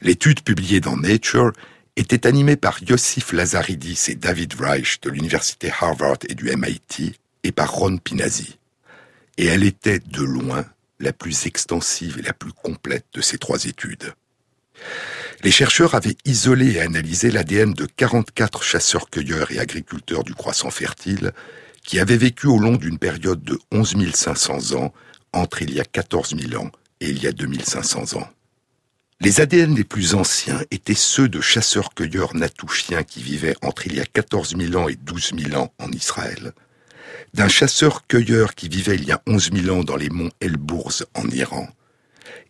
L'étude 0.00 0.42
publiée 0.42 0.80
dans 0.80 0.96
Nature 0.96 1.52
était 1.96 2.26
animée 2.26 2.56
par 2.56 2.80
Yossif 2.82 3.32
Lazaridis 3.32 4.06
et 4.08 4.14
David 4.14 4.54
Reich 4.54 5.00
de 5.00 5.10
l'université 5.10 5.72
Harvard 5.80 6.18
et 6.28 6.34
du 6.34 6.54
MIT 6.54 7.18
et 7.42 7.52
par 7.52 7.72
Ron 7.72 7.98
Pinazzi. 7.98 8.58
Et 9.38 9.46
elle 9.46 9.64
était 9.64 9.98
de 9.98 10.22
loin 10.22 10.64
la 11.00 11.12
plus 11.12 11.46
extensive 11.46 12.18
et 12.18 12.22
la 12.22 12.32
plus 12.32 12.52
complète 12.52 13.06
de 13.12 13.20
ces 13.20 13.38
trois 13.38 13.64
études. 13.64 14.12
Les 15.42 15.50
chercheurs 15.50 15.96
avaient 15.96 16.16
isolé 16.24 16.74
et 16.74 16.80
analysé 16.80 17.30
l'ADN 17.30 17.72
de 17.72 17.86
44 17.86 18.62
chasseurs-cueilleurs 18.62 19.50
et 19.50 19.58
agriculteurs 19.58 20.24
du 20.24 20.34
croissant 20.34 20.70
fertile 20.70 21.32
qui 21.82 21.98
avaient 21.98 22.16
vécu 22.16 22.46
au 22.46 22.58
long 22.58 22.76
d'une 22.76 22.98
période 22.98 23.42
de 23.42 23.58
11 23.72 24.12
500 24.14 24.76
ans 24.76 24.92
entre 25.32 25.62
il 25.62 25.74
y 25.74 25.80
a 25.80 25.84
14 25.84 26.36
000 26.36 26.62
ans 26.62 26.70
et 27.00 27.10
il 27.10 27.22
y 27.22 27.26
a 27.26 27.32
2500 27.32 28.16
ans. 28.18 28.28
Les 29.20 29.40
ADN 29.40 29.74
les 29.74 29.82
plus 29.82 30.14
anciens 30.14 30.60
étaient 30.70 30.94
ceux 30.94 31.28
de 31.28 31.40
chasseurs-cueilleurs 31.40 32.36
natouchiens 32.36 33.02
qui 33.02 33.20
vivaient 33.20 33.56
entre 33.62 33.88
il 33.88 33.96
y 33.96 34.00
a 34.00 34.04
14 34.04 34.54
000 34.56 34.80
ans 34.80 34.88
et 34.88 34.94
12 34.94 35.32
000 35.36 35.60
ans 35.60 35.72
en 35.80 35.90
Israël, 35.90 36.52
d'un 37.34 37.48
chasseur-cueilleur 37.48 38.54
qui 38.54 38.68
vivait 38.68 38.94
il 38.94 39.04
y 39.04 39.10
a 39.10 39.20
11 39.26 39.50
000 39.52 39.76
ans 39.76 39.82
dans 39.82 39.96
les 39.96 40.08
monts 40.08 40.30
Elbourz 40.40 41.04
en 41.14 41.28
Iran, 41.30 41.68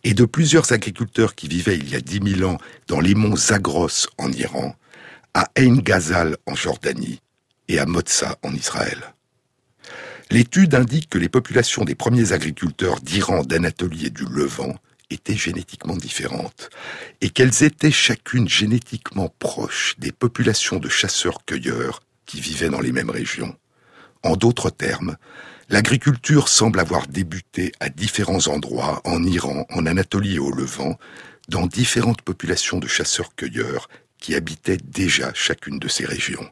et 0.03 0.13
de 0.13 0.25
plusieurs 0.25 0.71
agriculteurs 0.71 1.33
qui 1.33 1.47
vivaient 1.47 1.75
il 1.75 1.89
y 1.89 1.95
a 1.95 2.01
10 2.01 2.35
000 2.37 2.47
ans 2.47 2.59
dans 2.85 2.99
les 2.99 3.15
monts 3.15 3.35
Zagros 3.35 4.05
en 4.19 4.31
Iran, 4.31 4.75
à 5.33 5.49
Ein 5.57 5.77
Ghazal 5.77 6.37
en 6.45 6.53
Jordanie 6.53 7.19
et 7.67 7.79
à 7.79 7.87
Motsa 7.87 8.37
en 8.43 8.53
Israël. 8.53 9.15
L'étude 10.29 10.75
indique 10.75 11.09
que 11.09 11.17
les 11.17 11.29
populations 11.29 11.83
des 11.83 11.95
premiers 11.95 12.31
agriculteurs 12.31 12.99
d'Iran, 12.99 13.41
d'Anatolie 13.41 14.05
et 14.05 14.11
du 14.11 14.25
Levant 14.25 14.75
étaient 15.09 15.35
génétiquement 15.35 15.95
différentes 15.95 16.69
et 17.21 17.29
qu'elles 17.29 17.63
étaient 17.63 17.91
chacune 17.91 18.47
génétiquement 18.47 19.33
proches 19.39 19.95
des 19.97 20.11
populations 20.11 20.77
de 20.77 20.89
chasseurs-cueilleurs 20.89 22.01
qui 22.25 22.41
vivaient 22.41 22.69
dans 22.69 22.81
les 22.81 22.91
mêmes 22.91 23.09
régions. 23.09 23.55
En 24.23 24.35
d'autres 24.35 24.69
termes, 24.69 25.17
l'agriculture 25.69 26.47
semble 26.47 26.79
avoir 26.79 27.07
débuté 27.07 27.71
à 27.79 27.89
différents 27.89 28.47
endroits, 28.47 29.01
en 29.05 29.23
Iran, 29.23 29.65
en 29.69 29.85
Anatolie 29.85 30.35
et 30.35 30.39
au 30.39 30.51
Levant, 30.51 30.99
dans 31.47 31.65
différentes 31.65 32.21
populations 32.21 32.79
de 32.79 32.87
chasseurs-cueilleurs 32.87 33.89
qui 34.19 34.35
habitaient 34.35 34.77
déjà 34.77 35.33
chacune 35.33 35.79
de 35.79 35.87
ces 35.87 36.05
régions. 36.05 36.47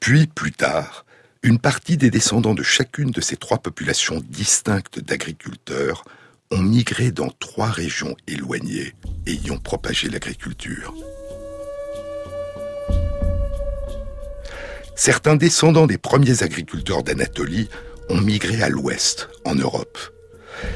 Puis, 0.00 0.26
plus 0.26 0.52
tard, 0.52 1.04
une 1.42 1.58
partie 1.58 1.96
des 1.96 2.10
descendants 2.10 2.54
de 2.54 2.62
chacune 2.62 3.10
de 3.10 3.20
ces 3.20 3.36
trois 3.36 3.58
populations 3.58 4.20
distinctes 4.28 5.00
d'agriculteurs 5.00 6.04
ont 6.50 6.62
migré 6.62 7.10
dans 7.10 7.30
trois 7.30 7.70
régions 7.70 8.16
éloignées 8.26 8.94
et 9.26 9.34
y 9.34 9.50
ont 9.50 9.58
propagé 9.58 10.08
l'agriculture. 10.08 10.94
Certains 14.96 15.36
descendants 15.36 15.86
des 15.86 15.98
premiers 15.98 16.42
agriculteurs 16.42 17.02
d'Anatolie 17.02 17.68
ont 18.08 18.20
migré 18.20 18.62
à 18.62 18.68
l'ouest, 18.68 19.28
en 19.44 19.54
Europe. 19.54 19.98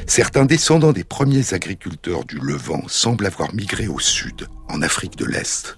Certains 0.07 0.45
descendants 0.45 0.93
des 0.93 1.03
premiers 1.03 1.53
agriculteurs 1.53 2.23
du 2.23 2.37
Levant 2.39 2.87
semblent 2.87 3.25
avoir 3.25 3.53
migré 3.53 3.87
au 3.87 3.99
sud, 3.99 4.47
en 4.69 4.81
Afrique 4.81 5.17
de 5.17 5.25
l'Est. 5.25 5.77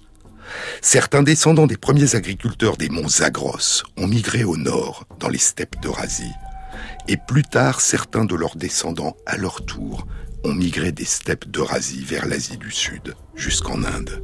Certains 0.80 1.22
descendants 1.22 1.66
des 1.66 1.76
premiers 1.76 2.14
agriculteurs 2.14 2.76
des 2.76 2.88
monts 2.88 3.08
Zagros 3.08 3.82
ont 3.96 4.06
migré 4.06 4.44
au 4.44 4.56
nord, 4.56 5.04
dans 5.18 5.28
les 5.28 5.38
steppes 5.38 5.80
d'Eurasie. 5.82 6.32
Et 7.08 7.16
plus 7.16 7.44
tard, 7.44 7.80
certains 7.80 8.24
de 8.24 8.34
leurs 8.34 8.56
descendants, 8.56 9.16
à 9.26 9.36
leur 9.36 9.64
tour, 9.64 10.06
ont 10.44 10.52
migré 10.52 10.92
des 10.92 11.04
steppes 11.04 11.48
d'Eurasie 11.48 12.04
vers 12.04 12.26
l'Asie 12.26 12.58
du 12.58 12.70
Sud, 12.70 13.14
jusqu'en 13.34 13.84
Inde. 13.84 14.22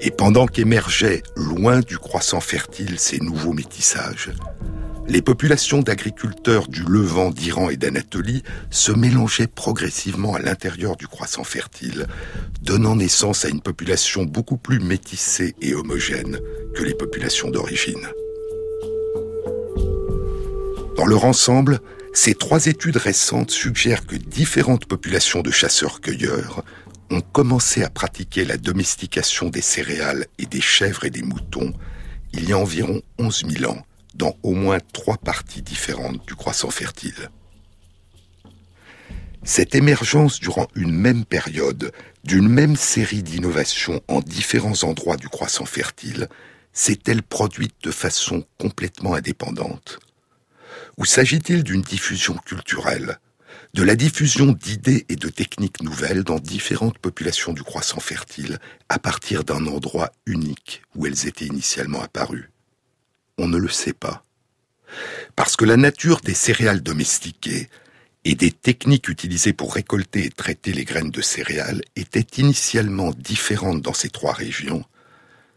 Et 0.00 0.10
pendant 0.10 0.46
qu'émergeaient, 0.46 1.22
loin 1.34 1.80
du 1.80 1.98
croissant 1.98 2.40
fertile, 2.40 2.98
ces 2.98 3.18
nouveaux 3.18 3.52
métissages, 3.52 4.30
les 5.06 5.20
populations 5.20 5.80
d'agriculteurs 5.80 6.68
du 6.68 6.82
Levant, 6.82 7.30
d'Iran 7.30 7.68
et 7.68 7.76
d'Anatolie 7.76 8.42
se 8.70 8.92
mélangeaient 8.92 9.48
progressivement 9.48 10.34
à 10.34 10.40
l'intérieur 10.40 10.96
du 10.96 11.06
croissant 11.06 11.44
fertile, 11.44 12.06
donnant 12.62 12.96
naissance 12.96 13.44
à 13.44 13.48
une 13.48 13.60
population 13.60 14.24
beaucoup 14.24 14.56
plus 14.56 14.80
métissée 14.80 15.54
et 15.60 15.74
homogène 15.74 16.38
que 16.74 16.84
les 16.84 16.94
populations 16.94 17.50
d'origine. 17.50 18.08
Dans 20.96 21.06
leur 21.06 21.24
ensemble, 21.24 21.80
ces 22.12 22.34
trois 22.34 22.66
études 22.66 22.96
récentes 22.96 23.50
suggèrent 23.50 24.06
que 24.06 24.14
différentes 24.14 24.86
populations 24.86 25.42
de 25.42 25.50
chasseurs-cueilleurs 25.50 26.64
ont 27.10 27.20
commencé 27.20 27.82
à 27.82 27.90
pratiquer 27.90 28.44
la 28.44 28.56
domestication 28.56 29.48
des 29.48 29.60
céréales 29.60 30.26
et 30.38 30.46
des 30.46 30.60
chèvres 30.60 31.04
et 31.04 31.10
des 31.10 31.22
moutons 31.22 31.72
il 32.32 32.48
y 32.48 32.52
a 32.52 32.58
environ 32.58 33.00
11 33.18 33.44
000 33.58 33.72
ans 33.72 33.84
dans 34.14 34.36
au 34.42 34.52
moins 34.52 34.78
trois 34.92 35.16
parties 35.16 35.62
différentes 35.62 36.26
du 36.26 36.34
croissant 36.34 36.70
fertile. 36.70 37.30
Cette 39.42 39.74
émergence 39.74 40.40
durant 40.40 40.68
une 40.74 40.92
même 40.92 41.24
période 41.24 41.92
d'une 42.24 42.48
même 42.48 42.76
série 42.76 43.22
d'innovations 43.22 44.00
en 44.08 44.20
différents 44.20 44.84
endroits 44.84 45.16
du 45.16 45.28
croissant 45.28 45.66
fertile 45.66 46.28
s'est-elle 46.72 47.22
produite 47.22 47.74
de 47.82 47.90
façon 47.90 48.44
complètement 48.58 49.14
indépendante? 49.14 50.00
Ou 50.96 51.04
s'agit-il 51.04 51.64
d'une 51.64 51.82
diffusion 51.82 52.34
culturelle 52.36 53.18
de 53.72 53.82
la 53.82 53.96
diffusion 53.96 54.52
d'idées 54.52 55.04
et 55.08 55.16
de 55.16 55.28
techniques 55.28 55.82
nouvelles 55.82 56.22
dans 56.22 56.38
différentes 56.38 56.98
populations 56.98 57.52
du 57.52 57.64
croissant 57.64 57.98
fertile 57.98 58.58
à 58.88 59.00
partir 59.00 59.42
d'un 59.42 59.66
endroit 59.66 60.12
unique 60.26 60.82
où 60.94 61.06
elles 61.06 61.26
étaient 61.26 61.46
initialement 61.46 62.00
apparues? 62.00 62.50
On 63.36 63.48
ne 63.48 63.58
le 63.58 63.68
sait 63.68 63.92
pas. 63.92 64.24
Parce 65.34 65.56
que 65.56 65.64
la 65.64 65.76
nature 65.76 66.20
des 66.20 66.34
céréales 66.34 66.82
domestiquées 66.82 67.68
et 68.24 68.36
des 68.36 68.52
techniques 68.52 69.08
utilisées 69.08 69.52
pour 69.52 69.74
récolter 69.74 70.24
et 70.24 70.30
traiter 70.30 70.72
les 70.72 70.84
graines 70.84 71.10
de 71.10 71.20
céréales 71.20 71.82
étaient 71.96 72.40
initialement 72.40 73.10
différentes 73.10 73.82
dans 73.82 73.92
ces 73.92 74.08
trois 74.08 74.32
régions, 74.32 74.84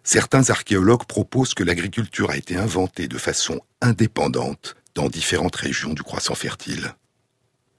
certains 0.04 0.50
archéologues 0.50 1.06
proposent 1.06 1.54
que 1.54 1.64
l'agriculture 1.64 2.32
a 2.32 2.38
été 2.38 2.58
inventée 2.58 3.08
de 3.08 3.18
façon 3.20 3.62
indépendante 3.80 4.76
dans 4.98 5.10
différentes 5.10 5.56
régions 5.56 5.93
du 5.93 6.02
croissant 6.02 6.34
fertile. 6.34 6.95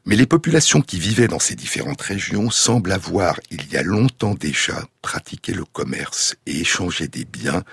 Mais 0.06 0.14
les 0.14 0.26
populations 0.26 0.80
qui 0.80 1.00
vivaient 1.00 1.26
dans 1.26 1.40
ces 1.40 1.56
différentes 1.56 2.00
régions 2.00 2.48
semblent 2.48 2.92
avoir, 2.92 3.40
il 3.50 3.70
y 3.72 3.76
a 3.76 3.82
longtemps 3.82 4.34
déjà, 4.34 4.86
pratiqué 5.02 5.52
le 5.52 5.64
commerce 5.64 6.36
et 6.46 6.60
échangé 6.60 7.08
des 7.08 7.24
biens, 7.24 7.64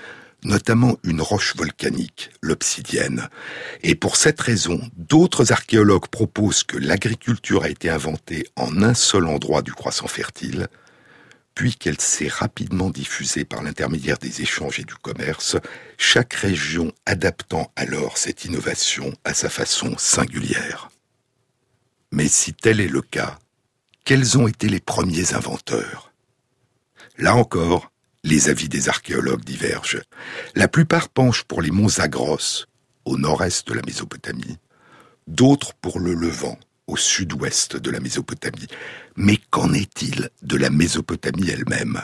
notamment 0.44 0.98
une 1.04 1.22
roche 1.22 1.56
volcanique, 1.56 2.32
l'obsidienne. 2.42 3.30
Et 3.84 3.94
pour 3.94 4.16
cette 4.16 4.42
raison, 4.42 4.82
d'autres 4.98 5.52
archéologues 5.52 6.08
proposent 6.08 6.64
que 6.64 6.78
l'agriculture 6.78 7.64
a 7.64 7.70
été 7.70 7.90
inventée 7.92 8.48
en 8.56 8.82
un 8.82 8.96
seul 8.96 9.28
endroit 9.28 9.62
du 9.62 9.74
croissant 9.74 10.08
fertile, 10.08 10.68
puis 11.56 11.76
qu'elle 11.76 12.00
s'est 12.00 12.28
rapidement 12.28 12.90
diffusée 12.90 13.46
par 13.46 13.64
l'intermédiaire 13.64 14.18
des 14.18 14.42
échanges 14.42 14.80
et 14.80 14.84
du 14.84 14.94
commerce, 14.96 15.56
chaque 15.98 16.34
région 16.34 16.92
adaptant 17.06 17.72
alors 17.78 18.18
cette 18.18 18.44
innovation 18.44 19.14
à 19.24 19.34
sa 19.34 19.50
façon 19.50 19.98
singulière. 19.98 20.90
Mais 22.12 22.28
si 22.28 22.54
tel 22.54 22.82
est 22.82 22.90
le 22.90 23.02
cas, 23.02 23.40
quels 24.04 24.38
ont 24.38 24.48
été 24.48 24.68
les 24.68 24.82
premiers 24.82 25.34
inventeurs? 25.34 26.12
Là 27.18 27.36
encore, 27.36 27.92
les 28.24 28.50
avis 28.50 28.68
des 28.68 28.90
archéologues 28.90 29.46
divergent. 29.46 30.02
La 30.56 30.68
plupart 30.68 31.08
penchent 31.10 31.44
pour 31.44 31.62
les 31.62 31.72
monts 31.72 31.90
Zagros, 31.90 32.66
au 33.06 33.18
nord-est 33.18 33.68
de 33.68 33.74
la 33.74 33.82
Mésopotamie, 33.84 34.58
d'autres 35.28 35.74
pour 35.76 36.00
le 36.00 36.14
Levant, 36.14 36.60
au 36.88 36.98
sud-ouest 36.98 37.78
de 37.78 37.92
la 37.92 38.00
Mésopotamie. 38.00 38.68
Mais 39.16 39.38
qu'en 39.50 39.74
est-il 39.74 40.30
de 40.42 40.58
la 40.58 40.70
Mésopotamie 40.70 41.50
elle-même? 41.50 42.02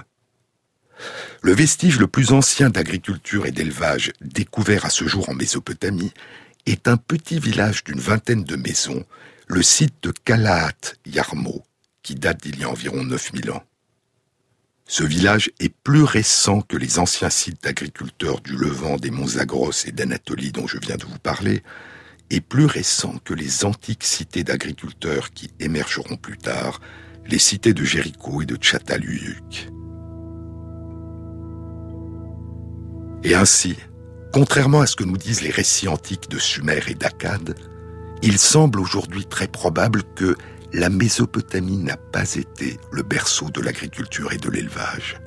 Le 1.42 1.54
vestige 1.54 2.00
le 2.00 2.08
plus 2.08 2.32
ancien 2.32 2.70
d'agriculture 2.70 3.46
et 3.46 3.52
d'élevage 3.52 4.12
découvert 4.22 4.86
à 4.86 4.90
ce 4.90 5.08
jour 5.08 5.30
en 5.30 5.34
Mésopotamie 5.34 6.14
est 6.66 6.88
un 6.88 6.98
petit 6.98 7.40
village 7.40 7.84
d'une 7.84 8.00
vingtaine 8.00 8.44
de 8.44 8.56
maisons 8.56 9.06
le 9.48 9.64
site 9.64 9.96
de 10.04 10.12
Kalaat 10.12 10.94
Yarmo, 11.06 11.64
qui 12.04 12.16
date 12.16 12.44
d'il 12.44 12.60
y 12.60 12.64
a 12.64 12.70
environ 12.70 13.04
9000 13.04 13.52
ans. 13.52 13.64
Ce 14.88 15.04
village 15.04 15.52
est 15.60 15.74
plus 15.84 16.04
récent 16.04 16.62
que 16.62 16.78
les 16.78 17.00
anciens 17.00 17.30
sites 17.30 17.64
d'agriculteurs 17.64 18.40
du 18.42 18.56
Levant, 18.56 18.98
des 18.98 19.12
monts 19.12 19.28
Zagros 19.28 19.72
et 19.86 19.92
d'Anatolie 19.92 20.52
dont 20.52 20.68
je 20.68 20.78
viens 20.78 20.96
de 20.98 21.06
vous 21.06 21.20
parler, 21.20 21.64
et 22.32 22.40
plus 22.40 22.66
récent 22.66 23.16
que 23.26 23.34
les 23.34 23.66
antiques 23.66 24.06
cités 24.06 24.46
d'agriculteurs 24.46 25.32
qui 25.32 25.52
émergeront 25.60 26.16
plus 26.16 26.38
tard, 26.38 26.80
les 27.28 27.38
cités 27.38 27.74
de 27.74 27.84
Jéricho 27.84 28.42
et 28.42 28.46
de 28.46 28.56
Tchataluyuk. 28.56 29.70
Et 33.24 33.36
ainsi, 33.36 33.76
contrairement 34.34 34.80
à 34.80 34.88
ce 34.88 34.96
que 34.96 35.04
nous 35.04 35.18
disent 35.18 35.42
les 35.42 35.52
récits 35.52 35.90
antiques 35.90 36.30
de 36.30 36.40
Sumer 36.40 36.80
et 36.88 36.96
d'Akkad, 36.96 37.56
il 38.24 38.40
semble 38.40 38.80
aujourd'hui 38.80 39.26
très 39.26 39.48
probable 39.48 40.02
que 40.16 40.36
la 40.74 40.90
Mésopotamie 40.90 41.78
n'a 41.78 41.98
pas 41.98 42.36
été 42.36 42.80
le 42.92 43.04
berceau 43.04 43.50
de 43.50 43.60
l'agriculture 43.60 44.32
et 44.32 44.38
de 44.38 44.50
l'élevage. 44.50 45.20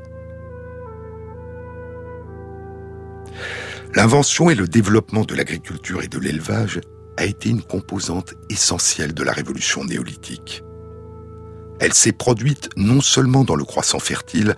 L'invention 3.94 4.48
et 4.48 4.54
le 4.54 4.66
développement 4.66 5.24
de 5.24 5.34
l'agriculture 5.34 6.02
et 6.02 6.08
de 6.08 6.18
l'élevage 6.18 6.80
a 7.16 7.24
été 7.24 7.48
une 7.48 7.62
composante 7.62 8.34
essentielle 8.50 9.14
de 9.14 9.22
la 9.22 9.32
révolution 9.32 9.84
néolithique. 9.84 10.62
Elle 11.80 11.94
s'est 11.94 12.12
produite 12.12 12.70
non 12.76 13.00
seulement 13.00 13.44
dans 13.44 13.56
le 13.56 13.64
croissant 13.64 13.98
fertile, 13.98 14.54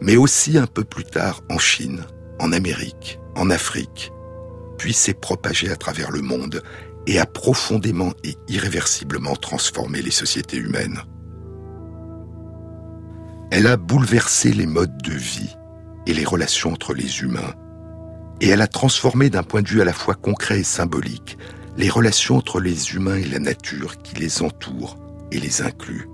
mais 0.00 0.16
aussi 0.16 0.58
un 0.58 0.66
peu 0.66 0.84
plus 0.84 1.04
tard 1.04 1.42
en 1.50 1.58
Chine, 1.58 2.04
en 2.38 2.52
Amérique, 2.52 3.18
en 3.34 3.50
Afrique, 3.50 4.12
puis 4.78 4.92
s'est 4.92 5.14
propagée 5.14 5.70
à 5.70 5.76
travers 5.76 6.10
le 6.10 6.22
monde 6.22 6.62
et 7.06 7.18
a 7.18 7.26
profondément 7.26 8.12
et 8.22 8.34
irréversiblement 8.48 9.34
transformé 9.34 10.02
les 10.02 10.10
sociétés 10.10 10.58
humaines. 10.58 11.00
Elle 13.50 13.66
a 13.66 13.78
bouleversé 13.78 14.52
les 14.52 14.66
modes 14.66 15.02
de 15.02 15.14
vie 15.14 15.56
et 16.06 16.12
les 16.12 16.24
relations 16.24 16.72
entre 16.72 16.92
les 16.92 17.20
humains, 17.20 17.54
et 18.40 18.48
elle 18.48 18.60
a 18.60 18.66
transformé 18.66 19.30
d'un 19.30 19.42
point 19.42 19.62
de 19.62 19.68
vue 19.68 19.80
à 19.80 19.86
la 19.86 19.92
fois 19.94 20.14
concret 20.14 20.60
et 20.60 20.64
symbolique 20.64 21.38
les 21.78 21.88
relations 21.88 22.36
entre 22.36 22.60
les 22.60 22.94
humains 22.94 23.16
et 23.16 23.24
la 23.24 23.38
nature 23.38 24.02
qui 24.02 24.16
les 24.16 24.42
entoure 24.42 24.98
et 25.30 25.38
les 25.38 25.62
inclut. 25.62 26.08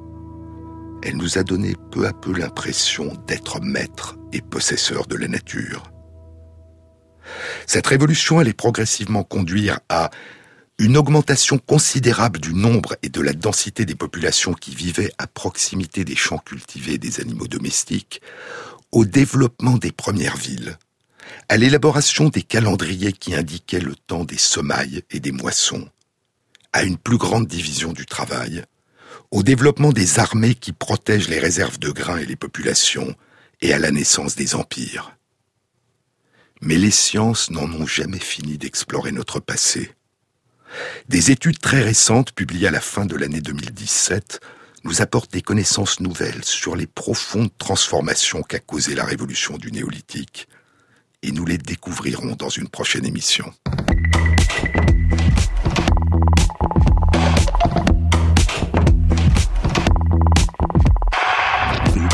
Elle 1.02 1.16
nous 1.16 1.38
a 1.38 1.42
donné 1.42 1.74
peu 1.90 2.06
à 2.06 2.12
peu 2.12 2.36
l'impression 2.36 3.14
d'être 3.26 3.60
maîtres 3.62 4.16
et 4.34 4.42
possesseurs 4.42 5.06
de 5.06 5.16
la 5.16 5.26
nature. 5.26 5.84
Cette 7.66 7.86
révolution 7.86 8.38
allait 8.38 8.52
progressivement 8.52 9.24
conduire 9.24 9.80
à 9.88 10.10
une 10.78 10.98
augmentation 10.98 11.56
considérable 11.56 12.40
du 12.40 12.52
nombre 12.52 12.96
et 13.02 13.08
de 13.08 13.22
la 13.22 13.32
densité 13.32 13.86
des 13.86 13.94
populations 13.94 14.52
qui 14.52 14.74
vivaient 14.74 15.12
à 15.16 15.26
proximité 15.26 16.04
des 16.04 16.16
champs 16.16 16.38
cultivés 16.38 16.98
des 16.98 17.20
animaux 17.20 17.46
domestiques, 17.46 18.20
au 18.92 19.06
développement 19.06 19.78
des 19.78 19.92
premières 19.92 20.36
villes, 20.36 20.76
à 21.48 21.56
l'élaboration 21.56 22.28
des 22.28 22.42
calendriers 22.42 23.12
qui 23.12 23.34
indiquaient 23.34 23.80
le 23.80 23.94
temps 23.94 24.24
des 24.24 24.38
semailles 24.38 25.02
et 25.10 25.20
des 25.20 25.32
moissons, 25.32 25.88
à 26.72 26.82
une 26.82 26.98
plus 26.98 27.18
grande 27.18 27.46
division 27.46 27.92
du 27.92 28.06
travail, 28.06 28.64
au 29.30 29.42
développement 29.42 29.92
des 29.92 30.18
armées 30.18 30.54
qui 30.54 30.72
protègent 30.72 31.28
les 31.28 31.38
réserves 31.38 31.78
de 31.78 31.90
grains 31.90 32.18
et 32.18 32.26
les 32.26 32.36
populations, 32.36 33.14
et 33.60 33.72
à 33.72 33.78
la 33.78 33.90
naissance 33.90 34.36
des 34.36 34.54
empires. 34.54 35.16
Mais 36.60 36.76
les 36.76 36.90
sciences 36.90 37.50
n'en 37.50 37.70
ont 37.72 37.86
jamais 37.86 38.18
fini 38.18 38.58
d'explorer 38.58 39.12
notre 39.12 39.40
passé. 39.40 39.92
Des 41.08 41.30
études 41.30 41.58
très 41.58 41.82
récentes, 41.82 42.32
publiées 42.32 42.68
à 42.68 42.72
la 42.72 42.80
fin 42.80 43.06
de 43.06 43.16
l'année 43.16 43.40
2017, 43.40 44.40
nous 44.84 45.02
apportent 45.02 45.32
des 45.32 45.42
connaissances 45.42 46.00
nouvelles 46.00 46.44
sur 46.44 46.76
les 46.76 46.86
profondes 46.86 47.56
transformations 47.58 48.42
qu'a 48.42 48.58
causées 48.58 48.94
la 48.94 49.04
révolution 49.04 49.56
du 49.56 49.72
néolithique, 49.72 50.46
et 51.24 51.32
nous 51.32 51.46
les 51.46 51.58
découvrirons 51.58 52.36
dans 52.36 52.50
une 52.50 52.68
prochaine 52.68 53.06
émission. 53.06 53.50